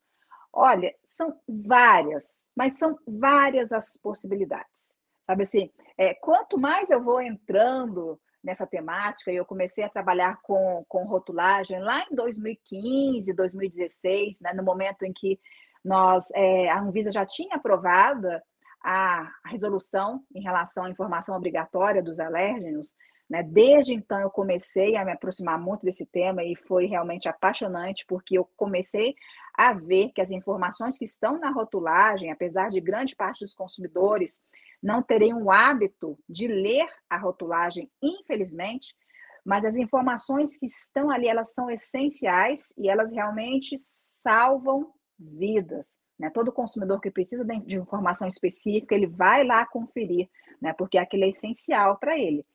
Olha, 0.60 0.92
são 1.06 1.40
várias, 1.48 2.50
mas 2.56 2.80
são 2.80 2.98
várias 3.08 3.72
as 3.72 3.96
possibilidades. 3.96 4.96
Sabe 5.24 5.44
assim, 5.44 5.70
é, 5.96 6.16
quanto 6.16 6.58
mais 6.58 6.90
eu 6.90 7.00
vou 7.00 7.22
entrando 7.22 8.20
nessa 8.44 8.66
temática, 8.66 9.32
eu 9.32 9.46
comecei 9.46 9.84
a 9.84 9.90
trabalhar 9.90 10.42
com, 10.42 10.84
com 10.88 11.06
rotulagem 11.06 11.80
lá 11.80 12.04
em 12.10 12.16
2015, 12.16 13.34
2016, 13.34 14.42
né, 14.42 14.52
no 14.54 14.64
momento 14.64 15.04
em 15.04 15.14
que 15.14 15.40
nós, 15.86 16.32
é, 16.34 16.70
a 16.70 16.80
Anvisa 16.80 17.12
já 17.12 17.24
tinha 17.24 17.58
aprovada 17.58 18.42
a 18.84 19.32
resolução 19.46 20.24
em 20.34 20.42
relação 20.42 20.86
à 20.86 20.90
informação 20.90 21.38
obrigatória 21.38 22.02
dos 22.02 22.20
alérgenos, 22.20 22.96
né? 23.30 23.44
Desde 23.44 23.94
então 23.94 24.20
eu 24.22 24.30
comecei 24.30 24.96
a 24.96 25.04
me 25.04 25.12
aproximar 25.12 25.60
muito 25.60 25.84
desse 25.84 26.06
tema 26.06 26.44
e 26.44 26.56
foi 26.56 26.86
realmente 26.86 27.28
apaixonante, 27.28 28.06
porque 28.08 28.38
eu 28.38 28.50
comecei 28.56 29.16
a 29.58 29.74
ver 29.74 30.12
que 30.14 30.22
as 30.22 30.30
informações 30.30 31.00
que 31.00 31.06
estão 31.06 31.40
na 31.40 31.50
rotulagem, 31.50 32.32
apesar 32.32 32.70
de 32.70 32.80
grande 32.80 33.16
parte 33.16 33.44
dos 33.44 33.56
consumidores 33.56 34.44
não 34.82 35.02
terem 35.02 35.34
o 35.34 35.52
hábito 35.52 36.18
de 36.30 36.48
ler 36.48 36.88
a 37.10 37.18
rotulagem, 37.18 37.92
infelizmente, 38.02 38.96
mas 39.44 39.66
as 39.66 39.76
informações 39.76 40.58
que 40.58 40.68
estão 40.68 41.10
ali, 41.10 41.28
elas 41.28 41.54
são 41.54 41.72
essenciais 41.72 42.74
e 42.78 42.88
elas 42.88 43.12
realmente 43.12 43.76
salvam 43.78 44.94
vidas. 45.18 45.98
Né? 46.20 46.30
Todo 46.30 46.52
consumidor 46.52 47.00
que 47.00 47.10
precisa 47.10 47.44
de 47.46 47.78
informação 47.78 48.28
específica, 48.28 48.94
ele 48.94 49.08
vai 49.08 49.44
lá 49.44 49.66
conferir, 49.66 50.30
né? 50.62 50.74
porque 50.74 50.98
aquilo 50.98 51.24
é 51.24 51.30
essencial 51.30 51.98
para 51.98 52.20
ele. 52.20 52.46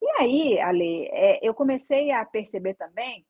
E 0.00 0.10
aí, 0.20 0.60
Ale, 0.60 1.08
é, 1.10 1.40
eu 1.42 1.54
comecei 1.54 2.12
a 2.12 2.24
perceber 2.24 2.74
também 2.74 3.26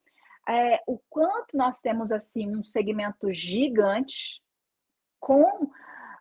é, 0.48 0.80
o 0.86 0.98
quanto 1.10 1.56
nós 1.56 1.80
temos 1.80 2.12
assim 2.12 2.56
um 2.56 2.62
segmento 2.62 3.32
gigante 3.32 4.40
com 5.18 5.70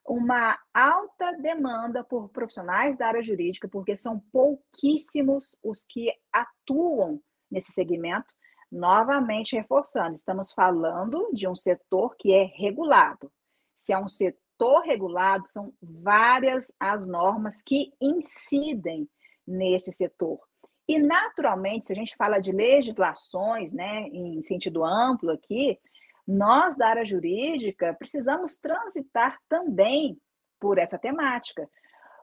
uma 0.05 0.57
alta 0.73 1.33
demanda 1.37 2.03
por 2.03 2.29
profissionais 2.29 2.95
da 2.95 3.07
área 3.07 3.23
jurídica, 3.23 3.67
porque 3.67 3.95
são 3.95 4.19
pouquíssimos 4.31 5.57
os 5.63 5.83
que 5.83 6.11
atuam 6.31 7.21
nesse 7.49 7.71
segmento. 7.71 8.33
Novamente 8.71 9.55
reforçando, 9.55 10.15
estamos 10.15 10.51
falando 10.51 11.29
de 11.31 11.47
um 11.47 11.55
setor 11.55 12.15
que 12.17 12.33
é 12.33 12.43
regulado. 12.43 13.31
Se 13.75 13.93
é 13.93 13.97
um 13.97 14.07
setor 14.07 14.81
regulado, 14.81 15.47
são 15.47 15.73
várias 15.81 16.73
as 16.79 17.07
normas 17.07 17.61
que 17.63 17.93
incidem 18.01 19.09
nesse 19.47 19.91
setor. 19.91 20.39
E, 20.87 20.99
naturalmente, 20.99 21.85
se 21.85 21.93
a 21.93 21.95
gente 21.95 22.15
fala 22.15 22.39
de 22.39 22.51
legislações, 22.51 23.73
né, 23.73 24.07
em 24.09 24.41
sentido 24.41 24.83
amplo 24.83 25.31
aqui, 25.31 25.79
nós 26.27 26.75
da 26.75 26.87
área 26.87 27.05
jurídica 27.05 27.93
precisamos 27.93 28.57
transitar 28.57 29.39
também 29.49 30.19
por 30.59 30.77
essa 30.77 30.97
temática, 30.97 31.69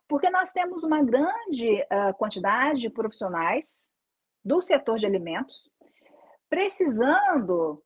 porque 0.08 0.30
nós 0.30 0.52
temos 0.52 0.84
uma 0.84 1.02
grande 1.02 1.82
uh, 1.82 2.14
quantidade 2.18 2.80
de 2.80 2.90
profissionais 2.90 3.90
do 4.44 4.60
setor 4.60 4.98
de 4.98 5.06
alimentos 5.06 5.70
precisando 6.52 7.82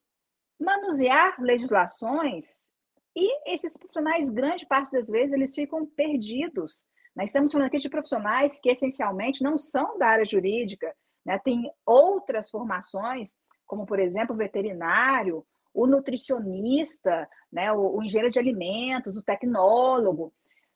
manusear 0.58 1.40
legislações 1.40 2.68
e 3.14 3.54
esses 3.54 3.76
profissionais, 3.76 4.32
grande 4.32 4.66
parte 4.66 4.90
das 4.90 5.06
vezes, 5.06 5.32
eles 5.32 5.54
ficam 5.54 5.86
perdidos. 5.86 6.88
Nós 7.16 7.30
estamos 7.30 7.50
falando 7.50 7.68
aqui 7.68 7.78
de 7.78 7.88
profissionais 7.88 8.60
que 8.60 8.68
essencialmente 8.68 9.42
não 9.42 9.56
são 9.56 9.98
da 9.98 10.06
área 10.08 10.24
jurídica, 10.26 10.94
né? 11.24 11.38
tem 11.38 11.72
outras 11.86 12.50
formações, 12.50 13.34
como, 13.66 13.86
por 13.86 13.98
exemplo, 13.98 14.34
o 14.34 14.38
veterinário, 14.38 15.44
o 15.72 15.86
nutricionista, 15.86 17.26
né? 17.50 17.72
o, 17.72 17.96
o 17.96 18.02
engenheiro 18.02 18.30
de 18.30 18.38
alimentos, 18.38 19.16
o 19.16 19.24
tecnólogo. 19.24 20.30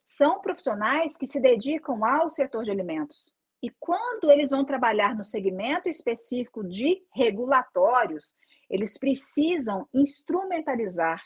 São 0.07 0.41
profissionais 0.41 1.14
que 1.16 1.26
se 1.26 1.41
dedicam 1.41 2.03
ao 2.05 2.30
setor 2.30 2.64
de 2.64 2.70
alimentos. 2.70 3.34
E 3.62 3.70
quando 3.78 4.30
eles 4.30 4.51
vão 4.51 4.64
trabalhar 4.64 5.14
no 5.14 5.22
segmento 5.22 5.91
específico 5.91 6.66
de 6.66 7.03
regulatórios, 7.14 8.34
eles 8.70 8.97
precisam 8.97 9.86
instrumentalizar, 9.93 11.22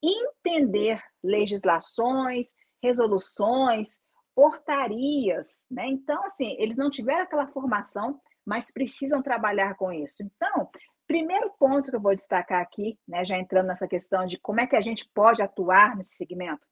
entender 0.00 1.02
legislações, 1.22 2.54
resoluções, 2.80 4.00
portarias, 4.34 5.66
né? 5.70 5.86
Então, 5.88 6.24
assim, 6.24 6.56
eles 6.58 6.76
não 6.76 6.90
tiveram 6.90 7.22
aquela 7.22 7.46
formação, 7.48 8.20
mas 8.44 8.70
precisam 8.70 9.22
trabalhar 9.22 9.74
com 9.76 9.92
isso. 9.92 10.22
Então, 10.22 10.68
primeiro 11.06 11.50
ponto 11.58 11.90
que 11.90 11.96
eu 11.96 12.00
vou 12.00 12.14
destacar 12.14 12.62
aqui, 12.62 12.98
né, 13.06 13.24
já 13.24 13.38
entrando 13.38 13.66
nessa 13.66 13.86
questão 13.86 14.24
de 14.24 14.38
como 14.38 14.60
é 14.60 14.66
que 14.66 14.76
a 14.76 14.80
gente 14.80 15.08
pode 15.14 15.42
atuar 15.42 15.96
nesse 15.96 16.16
segmento. 16.16 16.66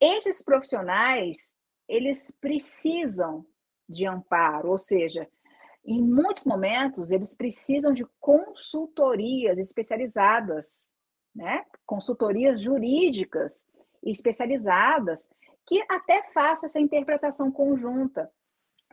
Esses 0.00 0.42
profissionais, 0.42 1.56
eles 1.88 2.32
precisam 2.40 3.46
de 3.88 4.06
amparo, 4.06 4.70
ou 4.70 4.78
seja, 4.78 5.28
em 5.84 6.02
muitos 6.02 6.44
momentos 6.44 7.10
eles 7.10 7.34
precisam 7.34 7.92
de 7.92 8.04
consultorias 8.18 9.58
especializadas, 9.58 10.88
né? 11.34 11.64
Consultorias 11.86 12.60
jurídicas 12.60 13.66
especializadas 14.02 15.28
que 15.66 15.82
até 15.88 16.22
façam 16.32 16.66
essa 16.66 16.80
interpretação 16.80 17.50
conjunta. 17.50 18.30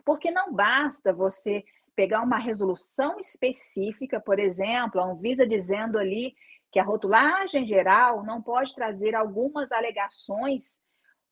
Porque 0.04 0.30
não 0.30 0.52
basta 0.52 1.12
você 1.12 1.64
pegar 1.94 2.22
uma 2.22 2.38
resolução 2.38 3.18
específica, 3.18 4.20
por 4.20 4.38
exemplo, 4.38 5.00
a 5.00 5.04
Anvisa 5.04 5.46
dizendo 5.46 5.98
ali 5.98 6.34
que 6.72 6.78
a 6.78 6.84
rotulagem 6.84 7.66
geral 7.66 8.24
não 8.24 8.40
pode 8.40 8.74
trazer 8.74 9.14
algumas 9.14 9.72
alegações 9.72 10.80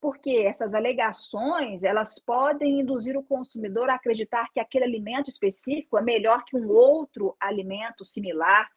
porque 0.01 0.45
essas 0.47 0.75
alegações 0.75 1.83
elas 1.83 2.19
podem 2.19 2.81
induzir 2.81 3.17
o 3.17 3.23
consumidor 3.23 3.91
a 3.91 3.95
acreditar 3.95 4.49
que 4.53 4.61
aquele 4.61 4.85
alimento 4.85 5.29
específico 5.29 5.99
é 5.99 6.03
melhor 6.03 6.45
que 6.45 6.57
um 6.57 6.69
outro 6.69 7.37
alimento 7.41 8.05
similar. 8.05 8.69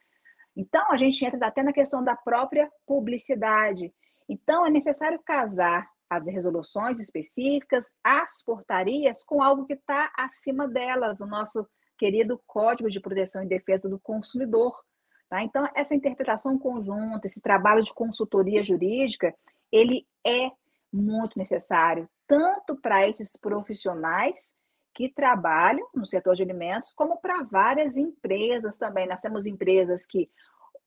Então, 0.55 0.91
a 0.91 0.97
gente 0.97 1.24
entra 1.24 1.47
até 1.47 1.62
na 1.64 1.72
questão 1.72 2.03
da 2.03 2.16
própria 2.16 2.70
publicidade. 2.86 3.93
Então, 4.28 4.66
é 4.66 4.70
necessário 4.70 5.20
casar 5.24 5.88
as 6.12 6.28
resoluções 6.28 6.99
específicas, 6.99 7.93
as 8.03 8.43
portarias, 8.43 9.24
com 9.24 9.41
algo 9.41 9.66
que 9.66 9.76
está 9.76 10.12
acima 10.18 10.68
delas, 10.68 11.22
o 11.22 11.26
nosso 11.26 11.66
querido 11.97 12.38
Código 12.45 12.89
de 12.89 12.99
Proteção 12.99 13.41
e 13.41 13.47
Defesa 13.47 13.88
do 13.88 13.97
Consumidor. 13.97 14.78
Tá? 15.30 15.41
Então, 15.41 15.66
essa 15.74 15.95
interpretação 15.95 16.59
conjunta, 16.59 17.22
esse 17.24 17.41
trabalho 17.41 17.82
de 17.82 17.93
consultoria 17.93 18.62
jurídica, 18.62 19.34
ele 19.72 20.05
é 20.28 20.51
muito 20.91 21.39
necessário, 21.39 22.09
tanto 22.28 22.76
para 22.76 23.07
esses 23.07 23.38
profissionais 23.38 24.53
que 24.93 25.07
trabalham 25.07 25.88
no 25.95 26.05
setor 26.05 26.36
de 26.36 26.43
alimentos, 26.43 26.91
como 26.91 27.22
para 27.22 27.43
várias 27.43 27.95
empresas 27.95 28.78
também. 28.78 29.07
Nós 29.07 29.22
temos 29.22 29.45
empresas 29.45 30.05
que 30.05 30.30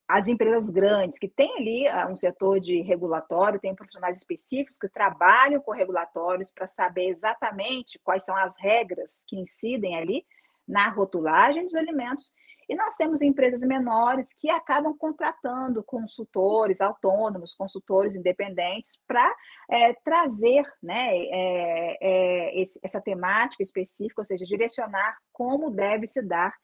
as 0.07 0.29
empresas 0.29 0.69
grandes 0.69 1.19
que 1.19 1.29
têm 1.29 1.57
ali 1.57 1.89
ah, 1.89 2.07
um 2.09 2.15
setor 2.15 2.61
de 2.61 2.83
regulatório, 2.83 3.61
tem 3.61 3.75
profissionais 3.75 4.19
específicos 4.19 4.79
que 4.79 4.89
trabalham 4.89 5.61
com 5.61 5.73
regulatórios 5.73 6.53
para 6.53 6.67
saber 6.67 7.07
exatamente 7.07 7.99
quais 8.05 8.25
são 8.25 8.37
as 8.37 8.59
regras 8.61 9.25
que 9.27 9.37
incidem 9.37 9.97
ali 9.97 10.27
na 10.69 10.89
rotulagem 10.89 11.65
dos 11.65 11.75
alimentos. 11.75 12.33
E 12.69 12.75
nós 12.75 12.97
temos 12.97 13.21
empresas 13.21 13.63
menores 13.63 14.35
que 14.35 14.51
acabam 14.51 14.97
contratando 14.97 15.85
consultores 15.85 16.81
autônomos, 16.81 17.55
consultores 17.55 18.17
independentes, 18.17 18.99
para 19.07 19.35
é, 19.71 19.93
trazer 19.93 20.63
né, 20.83 21.15
é, 21.15 21.99
é, 22.01 22.61
esse, 22.61 22.81
essa 22.83 23.01
temática 23.01 23.63
específica, 23.63 24.21
ou 24.21 24.25
seja, 24.25 24.47
direcionar 24.47 25.19
como 25.33 25.71
deve 25.71 26.07
se 26.07 26.23
dar 26.23 26.55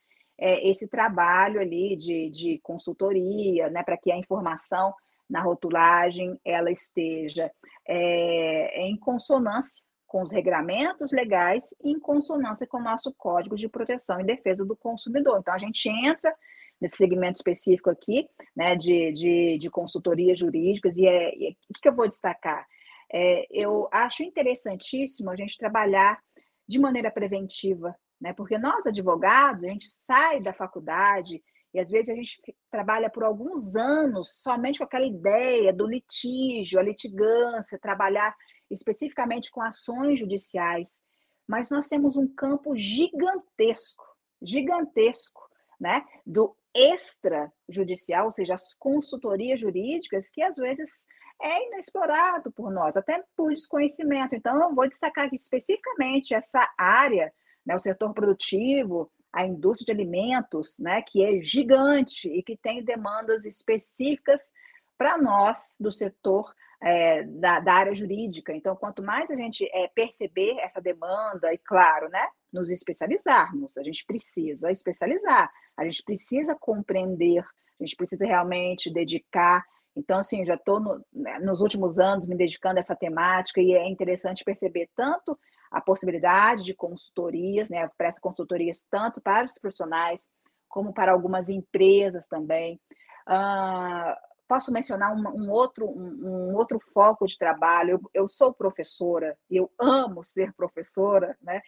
é, 0.40 0.68
esse 0.68 0.88
trabalho 0.88 1.60
ali 1.60 1.94
de, 1.96 2.30
de 2.30 2.58
consultoria, 2.62 3.68
né, 3.68 3.82
para 3.82 3.96
que 3.96 4.10
a 4.10 4.16
informação 4.16 4.94
na 5.28 5.42
rotulagem 5.42 6.40
ela 6.44 6.70
esteja 6.70 7.50
é, 7.86 8.82
em 8.82 8.96
consonância 8.96 9.84
com 10.06 10.22
os 10.22 10.32
regramentos 10.32 11.12
legais 11.12 11.72
em 11.84 11.96
consonância 12.00 12.66
com 12.66 12.78
o 12.78 12.82
nosso 12.82 13.14
Código 13.16 13.54
de 13.54 13.68
Proteção 13.68 14.20
e 14.20 14.24
Defesa 14.24 14.66
do 14.66 14.76
Consumidor. 14.76 15.38
Então, 15.38 15.54
a 15.54 15.58
gente 15.58 15.88
entra 15.88 16.34
nesse 16.80 16.96
segmento 16.96 17.36
específico 17.36 17.90
aqui, 17.90 18.26
né, 18.56 18.74
de, 18.74 19.12
de, 19.12 19.58
de 19.58 19.70
consultorias 19.70 20.38
jurídicas, 20.38 20.96
e, 20.96 21.06
é, 21.06 21.32
e 21.36 21.56
o 21.68 21.80
que 21.80 21.88
eu 21.88 21.94
vou 21.94 22.08
destacar? 22.08 22.66
É, 23.12 23.46
eu 23.50 23.88
acho 23.92 24.24
interessantíssimo 24.24 25.30
a 25.30 25.36
gente 25.36 25.56
trabalhar 25.56 26.18
de 26.66 26.78
maneira 26.80 27.10
preventiva, 27.10 27.94
né, 28.20 28.32
porque 28.32 28.58
nós, 28.58 28.86
advogados, 28.86 29.64
a 29.64 29.68
gente 29.68 29.88
sai 29.88 30.40
da 30.40 30.52
faculdade 30.52 31.42
e 31.72 31.78
às 31.78 31.88
vezes 31.88 32.10
a 32.10 32.14
gente 32.14 32.40
trabalha 32.70 33.08
por 33.08 33.24
alguns 33.24 33.76
anos 33.76 34.42
somente 34.42 34.78
com 34.78 34.84
aquela 34.84 35.06
ideia 35.06 35.72
do 35.72 35.86
litígio, 35.86 36.78
a 36.78 36.82
litigância, 36.82 37.78
trabalhar 37.78 38.34
especificamente 38.70 39.50
com 39.50 39.62
ações 39.62 40.18
judiciais, 40.18 41.04
mas 41.46 41.70
nós 41.70 41.88
temos 41.88 42.16
um 42.16 42.26
campo 42.26 42.76
gigantesco, 42.76 44.04
gigantesco, 44.42 45.48
né, 45.80 46.04
do 46.26 46.54
extrajudicial, 46.74 48.26
ou 48.26 48.32
seja, 48.32 48.54
as 48.54 48.74
consultorias 48.74 49.58
jurídicas, 49.58 50.30
que 50.30 50.42
às 50.42 50.56
vezes 50.56 51.08
é 51.42 51.66
inexplorado 51.66 52.52
por 52.52 52.70
nós, 52.70 52.96
até 52.96 53.24
por 53.34 53.52
desconhecimento. 53.52 54.34
Então, 54.34 54.62
eu 54.62 54.74
vou 54.74 54.86
destacar 54.86 55.26
aqui 55.26 55.34
especificamente 55.34 56.34
essa 56.34 56.70
área, 56.76 57.32
né, 57.64 57.74
o 57.74 57.80
setor 57.80 58.12
produtivo, 58.12 59.10
a 59.32 59.46
indústria 59.46 59.94
de 59.94 60.02
alimentos, 60.02 60.78
né, 60.78 61.02
que 61.02 61.24
é 61.24 61.40
gigante 61.40 62.28
e 62.28 62.42
que 62.42 62.56
tem 62.56 62.84
demandas 62.84 63.44
específicas 63.44 64.52
para 64.98 65.16
nós 65.16 65.76
do 65.78 65.90
setor 65.90 66.52
é, 66.82 67.22
da, 67.24 67.60
da, 67.60 67.74
área 67.74 67.94
jurídica. 67.94 68.54
Então, 68.54 68.74
quanto 68.74 69.02
mais 69.02 69.30
a 69.30 69.36
gente 69.36 69.68
é, 69.72 69.88
perceber 69.88 70.58
essa 70.60 70.80
demanda 70.80 71.52
e, 71.52 71.58
claro, 71.58 72.08
né, 72.08 72.26
nos 72.52 72.70
especializarmos, 72.70 73.76
a 73.76 73.84
gente 73.84 74.04
precisa 74.04 74.70
especializar, 74.70 75.50
a 75.76 75.84
gente 75.84 76.02
precisa 76.02 76.56
compreender, 76.58 77.44
a 77.78 77.84
gente 77.84 77.96
precisa 77.96 78.26
realmente 78.26 78.92
dedicar. 78.92 79.64
Então, 79.94 80.18
assim, 80.18 80.44
já 80.44 80.54
estou 80.54 80.80
no, 80.80 81.04
né, 81.12 81.38
nos 81.40 81.60
últimos 81.60 81.98
anos 81.98 82.26
me 82.26 82.36
dedicando 82.36 82.76
a 82.76 82.80
essa 82.80 82.96
temática 82.96 83.60
e 83.60 83.74
é 83.74 83.88
interessante 83.88 84.44
perceber 84.44 84.88
tanto 84.96 85.38
a 85.70 85.80
possibilidade 85.80 86.64
de 86.64 86.74
consultorias, 86.74 87.70
né, 87.70 87.88
presto 87.96 88.20
consultorias 88.20 88.86
tanto 88.90 89.22
para 89.22 89.44
os 89.44 89.58
profissionais 89.58 90.30
como 90.68 90.92
para 90.92 91.12
algumas 91.12 91.48
empresas 91.48 92.26
também. 92.26 92.80
Uh, 93.28 94.30
posso 94.50 94.72
mencionar 94.72 95.14
um, 95.14 95.44
um 95.44 95.48
outro, 95.48 95.86
um, 95.86 96.50
um, 96.50 96.56
outro 96.56 96.80
foco 96.92 97.24
de 97.24 97.38
trabalho. 97.38 97.90
Eu, 97.90 98.22
eu, 98.22 98.28
sou 98.28 98.52
professora, 98.52 99.38
eu 99.48 99.70
amo 99.78 100.24
ser 100.24 100.52
professora, 100.54 101.38
né? 101.40 101.60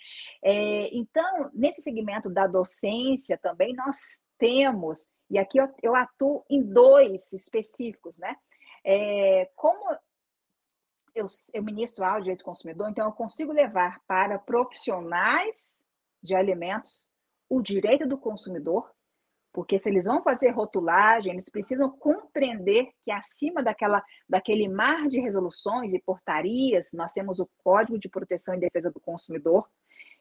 É, 0.42 0.88
então, 0.92 1.48
nesse 1.54 1.80
segmento 1.80 2.28
da 2.28 2.48
docência 2.48 3.38
também, 3.38 3.72
nós 3.72 4.24
temos, 4.36 5.08
e 5.30 5.38
aqui 5.38 5.58
eu, 5.58 5.68
eu 5.80 5.94
atuo 5.94 6.44
em 6.50 6.60
dois 6.60 7.32
específicos, 7.32 8.18
né? 8.18 8.34
É, 8.84 9.48
como 9.54 9.96
eu, 11.14 11.26
eu 11.52 11.62
ministro 11.62 12.04
de 12.04 12.22
direito 12.22 12.40
do 12.40 12.44
consumidor, 12.44 12.88
então 12.88 13.06
eu 13.06 13.12
consigo 13.12 13.52
levar 13.52 14.00
para 14.06 14.38
profissionais 14.38 15.84
de 16.22 16.34
alimentos 16.34 17.10
o 17.48 17.60
direito 17.60 18.06
do 18.06 18.16
consumidor, 18.16 18.90
porque 19.52 19.78
se 19.78 19.90
eles 19.90 20.06
vão 20.06 20.22
fazer 20.22 20.50
rotulagem, 20.50 21.32
eles 21.32 21.50
precisam 21.50 21.90
compreender 21.90 22.88
que 23.04 23.10
acima 23.10 23.62
daquela, 23.62 24.02
daquele 24.26 24.66
mar 24.68 25.06
de 25.08 25.20
resoluções 25.20 25.92
e 25.92 26.00
portarias, 26.00 26.90
nós 26.94 27.12
temos 27.12 27.38
o 27.38 27.48
Código 27.62 27.98
de 27.98 28.08
Proteção 28.08 28.54
e 28.54 28.60
Defesa 28.60 28.90
do 28.90 28.98
Consumidor. 28.98 29.68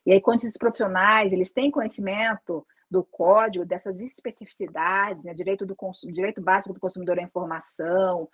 E 0.05 0.11
aí, 0.11 0.19
quando 0.19 0.39
esses 0.39 0.57
profissionais 0.57 1.31
eles 1.31 1.53
têm 1.53 1.71
conhecimento 1.71 2.67
do 2.89 3.05
código, 3.05 3.65
dessas 3.65 4.01
especificidades, 4.01 5.23
né, 5.23 5.33
direito, 5.33 5.65
do 5.65 5.77
direito 6.11 6.41
básico 6.41 6.73
do 6.73 6.79
consumidor 6.79 7.17
à 7.17 7.21
informação, 7.21 8.27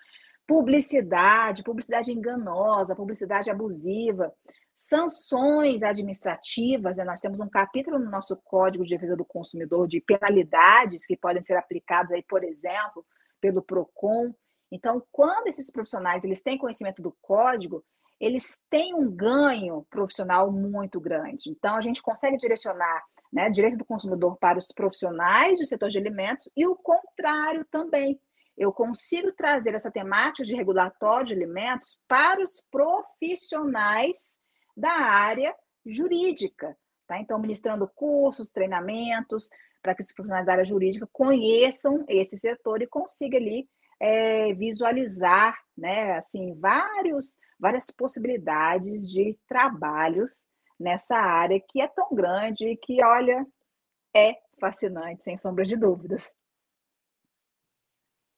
publicidade, 0.47 1.61
publicidade 1.61 2.11
enganosa, 2.11 2.95
publicidade 2.95 3.51
abusiva, 3.51 4.33
sanções 4.73 5.83
administrativas, 5.83 6.97
né? 6.97 7.03
nós 7.03 7.19
temos 7.19 7.39
um 7.39 7.49
capítulo 7.49 7.99
no 7.99 8.09
nosso 8.09 8.37
Código 8.45 8.83
de 8.83 8.91
Defesa 8.91 9.15
do 9.15 9.25
Consumidor 9.25 9.87
de 9.87 9.99
penalidades 9.99 11.05
que 11.05 11.17
podem 11.17 11.41
ser 11.41 11.57
aplicadas 11.57 12.11
aí, 12.11 12.23
por 12.23 12.43
exemplo, 12.43 13.05
pelo 13.41 13.61
Procon. 13.61 14.33
Então, 14.71 15.03
quando 15.11 15.47
esses 15.47 15.71
profissionais 15.71 16.23
eles 16.23 16.41
têm 16.41 16.57
conhecimento 16.57 17.01
do 17.01 17.15
código, 17.21 17.83
eles 18.19 18.61
têm 18.69 18.93
um 18.95 19.09
ganho 19.09 19.85
profissional 19.89 20.51
muito 20.51 20.99
grande. 20.99 21.49
Então, 21.49 21.75
a 21.75 21.81
gente 21.81 22.01
consegue 22.01 22.37
direcionar 22.37 23.03
né, 23.31 23.49
direito 23.49 23.77
do 23.77 23.85
consumidor 23.85 24.37
para 24.37 24.57
os 24.57 24.71
profissionais 24.71 25.59
do 25.59 25.65
setor 25.65 25.89
de 25.89 25.97
alimentos 25.97 26.51
e 26.55 26.65
o 26.65 26.75
contrário 26.75 27.65
também. 27.69 28.19
Eu 28.58 28.74
consigo 28.74 29.32
trazer 29.32 29.76
essa 29.76 29.91
temática 29.91 30.43
de 30.43 30.55
regulatório 30.55 31.28
de 31.28 31.34
alimentos 31.34 31.99
para 32.08 32.41
os 32.41 32.62
profissionais 32.72 34.39
da 34.76 34.91
área 34.91 35.55
jurídica. 35.86 36.76
Tá? 37.08 37.20
Então, 37.20 37.39
ministrando 37.39 37.88
cursos, 37.88 38.49
treinamentos, 38.49 39.49
para 39.82 39.93
que 39.93 40.01
os 40.01 40.12
profissionais 40.12 40.45
da 40.45 40.53
área 40.53 40.66
jurídica 40.66 41.08
conheçam 41.12 42.03
esse 42.08 42.38
setor 42.38 42.82
e 42.82 42.88
consigam 42.88 43.39
ali 43.39 43.70
é, 43.99 44.53
visualizar 44.53 45.58
né, 45.78 46.18
assim, 46.18 46.53
vários, 46.60 47.39
várias 47.60 47.89
possibilidades 47.91 49.08
de 49.08 49.38
trabalhos 49.47 50.45
nessa 50.80 51.16
área 51.16 51.60
que 51.60 51.82
é 51.82 51.88
tão 51.88 52.10
grande 52.14 52.68
e 52.68 52.78
que, 52.78 53.03
olha, 53.03 53.45
é 54.16 54.36
fascinante, 54.60 55.24
sem 55.24 55.38
sombra 55.38 55.64
de 55.64 55.76
dúvidas. 55.76 56.36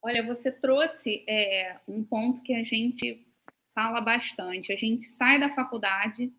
Olha, 0.02 0.26
você 0.26 0.50
trouxe 0.50 1.24
é, 1.28 1.78
um 1.86 2.02
ponto 2.02 2.42
que 2.42 2.54
a 2.54 2.64
gente 2.64 3.26
fala 3.74 4.00
bastante. 4.00 4.72
A 4.72 4.76
gente 4.76 5.04
sai 5.06 5.38
da 5.38 5.54
faculdade 5.54 6.32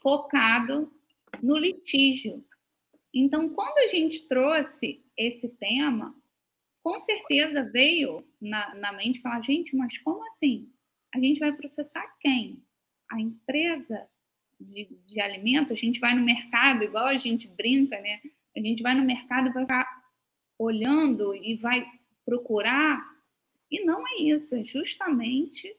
focado 0.00 0.92
no 1.42 1.56
litígio. 1.56 2.44
Então, 3.12 3.48
quando 3.50 3.78
a 3.78 3.88
gente 3.88 4.26
trouxe 4.28 5.04
esse 5.16 5.48
tema, 5.48 6.14
com 6.82 7.00
certeza 7.00 7.68
veio 7.70 8.26
na, 8.40 8.74
na 8.76 8.92
mente 8.92 9.20
falar, 9.20 9.42
gente, 9.42 9.74
mas 9.76 9.98
como 9.98 10.24
assim? 10.28 10.72
A 11.14 11.18
gente 11.18 11.40
vai 11.40 11.52
processar 11.52 12.06
quem? 12.20 12.62
A 13.10 13.20
empresa 13.20 14.08
de, 14.58 14.88
de 15.06 15.20
alimento? 15.20 15.72
A 15.72 15.76
gente 15.76 15.98
vai 15.98 16.14
no 16.14 16.24
mercado, 16.24 16.84
igual 16.84 17.06
a 17.06 17.18
gente 17.18 17.48
brinca, 17.48 18.00
né? 18.00 18.20
A 18.56 18.60
gente 18.60 18.82
vai 18.82 18.94
no 18.94 19.04
mercado 19.04 19.48
e 19.48 19.52
vai 19.52 19.64
ficar 19.64 20.00
olhando 20.58 21.34
e 21.34 21.56
vai 21.56 21.84
procurar. 22.24 23.18
E 23.70 23.84
não 23.84 24.06
é 24.06 24.16
isso, 24.16 24.54
é 24.54 24.64
justamente 24.64 25.76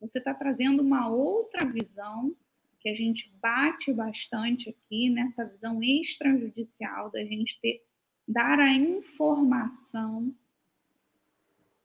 você 0.00 0.18
está 0.18 0.34
trazendo 0.34 0.82
uma 0.82 1.08
outra 1.08 1.64
visão 1.64 2.34
que 2.80 2.88
a 2.88 2.94
gente 2.94 3.32
bate 3.40 3.92
bastante 3.92 4.68
aqui 4.68 5.08
nessa 5.08 5.44
visão 5.44 5.82
extrajudicial 5.82 7.10
da 7.10 7.24
gente 7.24 7.58
ter 7.60 7.82
dar 8.26 8.58
a 8.58 8.72
informação, 8.72 10.34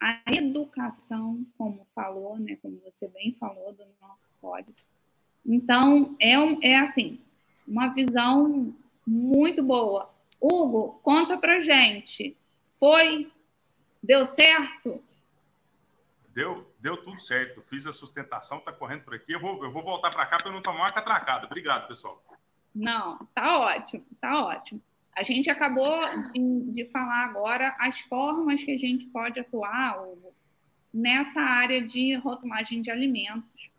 a 0.01 0.21
educação, 0.33 1.45
como 1.57 1.85
falou, 1.93 2.37
né, 2.37 2.57
como 2.61 2.79
você 2.79 3.07
bem 3.07 3.35
falou 3.39 3.73
do 3.73 3.83
nosso 4.01 4.29
código. 4.41 4.77
Então, 5.45 6.15
é, 6.19 6.39
um, 6.39 6.59
é 6.61 6.77
assim, 6.77 7.19
uma 7.67 7.87
visão 7.89 8.73
muito 9.05 9.61
boa. 9.63 10.13
Hugo, 10.41 10.99
conta 11.03 11.37
pra 11.37 11.59
gente. 11.59 12.37
Foi? 12.79 13.29
Deu 14.01 14.25
certo? 14.25 15.03
Deu, 16.29 16.71
deu 16.79 16.97
tudo 16.97 17.19
certo. 17.19 17.61
Fiz 17.61 17.85
a 17.85 17.93
sustentação, 17.93 18.59
tá 18.59 18.71
correndo 18.71 19.03
por 19.03 19.15
aqui. 19.15 19.33
Eu 19.33 19.39
vou, 19.39 19.63
eu 19.63 19.71
vou 19.71 19.83
voltar 19.83 20.09
para 20.09 20.25
cá 20.25 20.37
para 20.37 20.51
não 20.51 20.61
tomar 20.61 20.79
uma 20.79 20.91
catracada. 20.91 21.45
Obrigado, 21.45 21.87
pessoal. 21.87 22.23
Não, 22.73 23.27
tá 23.33 23.59
ótimo, 23.59 24.05
tá 24.21 24.45
ótimo. 24.45 24.81
A 25.15 25.23
gente 25.23 25.49
acabou 25.49 25.99
de, 26.31 26.71
de 26.71 26.85
falar 26.91 27.25
agora 27.25 27.75
as 27.79 27.99
formas 28.01 28.63
que 28.63 28.71
a 28.71 28.77
gente 28.77 29.05
pode 29.07 29.39
atuar 29.39 30.01
Hugo, 30.01 30.33
nessa 30.93 31.41
área 31.41 31.85
de 31.85 32.15
rotulagem 32.15 32.81
de 32.81 32.89
alimentos. 32.89 33.69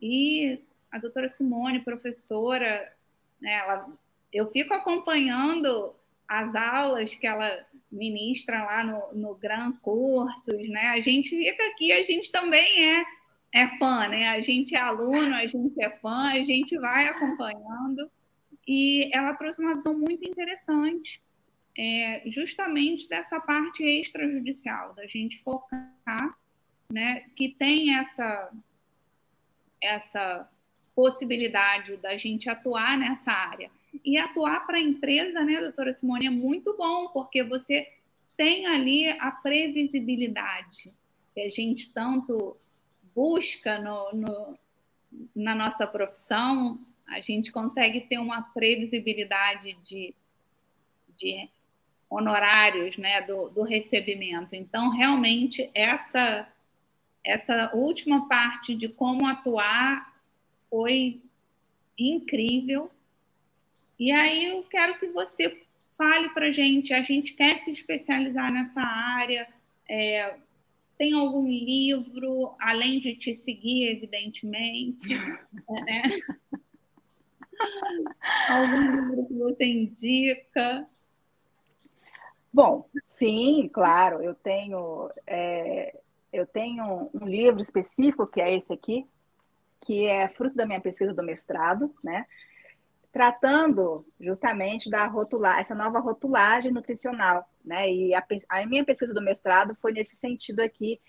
E 0.00 0.62
a 0.92 0.98
doutora 0.98 1.28
Simone, 1.30 1.80
professora, 1.80 2.92
né, 3.40 3.54
ela, 3.54 3.88
eu 4.32 4.46
fico 4.52 4.72
acompanhando 4.72 5.94
as 6.28 6.54
aulas 6.54 7.14
que 7.14 7.26
ela 7.26 7.66
ministra 7.90 8.64
lá 8.64 8.84
no, 8.84 9.14
no 9.14 9.34
Gran 9.36 9.72
Cursos, 9.72 10.68
né? 10.68 10.88
A 10.88 11.00
gente 11.00 11.30
fica 11.30 11.64
aqui, 11.66 11.92
a 11.92 12.02
gente 12.02 12.30
também 12.30 12.98
é, 12.98 13.04
é 13.52 13.78
fã, 13.78 14.08
né? 14.08 14.28
A 14.30 14.40
gente 14.40 14.74
é 14.74 14.80
aluno, 14.80 15.34
a 15.34 15.46
gente 15.46 15.80
é 15.82 15.90
fã, 15.98 16.32
a 16.32 16.42
gente 16.42 16.76
vai 16.78 17.06
acompanhando. 17.06 18.10
E 18.66 19.10
ela 19.14 19.34
trouxe 19.34 19.62
uma 19.62 19.76
visão 19.76 19.96
muito 19.96 20.26
interessante, 20.26 21.20
é, 21.76 22.22
justamente 22.26 23.08
dessa 23.08 23.38
parte 23.40 23.84
extrajudicial, 23.84 24.94
da 24.94 25.06
gente 25.06 25.42
focar, 25.42 26.36
né? 26.90 27.26
Que 27.36 27.50
tem 27.50 27.96
essa, 27.96 28.50
essa 29.80 30.48
possibilidade 30.94 31.96
da 31.98 32.16
gente 32.16 32.48
atuar 32.48 32.96
nessa 32.96 33.30
área 33.30 33.70
e 34.04 34.16
atuar 34.18 34.66
para 34.66 34.78
a 34.78 34.82
empresa, 34.82 35.42
né, 35.44 35.60
doutora 35.60 35.92
Simone, 35.94 36.26
é 36.26 36.30
muito 36.30 36.76
bom, 36.76 37.08
porque 37.08 37.42
você 37.42 37.88
tem 38.36 38.66
ali 38.66 39.08
a 39.08 39.30
previsibilidade 39.30 40.92
que 41.34 41.40
a 41.40 41.50
gente 41.50 41.92
tanto 41.92 42.56
busca 43.14 43.78
no, 43.78 44.12
no, 44.12 44.58
na 45.34 45.54
nossa 45.54 45.86
profissão, 45.86 46.78
a 47.06 47.20
gente 47.20 47.52
consegue 47.52 48.00
ter 48.02 48.18
uma 48.18 48.42
previsibilidade 48.42 49.76
de, 49.82 50.14
de 51.16 51.48
honorários 52.08 52.96
né, 52.96 53.20
do, 53.22 53.48
do 53.50 53.62
recebimento. 53.62 54.54
Então, 54.54 54.90
realmente, 54.90 55.70
essa, 55.74 56.48
essa 57.22 57.70
última 57.74 58.28
parte 58.28 58.74
de 58.74 58.88
como 58.88 59.26
atuar 59.26 60.14
foi 60.70 61.20
incrível 61.98 62.90
e 63.98 64.10
aí 64.12 64.46
eu 64.46 64.62
quero 64.64 64.98
que 64.98 65.06
você 65.08 65.62
fale 65.96 66.28
para 66.30 66.46
a 66.46 66.52
gente. 66.52 66.92
A 66.92 67.02
gente 67.02 67.34
quer 67.34 67.62
se 67.64 67.70
especializar 67.70 68.52
nessa 68.52 68.80
área. 68.80 69.46
É, 69.88 70.36
tem 70.96 71.12
algum 71.14 71.46
livro, 71.46 72.54
além 72.60 73.00
de 73.00 73.14
te 73.16 73.34
seguir, 73.34 73.88
evidentemente, 73.88 75.14
né? 75.14 76.02
algum 78.48 78.80
livro 78.80 79.26
que 79.26 79.34
você 79.34 79.64
indica? 79.64 80.86
Bom, 82.52 82.88
sim, 83.04 83.68
claro. 83.72 84.22
Eu 84.22 84.34
tenho 84.34 85.10
é, 85.26 85.98
eu 86.32 86.46
tenho 86.46 87.10
um 87.14 87.26
livro 87.26 87.60
específico 87.60 88.26
que 88.26 88.40
é 88.40 88.54
esse 88.54 88.72
aqui, 88.72 89.06
que 89.80 90.06
é 90.06 90.28
fruto 90.28 90.56
da 90.56 90.66
minha 90.66 90.80
pesquisa 90.80 91.12
do 91.12 91.22
mestrado, 91.22 91.94
né? 92.02 92.26
Tratando 93.14 94.04
justamente 94.20 94.90
da 94.90 95.06
rotular, 95.06 95.60
essa 95.60 95.72
nova 95.72 96.00
rotulagem 96.00 96.72
nutricional, 96.72 97.48
né? 97.64 97.88
E 97.88 98.12
a, 98.12 98.26
a 98.48 98.66
minha 98.66 98.84
pesquisa 98.84 99.14
do 99.14 99.22
mestrado 99.22 99.72
foi 99.76 99.92
nesse 99.92 100.16
sentido 100.16 100.58
aqui, 100.58 101.00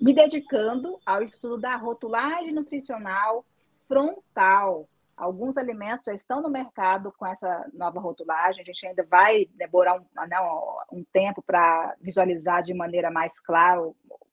me 0.00 0.12
dedicando 0.12 0.98
ao 1.06 1.22
estudo 1.22 1.56
da 1.56 1.76
rotulagem 1.76 2.52
nutricional 2.52 3.46
frontal. 3.86 4.88
Alguns 5.16 5.56
alimentos 5.56 6.02
já 6.04 6.12
estão 6.12 6.42
no 6.42 6.50
mercado 6.50 7.12
com 7.16 7.24
essa 7.24 7.70
nova 7.72 8.00
rotulagem. 8.00 8.62
A 8.62 8.64
gente 8.64 8.84
ainda 8.84 9.06
vai 9.08 9.46
demorar 9.54 9.94
um, 9.94 10.04
não, 10.28 10.78
um 10.90 11.04
tempo 11.12 11.40
para 11.40 11.94
visualizar 12.00 12.62
de 12.62 12.74
maneira 12.74 13.12
mais 13.12 13.38
clara 13.38 13.80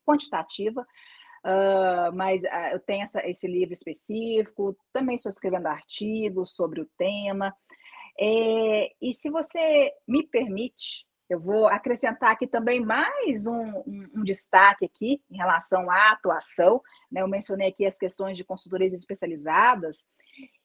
quantitativa, 0.04 0.88
uh, 1.46 2.14
mas 2.14 2.44
uh, 2.44 2.74
eu 2.74 2.80
tenho 2.80 3.04
essa, 3.04 3.26
esse 3.28 3.48
livro 3.48 3.74
específico, 3.74 4.76
também 4.92 5.16
estou 5.16 5.30
escrevendo 5.30 5.68
artigos 5.68 6.56
sobre 6.56 6.82
o 6.82 6.90
tema. 6.98 7.56
É, 8.20 8.92
e 9.02 9.14
se 9.14 9.30
você 9.30 9.92
me 10.08 10.26
permite, 10.28 11.06
eu 11.30 11.40
vou 11.40 11.68
acrescentar 11.68 12.32
aqui 12.32 12.48
também 12.48 12.80
mais 12.80 13.48
um, 13.48 13.80
um, 13.80 14.10
um, 14.16 14.24
destaque 14.24 14.86
aqui 14.86 15.22
em 15.30 15.38
relação 15.38 15.90
à 15.90 16.12
atuação. 16.12 16.82
Né? 17.12 17.22
Eu 17.22 17.28
mencionei 17.28 17.70
aqui 17.70 17.86
as 17.86 17.98
questões 17.98 18.38
de 18.38 18.44
consultorias 18.44 18.94
especializadas. 18.94 20.06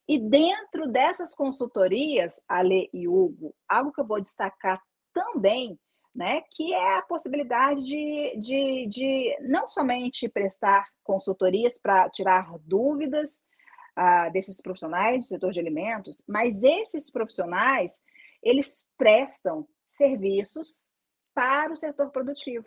E 0.06 0.18
dentro 0.18 0.88
dessas 0.88 1.34
consultorias, 1.34 2.40
Ale 2.48 2.90
e 2.92 3.08
Hugo, 3.08 3.54
algo 3.68 3.92
que 3.92 4.00
eu 4.00 4.06
vou 4.06 4.20
destacar 4.20 4.80
também, 5.12 5.78
né, 6.14 6.42
que 6.50 6.74
é 6.74 6.98
a 6.98 7.02
possibilidade 7.02 7.82
de, 7.82 8.36
de, 8.36 8.86
de 8.86 9.36
não 9.42 9.68
somente 9.68 10.28
prestar 10.28 10.84
consultorias 11.04 11.78
para 11.78 12.10
tirar 12.10 12.58
dúvidas 12.60 13.42
uh, 13.96 14.32
desses 14.32 14.60
profissionais 14.60 15.18
do 15.18 15.24
setor 15.24 15.52
de 15.52 15.60
alimentos, 15.60 16.22
mas 16.26 16.64
esses 16.64 17.10
profissionais, 17.10 18.02
eles 18.42 18.88
prestam 18.98 19.68
serviços 19.88 20.92
para 21.34 21.72
o 21.72 21.76
setor 21.76 22.10
produtivo. 22.10 22.66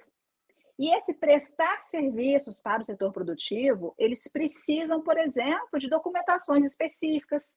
E 0.77 0.93
esse 0.95 1.13
prestar 1.13 1.81
serviços 1.83 2.59
para 2.59 2.81
o 2.81 2.83
setor 2.83 3.11
produtivo, 3.11 3.93
eles 3.97 4.27
precisam, 4.27 5.03
por 5.03 5.17
exemplo, 5.17 5.77
de 5.77 5.87
documentações 5.87 6.63
específicas, 6.63 7.55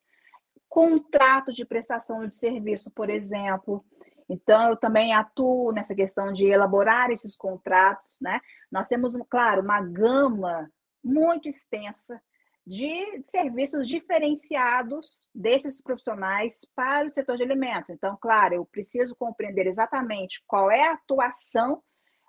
contrato 0.69 1.51
de 1.51 1.65
prestação 1.65 2.27
de 2.27 2.35
serviço, 2.35 2.91
por 2.91 3.09
exemplo. 3.09 3.83
Então, 4.29 4.69
eu 4.69 4.77
também 4.77 5.13
atuo 5.13 5.71
nessa 5.71 5.95
questão 5.95 6.33
de 6.33 6.45
elaborar 6.45 7.09
esses 7.11 7.35
contratos, 7.35 8.17
né? 8.21 8.39
Nós 8.71 8.87
temos, 8.87 9.17
claro, 9.29 9.61
uma 9.61 9.81
gama 9.81 10.69
muito 11.03 11.47
extensa 11.47 12.21
de 12.65 13.21
serviços 13.23 13.87
diferenciados 13.87 15.29
desses 15.33 15.81
profissionais 15.81 16.69
para 16.75 17.07
o 17.07 17.13
setor 17.13 17.37
de 17.37 17.43
alimentos. 17.43 17.91
Então, 17.91 18.17
claro, 18.19 18.55
eu 18.55 18.65
preciso 18.65 19.15
compreender 19.15 19.67
exatamente 19.67 20.43
qual 20.45 20.69
é 20.69 20.89
a 20.89 20.93
atuação 20.93 21.81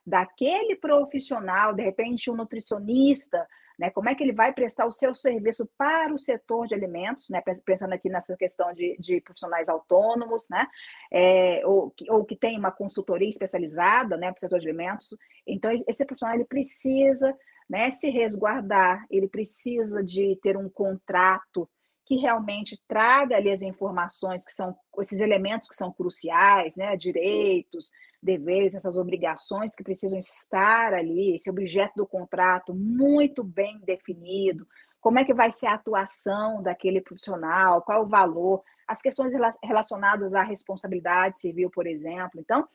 daquele 0.07 0.77
profissional, 0.77 1.75
de 1.75 1.83
repente 1.83 2.31
um 2.31 2.37
nutricionista, 2.37 3.47
né? 3.79 3.91
Como 3.91 4.09
é 4.09 4.15
que 4.15 4.23
ele 4.25 4.33
vai 4.33 4.53
prestar 4.53 4.87
o 4.87 4.93
seu 4.93 5.15
serviço 5.15 5.69
para 5.79 6.13
o 6.13 6.19
setor 6.19 6.67
de 6.67 6.75
alimentos, 6.75 7.29
né? 7.31 7.41
Pensando 7.65 7.93
aqui 7.93 8.09
nessa 8.09 8.37
questão 8.37 8.73
de, 8.73 8.97
de 8.99 9.21
profissionais 9.21 9.69
autônomos, 9.69 10.49
né? 10.51 10.67
É, 11.13 11.63
ou, 11.65 11.95
ou 12.09 12.25
que 12.25 12.37
tem 12.37 12.59
uma 12.59 12.73
consultoria 12.73 13.29
especializada, 13.29 14.17
né, 14.17 14.27
para 14.27 14.37
o 14.37 14.41
setor 14.41 14.59
de 14.59 14.69
alimentos. 14.69 15.17
Então, 15.47 15.71
esse 15.71 16.05
profissional 16.05 16.37
ele 16.37 16.45
precisa 16.45 17.35
né, 17.69 17.91
se 17.91 18.11
resguardar, 18.11 19.05
ele 19.11 19.29
precisa 19.29 20.03
de 20.03 20.39
ter 20.43 20.57
um 20.57 20.69
contrato 20.69 21.69
que 22.09 22.17
realmente 22.17 22.83
traga 22.89 23.37
ali 23.37 23.51
as 23.51 23.61
informações 23.61 24.43
que 24.43 24.53
são 24.53 24.75
esses 24.99 25.21
elementos 25.21 25.69
que 25.69 25.75
são 25.75 25.93
cruciais, 25.93 26.75
né, 26.75 26.97
direitos, 26.97 27.93
deveres, 28.23 28.75
essas 28.75 28.97
obrigações 28.97 29.75
que 29.75 29.85
precisam 29.85 30.19
estar 30.19 30.95
ali, 30.95 31.35
esse 31.35 31.51
objeto 31.51 31.93
do 31.97 32.07
contrato 32.07 32.75
muito 32.75 33.45
bem 33.45 33.79
definido, 33.81 34.67
como 35.03 35.19
é 35.19 35.25
que 35.25 35.35
vai 35.35 35.53
ser 35.53 35.67
a 35.67 35.75
atuação 35.75 36.63
daquele 36.63 37.03
profissional, 37.03 37.83
qual 37.83 38.05
o 38.05 38.09
valor, 38.09 38.63
as 38.87 39.03
questões 39.03 39.31
relacionadas 39.63 40.33
à 40.33 40.43
responsabilidade 40.43 41.39
civil, 41.39 41.71
por 41.71 41.87
exemplo. 41.87 42.41
Então, 42.41 42.67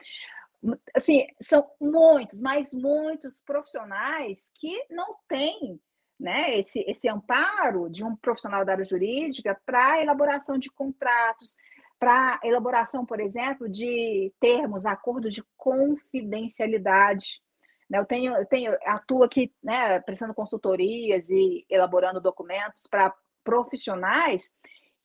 assim, 0.96 1.26
são 1.42 1.68
muitos, 1.82 2.40
mas 2.40 2.72
muitos 2.72 3.42
profissionais 3.42 4.52
que 4.60 4.86
não 4.92 5.16
têm 5.28 5.82
né, 6.24 6.58
esse, 6.58 6.80
esse 6.88 7.10
amparo 7.10 7.90
de 7.90 8.02
um 8.02 8.16
profissional 8.16 8.64
da 8.64 8.72
área 8.72 8.86
jurídica 8.86 9.60
para 9.66 10.02
elaboração 10.02 10.58
de 10.58 10.72
contratos, 10.72 11.58
para 12.00 12.40
elaboração, 12.42 13.06
por 13.06 13.20
exemplo, 13.20 13.68
de 13.68 14.34
termos, 14.40 14.86
acordos 14.86 15.34
de 15.34 15.44
confidencialidade. 15.58 17.42
Né, 17.90 18.00
eu 18.00 18.06
tenho, 18.06 18.38
eu 18.38 18.46
tenho, 18.46 18.72
atuo 18.86 19.24
aqui, 19.24 19.54
né, 19.62 20.00
prestando 20.00 20.34
consultorias 20.34 21.30
e 21.30 21.66
elaborando 21.70 22.22
documentos 22.22 22.88
para 22.90 23.14
profissionais 23.44 24.54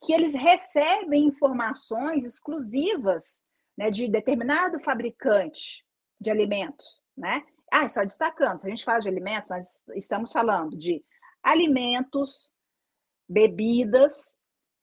que 0.01 0.13
eles 0.13 0.33
recebem 0.33 1.25
informações 1.25 2.23
exclusivas 2.23 3.41
né, 3.77 3.91
de 3.91 4.07
determinado 4.07 4.79
fabricante 4.79 5.83
de 6.17 6.31
alimentos, 6.31 7.03
né? 7.17 7.43
Ah, 7.71 7.87
só 7.87 8.03
destacando, 8.03 8.59
se 8.59 8.67
a 8.67 8.69
gente 8.69 8.83
fala 8.83 8.99
de 8.99 9.09
alimentos, 9.09 9.49
nós 9.49 9.83
estamos 9.95 10.31
falando 10.31 10.77
de 10.77 11.03
alimentos, 11.43 12.53
bebidas, 13.27 14.35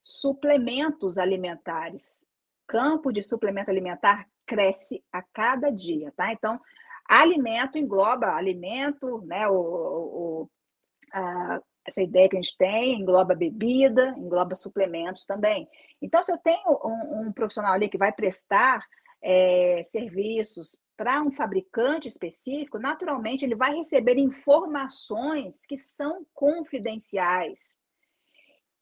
suplementos 0.03 1.19
alimentares. 1.19 2.25
Campo 2.67 3.13
de 3.13 3.23
suplemento 3.23 3.71
alimentar 3.71 4.29
cresce 4.47 5.03
a 5.13 5.23
cada 5.23 5.71
dia, 5.71 6.13
tá? 6.17 6.33
Então, 6.33 6.61
alimento 7.09 7.79
engloba 7.79 8.35
alimento, 8.35 9.21
né? 9.27 9.49
O, 9.49 9.55
o 9.55 10.51
a, 11.13 11.61
essa 11.87 12.03
ideia 12.03 12.29
que 12.29 12.37
a 12.37 12.43
gente 12.43 12.57
tem 12.57 13.01
engloba 13.01 13.35
bebida, 13.35 14.15
engloba 14.17 14.55
suplementos 14.55 15.25
também. 15.25 15.69
Então, 16.03 16.23
se 16.23 16.33
eu 16.33 16.39
tenho 16.39 16.69
um, 16.85 17.21
um 17.21 17.33
profissional 17.33 17.73
ali 17.73 17.89
que 17.89 17.99
vai 17.99 18.13
prestar 18.13 18.81
é, 19.23 19.83
serviços 19.85 20.77
para 20.97 21.23
um 21.23 21.31
fabricante 21.31 22.09
específico, 22.09 22.79
naturalmente 22.79 23.45
ele 23.45 23.55
vai 23.55 23.75
receber 23.75 24.17
informações 24.17 25.67
que 25.67 25.77
são 25.77 26.27
confidenciais. 26.33 27.77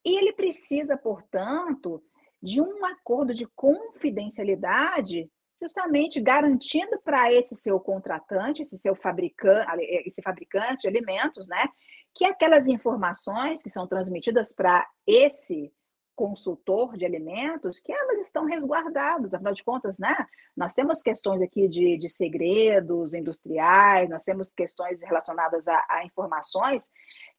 E 0.04 0.18
ele 0.18 0.32
precisa, 0.32 0.96
portanto, 0.96 2.02
de 2.42 2.60
um 2.60 2.84
acordo 2.84 3.32
de 3.32 3.46
confidencialidade, 3.46 5.30
justamente 5.60 6.20
garantindo 6.20 7.00
para 7.02 7.32
esse 7.32 7.56
seu 7.56 7.80
contratante, 7.80 8.62
esse 8.62 8.76
seu 8.76 8.94
fabricante, 8.94 9.66
esse 10.06 10.20
fabricante 10.20 10.82
de 10.82 10.88
alimentos, 10.88 11.48
né, 11.48 11.68
que 12.14 12.24
aquelas 12.24 12.68
informações 12.68 13.62
que 13.62 13.70
são 13.70 13.88
transmitidas 13.88 14.54
para 14.54 14.86
esse 15.06 15.72
consultor 16.14 16.96
de 16.96 17.04
alimentos, 17.04 17.80
que 17.80 17.92
elas 17.92 18.20
estão 18.20 18.44
resguardadas, 18.44 19.34
afinal 19.34 19.52
de 19.52 19.64
contas, 19.64 19.98
né? 19.98 20.14
Nós 20.56 20.74
temos 20.74 21.02
questões 21.02 21.42
aqui 21.42 21.68
de, 21.68 21.98
de 21.98 22.08
segredos 22.08 23.14
industriais, 23.14 24.08
nós 24.08 24.24
temos 24.24 24.52
questões 24.52 25.02
relacionadas 25.02 25.68
a, 25.68 25.84
a 25.88 26.04
informações 26.04 26.90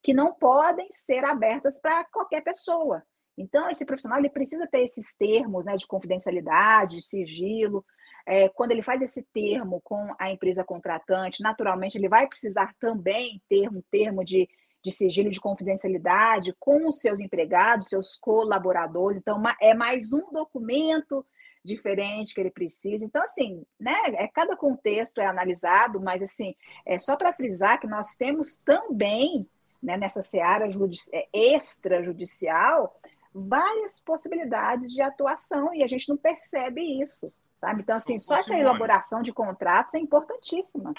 que 0.03 0.13
não 0.13 0.33
podem 0.33 0.87
ser 0.91 1.23
abertas 1.25 1.79
para 1.79 2.03
qualquer 2.05 2.41
pessoa. 2.41 3.03
Então, 3.37 3.69
esse 3.69 3.85
profissional 3.85 4.19
ele 4.19 4.29
precisa 4.29 4.65
ter 4.67 4.83
esses 4.83 5.15
termos 5.15 5.65
né, 5.65 5.75
de 5.75 5.85
confidencialidade, 5.85 6.97
de 6.97 7.03
sigilo. 7.03 7.85
É, 8.25 8.47
quando 8.49 8.71
ele 8.71 8.81
faz 8.81 9.01
esse 9.01 9.23
termo 9.33 9.81
com 9.83 10.13
a 10.17 10.31
empresa 10.31 10.63
contratante, 10.63 11.43
naturalmente 11.43 11.97
ele 11.97 12.07
vai 12.07 12.27
precisar 12.27 12.73
também 12.79 13.41
ter 13.49 13.69
um 13.69 13.81
termo 13.91 14.23
de 14.23 14.47
de 14.85 14.91
sigilo 14.91 15.31
de 15.31 15.41
confidencialidade 15.41 16.55
com 16.59 16.87
os 16.87 16.99
seus 16.99 17.19
empregados, 17.19 17.89
seus 17.89 18.17
colaboradores. 18.17 19.17
Então, 19.17 19.41
é 19.59 19.73
mais 19.73 20.13
um 20.13 20.31
documento 20.31 21.25
diferente 21.63 22.35
que 22.35 22.39
ele 22.39 22.51
precisa. 22.51 23.03
Então, 23.03 23.23
assim, 23.23 23.65
né, 23.79 23.95
é, 24.09 24.27
cada 24.27 24.55
contexto 24.55 25.19
é 25.19 25.25
analisado, 25.25 25.99
mas, 25.99 26.21
assim, 26.21 26.55
é 26.85 26.99
só 26.99 27.15
para 27.15 27.33
frisar 27.33 27.79
que 27.79 27.87
nós 27.87 28.13
temos 28.13 28.59
também, 28.59 29.49
né, 29.81 29.97
nessa 29.97 30.21
seara 30.21 30.69
é, 31.11 31.55
extrajudicial, 31.55 32.95
várias 33.33 33.99
possibilidades 33.99 34.91
de 34.91 35.01
atuação 35.01 35.73
e 35.73 35.83
a 35.83 35.87
gente 35.87 36.07
não 36.07 36.15
percebe 36.15 37.01
isso, 37.01 37.33
sabe? 37.59 37.81
Então, 37.81 37.95
assim, 37.95 38.19
só 38.19 38.35
essa 38.35 38.55
elaboração 38.55 39.23
de 39.23 39.33
contratos 39.33 39.95
é 39.95 39.97
importantíssima. 39.97 40.93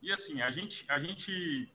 E, 0.00 0.10
assim, 0.10 0.40
a 0.40 0.50
gente, 0.50 0.86
a 0.88 0.98
gente 0.98 1.70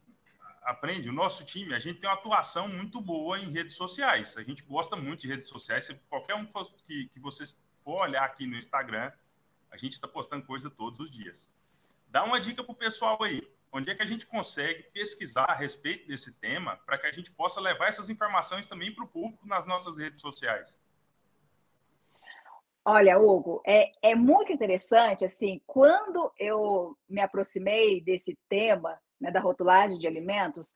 aprende, 0.66 1.10
o 1.10 1.14
nosso 1.14 1.44
time, 1.46 1.74
a 1.74 1.80
gente 1.80 2.00
tem 2.00 2.10
uma 2.10 2.16
atuação 2.16 2.68
muito 2.68 3.02
boa 3.02 3.40
em 3.40 3.52
redes 3.52 3.76
sociais. 3.76 4.38
A 4.38 4.44
gente 4.44 4.64
gosta 4.64 4.96
muito 4.96 5.22
de 5.22 5.28
redes 5.28 5.50
sociais. 5.50 5.86
Se 5.86 5.96
qualquer 6.10 6.36
um 6.36 6.46
que, 6.86 7.08
que 7.08 7.20
vocês 7.20 7.64
for 7.84 8.02
olhar 8.02 8.24
aqui 8.24 8.46
no 8.46 8.58
Instagram, 8.58 9.12
a 9.72 9.78
gente 9.78 9.94
está 9.94 10.08
postando 10.08 10.46
coisa 10.46 10.70
todos 10.70 11.00
os 11.00 11.12
dias. 11.12 11.54
Dá 12.08 12.24
uma 12.24 12.40
dica 12.40 12.64
para 12.64 12.72
o 12.72 12.76
pessoal 12.76 13.22
aí. 13.24 13.42
Onde 13.72 13.90
é 13.90 13.96
que 13.96 14.04
a 14.04 14.06
gente 14.06 14.28
consegue 14.28 14.84
pesquisar 14.94 15.46
a 15.46 15.56
respeito 15.56 16.08
desse 16.08 16.32
tema 16.34 16.78
para 16.86 16.98
que 16.98 17.08
a 17.08 17.12
gente 17.12 17.32
possa 17.32 17.60
levar 17.60 17.88
essas 17.88 18.08
informações 18.08 18.68
também 18.68 18.94
para 18.94 19.04
o 19.04 19.08
público 19.08 19.48
nas 19.48 19.66
nossas 19.66 19.98
redes 19.98 20.22
sociais? 20.22 20.80
Olha, 22.86 23.18
Hugo, 23.18 23.64
é, 23.66 23.92
é 24.02 24.14
muito 24.14 24.52
interessante, 24.52 25.24
assim, 25.24 25.62
quando 25.66 26.32
eu 26.38 26.98
me 27.10 27.22
aproximei 27.22 28.02
desse 28.02 28.38
tema, 28.50 29.00
né, 29.20 29.32
da 29.32 29.40
rotulagem 29.40 29.98
de 29.98 30.08
alimentos, 30.08 30.74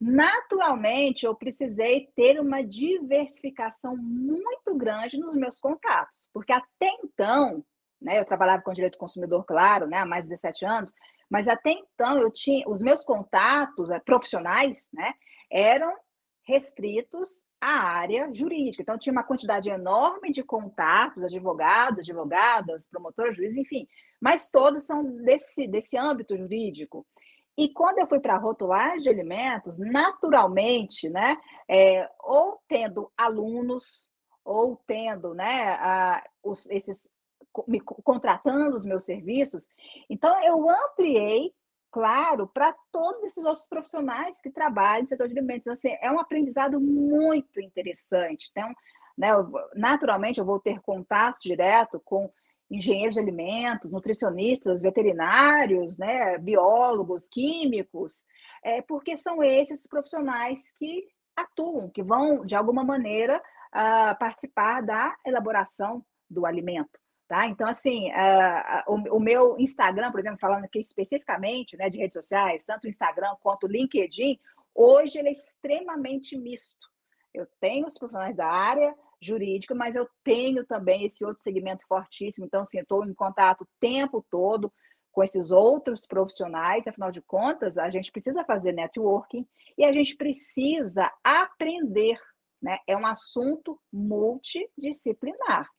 naturalmente 0.00 1.24
eu 1.24 1.34
precisei 1.34 2.10
ter 2.14 2.38
uma 2.40 2.62
diversificação 2.62 3.96
muito 3.96 4.74
grande 4.74 5.18
nos 5.18 5.34
meus 5.34 5.58
contatos, 5.58 6.28
porque 6.32 6.52
até 6.52 6.90
então, 7.02 7.64
né, 8.00 8.18
eu 8.20 8.24
trabalhava 8.24 8.62
com 8.62 8.72
direito 8.72 8.94
do 8.94 8.98
consumidor, 8.98 9.44
claro, 9.44 9.86
né, 9.86 9.98
há 9.98 10.06
mais 10.06 10.24
de 10.24 10.30
17 10.30 10.66
anos, 10.66 10.92
Mas 11.28 11.48
até 11.48 11.72
então 11.72 12.18
eu 12.20 12.30
tinha 12.30 12.68
os 12.68 12.82
meus 12.82 13.04
contatos 13.04 13.90
é, 13.90 13.98
profissionais, 13.98 14.88
né, 14.92 15.12
eram 15.50 15.92
restritos 16.46 17.44
à 17.60 17.80
área 17.80 18.32
jurídica. 18.32 18.82
Então 18.82 18.98
tinha 18.98 19.12
uma 19.12 19.24
quantidade 19.24 19.68
enorme 19.68 20.30
de 20.30 20.42
contatos, 20.44 21.22
advogados, 21.24 22.00
advogadas, 22.00 22.88
promotoras, 22.88 23.36
juízes, 23.36 23.58
enfim, 23.58 23.86
mas 24.20 24.48
todos 24.48 24.84
são 24.84 25.04
desse 25.24 25.66
desse 25.66 25.98
âmbito 25.98 26.36
jurídico. 26.36 27.04
E 27.56 27.68
quando 27.70 27.98
eu 27.98 28.06
fui 28.06 28.20
para 28.20 28.36
rotulagem 28.36 28.98
de 28.98 29.08
alimentos, 29.08 29.78
naturalmente, 29.78 31.08
né, 31.08 31.38
é, 31.68 32.08
ou 32.20 32.60
tendo 32.68 33.10
alunos, 33.16 34.10
ou 34.44 34.76
tendo 34.86 35.34
né, 35.34 35.70
a, 35.80 36.22
os, 36.42 36.68
esses 36.70 37.14
me 37.66 37.80
contratando 37.80 38.76
os 38.76 38.84
meus 38.84 39.04
serviços, 39.04 39.70
então 40.10 40.38
eu 40.44 40.68
ampliei, 40.68 41.50
claro, 41.90 42.46
para 42.46 42.74
todos 42.92 43.22
esses 43.22 43.46
outros 43.46 43.66
profissionais 43.66 44.42
que 44.42 44.50
trabalham 44.50 45.02
no 45.02 45.08
setor 45.08 45.26
de 45.26 45.32
alimentos. 45.32 45.62
Então, 45.62 45.72
assim, 45.72 45.96
é 46.02 46.12
um 46.12 46.20
aprendizado 46.20 46.78
muito 46.78 47.58
interessante. 47.58 48.50
Então, 48.50 48.74
né, 49.16 49.30
naturalmente, 49.74 50.38
eu 50.38 50.44
vou 50.44 50.60
ter 50.60 50.82
contato 50.82 51.38
direto 51.40 51.98
com 52.04 52.30
engenheiros 52.70 53.14
de 53.14 53.20
alimentos, 53.20 53.92
nutricionistas, 53.92 54.82
veterinários, 54.82 55.98
né, 55.98 56.36
biólogos, 56.38 57.28
químicos, 57.28 58.24
é, 58.62 58.82
porque 58.82 59.16
são 59.16 59.42
esses 59.42 59.86
profissionais 59.86 60.72
que 60.76 61.04
atuam, 61.36 61.90
que 61.90 62.02
vão, 62.02 62.44
de 62.44 62.56
alguma 62.56 62.82
maneira, 62.82 63.38
uh, 63.38 64.18
participar 64.18 64.80
da 64.80 65.14
elaboração 65.24 66.04
do 66.28 66.46
alimento. 66.46 66.98
Tá? 67.28 67.46
Então, 67.46 67.68
assim, 67.68 68.10
uh, 68.12 68.92
o, 68.92 69.16
o, 69.16 69.20
meu 69.20 69.58
Instagram, 69.58 70.12
por 70.12 70.20
exemplo, 70.20 70.38
falando 70.38 70.64
aqui 70.64 70.78
especificamente 70.78 71.76
né, 71.76 71.90
de 71.90 71.98
redes 71.98 72.14
sociais, 72.14 72.64
tanto 72.64 72.84
o 72.84 72.88
Instagram 72.88 73.34
quanto 73.40 73.64
o 73.64 73.70
LinkedIn, 73.70 74.38
hoje 74.74 75.18
ele 75.18 75.28
é 75.28 75.32
extremamente 75.32 76.36
misto. 76.38 76.86
Eu 77.34 77.46
tenho 77.60 77.86
os 77.86 77.98
profissionais 77.98 78.36
da 78.36 78.46
área, 78.46 78.94
jurídica, 79.20 79.74
mas 79.74 79.96
eu 79.96 80.08
tenho 80.22 80.64
também 80.64 81.04
esse 81.04 81.24
outro 81.24 81.42
segmento 81.42 81.86
fortíssimo. 81.86 82.46
Então, 82.46 82.62
assim, 82.62 82.78
estou 82.78 83.04
em 83.04 83.14
contato 83.14 83.62
o 83.62 83.68
tempo 83.80 84.24
todo 84.30 84.72
com 85.12 85.22
esses 85.22 85.50
outros 85.50 86.06
profissionais, 86.06 86.86
afinal 86.86 87.10
de 87.10 87.22
contas, 87.22 87.78
a 87.78 87.88
gente 87.88 88.12
precisa 88.12 88.44
fazer 88.44 88.72
networking 88.72 89.48
e 89.78 89.84
a 89.84 89.90
gente 89.90 90.14
precisa 90.14 91.10
aprender, 91.24 92.18
né? 92.60 92.78
É 92.86 92.94
um 92.94 93.06
assunto 93.06 93.80
multidisciplinar. 93.90 95.70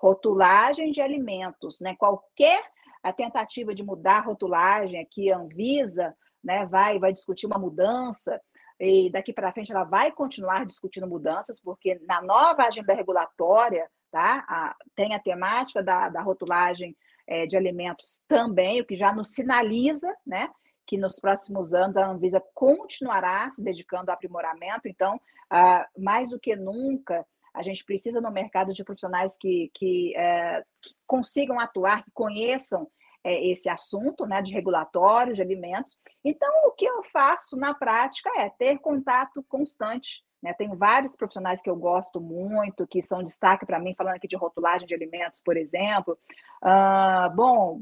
Rotulagem 0.00 0.90
de 0.90 1.00
alimentos, 1.00 1.80
né? 1.80 1.96
Qualquer 1.98 2.62
a 3.02 3.12
tentativa 3.12 3.74
de 3.74 3.84
mudar 3.84 4.18
a 4.18 4.22
rotulagem 4.22 5.00
aqui, 5.00 5.30
a 5.30 5.38
Anvisa, 5.38 6.12
né, 6.42 6.66
vai, 6.66 6.98
vai 6.98 7.12
discutir 7.12 7.46
uma 7.46 7.58
mudança, 7.58 8.40
e 8.78 9.10
daqui 9.10 9.32
para 9.32 9.52
frente 9.52 9.72
ela 9.72 9.84
vai 9.84 10.10
continuar 10.12 10.66
discutindo 10.66 11.06
mudanças, 11.06 11.60
porque 11.60 11.98
na 12.06 12.20
nova 12.22 12.64
agenda 12.64 12.94
regulatória 12.94 13.88
tá, 14.10 14.44
a, 14.48 14.76
tem 14.94 15.14
a 15.14 15.18
temática 15.18 15.82
da, 15.82 16.08
da 16.08 16.22
rotulagem 16.22 16.96
é, 17.26 17.46
de 17.46 17.56
alimentos 17.56 18.22
também, 18.28 18.80
o 18.80 18.84
que 18.84 18.94
já 18.94 19.12
nos 19.12 19.32
sinaliza 19.32 20.14
né, 20.26 20.48
que 20.86 20.96
nos 20.96 21.18
próximos 21.18 21.74
anos 21.74 21.96
a 21.96 22.06
Anvisa 22.06 22.42
continuará 22.54 23.50
se 23.52 23.62
dedicando 23.62 24.10
ao 24.10 24.14
aprimoramento. 24.14 24.86
Então, 24.86 25.20
ah, 25.50 25.86
mais 25.98 26.30
do 26.30 26.38
que 26.38 26.54
nunca, 26.54 27.26
a 27.52 27.62
gente 27.62 27.84
precisa 27.84 28.20
no 28.20 28.30
mercado 28.30 28.72
de 28.72 28.84
profissionais 28.84 29.36
que, 29.36 29.70
que, 29.74 30.14
é, 30.16 30.62
que 30.80 30.94
consigam 31.06 31.58
atuar, 31.58 32.04
que 32.04 32.10
conheçam 32.12 32.88
é, 33.26 33.44
esse 33.48 33.68
assunto 33.68 34.24
né, 34.24 34.40
de 34.40 34.52
regulatório 34.52 35.34
de 35.34 35.42
alimentos. 35.42 35.98
Então, 36.24 36.48
o 36.66 36.70
que 36.70 36.84
eu 36.84 37.02
faço 37.02 37.56
na 37.56 37.74
prática 37.74 38.30
é 38.38 38.48
ter 38.50 38.78
contato 38.78 39.44
constante. 39.48 40.24
Né? 40.40 40.54
Tem 40.54 40.68
vários 40.76 41.16
profissionais 41.16 41.60
que 41.60 41.68
eu 41.68 41.74
gosto 41.74 42.20
muito, 42.20 42.86
que 42.86 43.02
são 43.02 43.24
destaque 43.24 43.66
para 43.66 43.80
mim, 43.80 43.96
falando 43.96 44.14
aqui 44.14 44.28
de 44.28 44.36
rotulagem 44.36 44.86
de 44.86 44.94
alimentos, 44.94 45.42
por 45.44 45.56
exemplo. 45.56 46.16
Ah, 46.62 47.28
bom, 47.34 47.80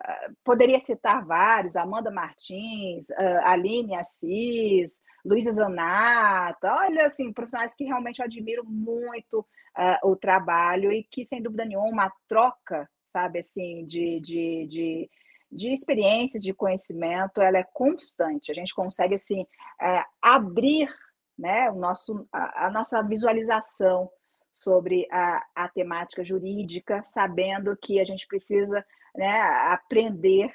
ah, 0.00 0.28
poderia 0.44 0.78
citar 0.78 1.26
vários, 1.26 1.74
Amanda 1.74 2.12
Martins, 2.12 3.10
ah, 3.10 3.50
Aline 3.50 3.96
Assis, 3.96 5.00
Luísa 5.24 5.50
Zanata, 5.50 6.72
olha, 6.72 7.06
assim, 7.06 7.32
profissionais 7.32 7.74
que 7.74 7.82
realmente 7.82 8.20
eu 8.20 8.26
admiro 8.26 8.64
muito 8.64 9.40
uh, 9.40 10.08
o 10.08 10.14
trabalho 10.14 10.92
e 10.92 11.02
que, 11.02 11.24
sem 11.24 11.42
dúvida 11.42 11.64
nenhuma, 11.64 11.88
uma 11.88 12.12
troca 12.28 12.88
sabe, 13.14 13.38
assim, 13.38 13.86
de, 13.86 14.18
de, 14.18 14.66
de, 14.66 15.10
de 15.50 15.72
experiências, 15.72 16.42
de 16.42 16.52
conhecimento, 16.52 17.40
ela 17.40 17.58
é 17.58 17.62
constante. 17.72 18.50
A 18.50 18.54
gente 18.54 18.74
consegue, 18.74 19.14
assim, 19.14 19.46
é, 19.80 20.04
abrir 20.20 20.92
né, 21.38 21.70
o 21.70 21.76
nosso, 21.76 22.26
a, 22.32 22.66
a, 22.66 22.70
nossa 22.70 23.00
visualização 23.02 24.10
sobre 24.52 25.06
a, 25.12 25.44
a 25.54 25.68
temática 25.68 26.24
jurídica, 26.24 27.04
sabendo 27.04 27.76
que 27.76 28.00
a 28.00 28.04
gente 28.04 28.26
precisa 28.26 28.84
né, 29.14 29.40
aprender 29.70 30.52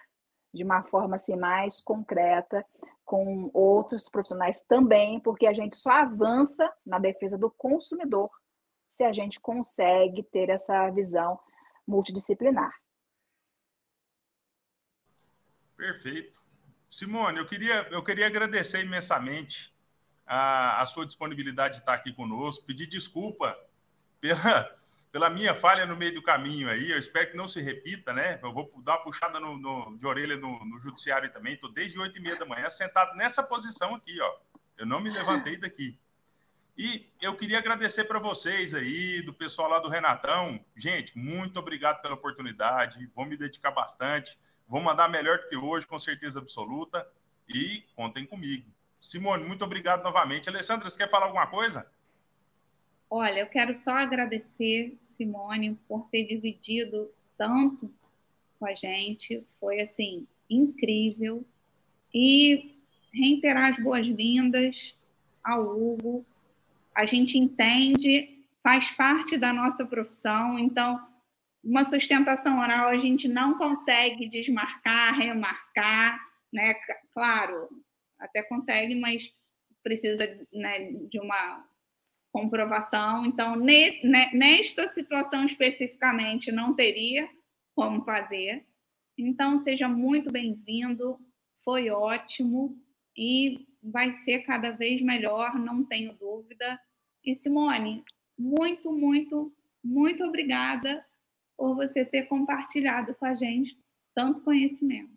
de 0.53 0.63
uma 0.63 0.83
forma 0.83 1.15
assim, 1.15 1.37
mais 1.37 1.81
concreta 1.81 2.65
com 3.05 3.49
outros 3.53 4.09
profissionais 4.09 4.63
também, 4.65 5.19
porque 5.21 5.47
a 5.47 5.53
gente 5.53 5.77
só 5.77 5.91
avança 5.91 6.69
na 6.85 6.99
defesa 6.99 7.37
do 7.37 7.49
consumidor 7.51 8.29
se 8.91 9.03
a 9.03 9.13
gente 9.13 9.39
consegue 9.39 10.23
ter 10.23 10.49
essa 10.49 10.89
visão 10.89 11.39
multidisciplinar. 11.89 12.71
Perfeito. 15.75 16.39
Simone, 16.89 17.39
eu 17.39 17.45
queria, 17.45 17.87
eu 17.91 18.03
queria 18.03 18.27
agradecer 18.27 18.83
imensamente 18.83 19.73
a, 20.25 20.81
a 20.81 20.85
sua 20.85 21.05
disponibilidade 21.05 21.75
de 21.75 21.79
estar 21.81 21.93
aqui 21.93 22.13
conosco, 22.13 22.65
pedir 22.65 22.87
desculpa 22.87 23.57
pela, 24.19 24.75
pela 25.11 25.29
minha 25.29 25.55
falha 25.55 25.85
no 25.85 25.95
meio 25.95 26.13
do 26.13 26.21
caminho 26.21 26.69
aí, 26.69 26.91
eu 26.91 26.97
espero 26.97 27.31
que 27.31 27.37
não 27.37 27.47
se 27.47 27.61
repita, 27.61 28.13
né? 28.13 28.39
Eu 28.43 28.53
vou 28.53 28.71
dar 28.83 28.93
uma 28.93 29.03
puxada 29.03 29.39
no, 29.39 29.57
no 29.57 29.97
de 29.97 30.05
orelha 30.05 30.37
no, 30.37 30.63
no 30.65 30.79
judiciário 30.79 31.31
também, 31.31 31.53
estou 31.53 31.71
desde 31.71 31.99
oito 31.99 32.17
e 32.17 32.21
meia 32.21 32.37
da 32.37 32.45
manhã 32.45 32.69
sentado 32.69 33.15
nessa 33.15 33.41
posição 33.43 33.95
aqui, 33.95 34.19
ó. 34.21 34.37
Eu 34.77 34.85
não 34.85 34.99
me 34.99 35.09
levantei 35.09 35.57
daqui. 35.57 35.99
E 36.81 37.05
eu 37.21 37.35
queria 37.35 37.57
agradecer 37.57 38.05
para 38.05 38.19
vocês 38.19 38.73
aí, 38.73 39.21
do 39.21 39.33
pessoal 39.33 39.69
lá 39.69 39.79
do 39.79 39.89
Renatão. 39.89 40.57
Gente, 40.77 41.11
muito 41.17 41.59
obrigado 41.59 42.01
pela 42.01 42.13
oportunidade. 42.13 43.05
Vou 43.13 43.25
me 43.25 43.35
dedicar 43.35 43.71
bastante. 43.71 44.39
Vou 44.65 44.79
mandar 44.79 45.09
melhor 45.09 45.39
do 45.39 45.49
que 45.49 45.57
hoje, 45.57 45.85
com 45.85 45.99
certeza 45.99 46.39
absoluta. 46.39 47.05
E 47.53 47.83
contem 47.97 48.25
comigo. 48.25 48.65
Simone, 48.97 49.43
muito 49.43 49.65
obrigado 49.65 50.05
novamente. 50.05 50.47
Alessandra, 50.47 50.89
você 50.89 50.97
quer 50.97 51.09
falar 51.09 51.25
alguma 51.25 51.47
coisa? 51.47 51.85
Olha, 53.09 53.41
eu 53.41 53.47
quero 53.47 53.75
só 53.75 53.91
agradecer, 53.91 54.97
Simone, 55.17 55.77
por 55.85 56.07
ter 56.09 56.23
dividido 56.23 57.11
tanto 57.37 57.93
com 58.57 58.65
a 58.65 58.73
gente. 58.73 59.45
Foi, 59.59 59.81
assim, 59.81 60.25
incrível. 60.49 61.45
E 62.13 62.73
reiterar 63.11 63.73
as 63.73 63.83
boas-vindas 63.83 64.95
ao 65.43 65.77
Hugo 65.77 66.25
a 66.99 67.05
gente 67.05 67.37
entende, 67.37 68.43
faz 68.61 68.91
parte 68.91 69.37
da 69.37 69.53
nossa 69.53 69.85
profissão, 69.85 70.59
então 70.59 70.99
uma 71.63 71.85
sustentação 71.85 72.59
oral 72.59 72.89
a 72.89 72.97
gente 72.97 73.25
não 73.25 73.57
consegue 73.57 74.27
desmarcar, 74.27 75.17
remarcar, 75.17 76.19
né? 76.51 76.75
Claro, 77.13 77.69
até 78.19 78.43
consegue, 78.43 78.95
mas 78.95 79.23
precisa 79.81 80.45
né, 80.51 80.91
de 81.09 81.21
uma 81.21 81.65
comprovação. 82.33 83.25
Então, 83.25 83.55
nesta 84.33 84.89
situação 84.89 85.45
especificamente, 85.45 86.51
não 86.51 86.75
teria 86.75 87.29
como 87.73 88.03
fazer. 88.03 88.65
Então, 89.17 89.63
seja 89.63 89.87
muito 89.87 90.29
bem-vindo, 90.29 91.17
foi 91.63 91.89
ótimo 91.89 92.77
e 93.17 93.65
vai 93.81 94.13
ser 94.23 94.39
cada 94.39 94.71
vez 94.71 95.01
melhor, 95.01 95.57
não 95.57 95.83
tenho 95.83 96.13
dúvida. 96.13 96.79
E 97.23 97.35
Simone, 97.35 98.03
muito, 98.37 98.91
muito, 98.91 99.53
muito 99.83 100.23
obrigada 100.23 101.05
por 101.57 101.75
você 101.75 102.05
ter 102.05 102.23
compartilhado 102.23 103.13
com 103.15 103.25
a 103.25 103.35
gente 103.35 103.77
tanto 104.15 104.41
conhecimento. 104.41 105.11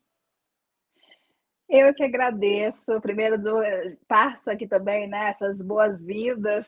Eu 1.69 1.95
que 1.95 2.03
agradeço. 2.03 3.01
Primeiro, 3.01 3.39
do, 3.41 3.63
passo 4.07 4.51
aqui 4.51 4.67
também 4.67 5.09
né, 5.09 5.31
essas 5.31 5.63
boas-vindas 5.63 6.67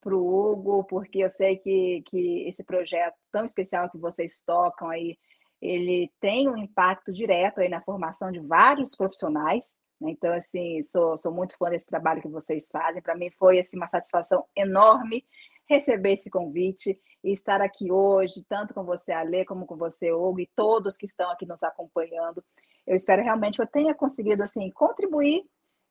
para 0.00 0.14
o 0.14 0.52
Hugo, 0.52 0.84
porque 0.84 1.18
eu 1.18 1.28
sei 1.28 1.56
que, 1.56 2.02
que 2.06 2.44
esse 2.46 2.62
projeto 2.64 3.16
tão 3.32 3.44
especial 3.44 3.90
que 3.90 3.98
vocês 3.98 4.44
tocam 4.44 4.88
aí, 4.88 5.18
ele 5.60 6.10
tem 6.20 6.48
um 6.48 6.56
impacto 6.56 7.12
direto 7.12 7.60
aí 7.60 7.68
na 7.68 7.82
formação 7.82 8.30
de 8.30 8.40
vários 8.40 8.94
profissionais? 8.94 9.68
Então, 10.02 10.32
assim, 10.32 10.82
sou, 10.82 11.16
sou 11.16 11.32
muito 11.32 11.56
fã 11.56 11.68
desse 11.68 11.86
trabalho 11.86 12.22
que 12.22 12.28
vocês 12.28 12.68
fazem. 12.70 13.02
Para 13.02 13.14
mim 13.14 13.30
foi 13.30 13.60
assim, 13.60 13.76
uma 13.76 13.86
satisfação 13.86 14.44
enorme 14.56 15.24
receber 15.70 16.14
esse 16.14 16.28
convite 16.28 16.98
e 17.22 17.32
estar 17.32 17.60
aqui 17.60 17.92
hoje, 17.92 18.44
tanto 18.48 18.74
com 18.74 18.82
você, 18.84 19.12
Ale, 19.12 19.44
como 19.44 19.66
com 19.66 19.76
você, 19.76 20.10
Hugo, 20.10 20.40
e 20.40 20.50
todos 20.56 20.96
que 20.96 21.06
estão 21.06 21.30
aqui 21.30 21.46
nos 21.46 21.62
acompanhando. 21.62 22.42
eu 22.86 22.96
espero 22.96 23.22
realmente 23.22 23.56
que 23.56 23.62
eu 23.62 23.66
tenha 23.66 23.94
conseguido 23.94 24.42
assim 24.42 24.68
contribuir 24.72 25.44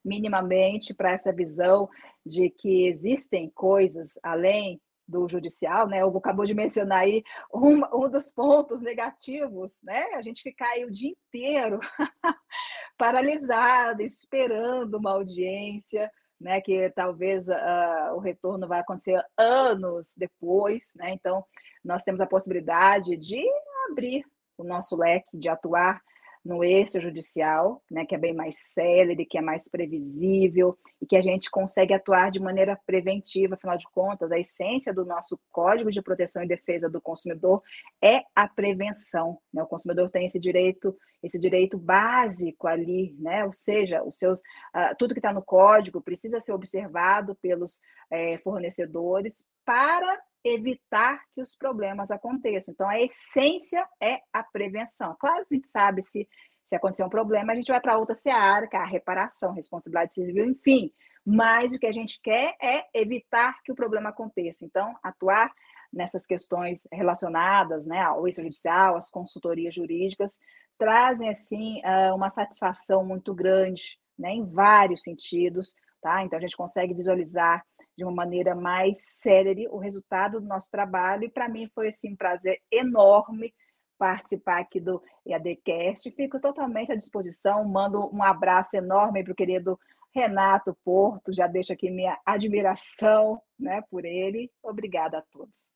minimamente 0.03 0.93
para 0.93 1.11
essa 1.11 1.31
visão 1.31 1.89
de 2.25 2.49
que 2.49 2.87
existem 2.87 3.49
coisas 3.49 4.19
além 4.23 4.81
do 5.09 5.27
judicial, 5.27 5.87
né? 5.87 6.05
O 6.05 6.15
acabou 6.17 6.45
de 6.45 6.53
mencionar 6.53 6.99
aí 6.99 7.23
um, 7.53 7.81
um 7.93 8.09
dos 8.09 8.31
pontos 8.31 8.81
negativos, 8.81 9.81
né? 9.83 10.05
A 10.13 10.21
gente 10.21 10.41
ficar 10.41 10.69
aí 10.69 10.85
o 10.85 10.91
dia 10.91 11.09
inteiro 11.09 11.79
paralisado, 12.97 14.03
esperando 14.03 14.95
uma 14.95 15.11
audiência, 15.11 16.11
né? 16.39 16.61
Que 16.61 16.89
talvez 16.91 17.47
uh, 17.47 18.13
o 18.15 18.19
retorno 18.19 18.67
vai 18.67 18.79
acontecer 18.79 19.21
anos 19.37 20.13
depois, 20.15 20.91
né? 20.95 21.11
Então, 21.11 21.43
nós 21.83 22.03
temos 22.03 22.21
a 22.21 22.27
possibilidade 22.27 23.17
de 23.17 23.43
abrir 23.89 24.23
o 24.57 24.63
nosso 24.63 24.95
leque, 24.95 25.37
de 25.37 25.49
atuar 25.49 26.01
no 26.49 26.63
extrajudicial, 26.63 27.83
né, 27.91 28.07
que 28.07 28.15
é 28.15 28.17
bem 28.17 28.33
mais 28.33 28.57
célere, 28.57 29.23
que 29.23 29.37
é 29.37 29.41
mais 29.41 29.69
previsível 29.69 30.75
e 30.99 31.05
que 31.05 31.15
a 31.15 31.21
gente 31.21 31.47
consegue 31.47 31.93
atuar 31.93 32.31
de 32.31 32.39
maneira 32.39 32.75
preventiva, 32.87 33.53
afinal 33.53 33.77
de 33.77 33.85
contas, 33.93 34.31
a 34.31 34.39
essência 34.39 34.91
do 34.91 35.05
nosso 35.05 35.39
Código 35.51 35.91
de 35.91 36.01
Proteção 36.01 36.43
e 36.43 36.47
Defesa 36.47 36.89
do 36.89 36.99
Consumidor 36.99 37.61
é 38.01 38.23
a 38.35 38.47
prevenção. 38.47 39.37
Né? 39.53 39.61
O 39.61 39.67
consumidor 39.67 40.09
tem 40.09 40.25
esse 40.25 40.39
direito, 40.39 40.97
esse 41.21 41.39
direito 41.39 41.77
básico 41.77 42.67
ali, 42.67 43.15
né? 43.19 43.45
Ou 43.45 43.53
seja, 43.53 44.03
os 44.03 44.17
seus, 44.17 44.39
uh, 44.39 44.95
tudo 44.97 45.13
que 45.13 45.19
está 45.19 45.31
no 45.31 45.43
código 45.43 46.01
precisa 46.01 46.39
ser 46.39 46.53
observado 46.53 47.35
pelos 47.35 47.79
eh, 48.09 48.39
fornecedores 48.39 49.45
para 49.63 50.19
evitar 50.43 51.21
que 51.33 51.41
os 51.41 51.55
problemas 51.55 52.11
aconteçam. 52.11 52.73
Então, 52.73 52.87
a 52.87 52.99
essência 52.99 53.87
é 54.01 54.19
a 54.31 54.43
prevenção. 54.43 55.15
Claro, 55.19 55.41
a 55.41 55.53
gente 55.53 55.67
sabe 55.67 56.01
se, 56.01 56.27
se 56.63 56.75
acontecer 56.75 57.03
um 57.03 57.09
problema, 57.09 57.51
a 57.51 57.55
gente 57.55 57.71
vai 57.71 57.81
para 57.81 57.97
outra 57.97 58.15
seara, 58.15 58.67
que 58.67 58.75
é 58.75 58.79
a 58.79 58.85
reparação, 58.85 59.53
responsabilidade 59.53 60.13
civil, 60.13 60.45
enfim. 60.45 60.91
Mas 61.25 61.73
o 61.73 61.79
que 61.79 61.87
a 61.87 61.91
gente 61.91 62.19
quer 62.21 62.55
é 62.61 62.85
evitar 62.93 63.61
que 63.63 63.71
o 63.71 63.75
problema 63.75 64.09
aconteça. 64.09 64.65
Então, 64.65 64.95
atuar 65.03 65.53
nessas 65.91 66.25
questões 66.25 66.87
relacionadas 66.91 67.87
né, 67.87 67.99
ao 68.01 68.27
extrajudicial, 68.27 68.95
às 68.95 69.09
consultorias 69.09 69.73
jurídicas, 69.73 70.39
trazem, 70.77 71.29
assim, 71.29 71.81
ah, 71.83 72.13
uma 72.15 72.29
satisfação 72.29 73.03
muito 73.03 73.33
grande, 73.33 73.99
né, 74.17 74.31
em 74.31 74.45
vários 74.45 75.03
sentidos, 75.03 75.75
tá? 76.01 76.23
Então, 76.23 76.37
a 76.37 76.41
gente 76.41 76.55
consegue 76.55 76.93
visualizar 76.93 77.65
de 77.99 78.05
uma 78.05 78.13
maneira 78.13 78.55
mais 78.55 78.97
célere 79.01 79.67
o 79.67 79.77
resultado 79.77 80.39
do 80.39 80.47
nosso 80.47 80.71
trabalho. 80.71 81.25
E 81.25 81.29
para 81.29 81.49
mim 81.49 81.69
foi 81.75 81.89
assim, 81.89 82.13
um 82.13 82.15
prazer 82.15 82.61
enorme 82.71 83.53
participar 83.97 84.61
aqui 84.61 84.79
do 84.79 85.03
EADcast. 85.25 86.09
Fico 86.11 86.39
totalmente 86.39 86.93
à 86.93 86.95
disposição. 86.95 87.65
Mando 87.65 88.09
um 88.15 88.23
abraço 88.23 88.77
enorme 88.77 89.21
para 89.21 89.33
o 89.33 89.35
querido 89.35 89.77
Renato 90.15 90.73
Porto. 90.81 91.33
Já 91.33 91.45
deixo 91.45 91.73
aqui 91.73 91.91
minha 91.91 92.17
admiração 92.25 93.41
né, 93.59 93.83
por 93.91 94.05
ele. 94.05 94.49
Obrigada 94.63 95.17
a 95.17 95.21
todos. 95.21 95.73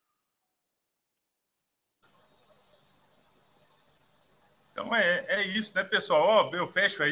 Então 4.71 4.95
é, 4.95 5.25
é 5.27 5.41
isso, 5.43 5.75
né, 5.75 5.83
pessoal? 5.83 6.23
Ó, 6.25 6.55
eu 6.55 6.67
fecho 6.69 7.03
aí. 7.03 7.11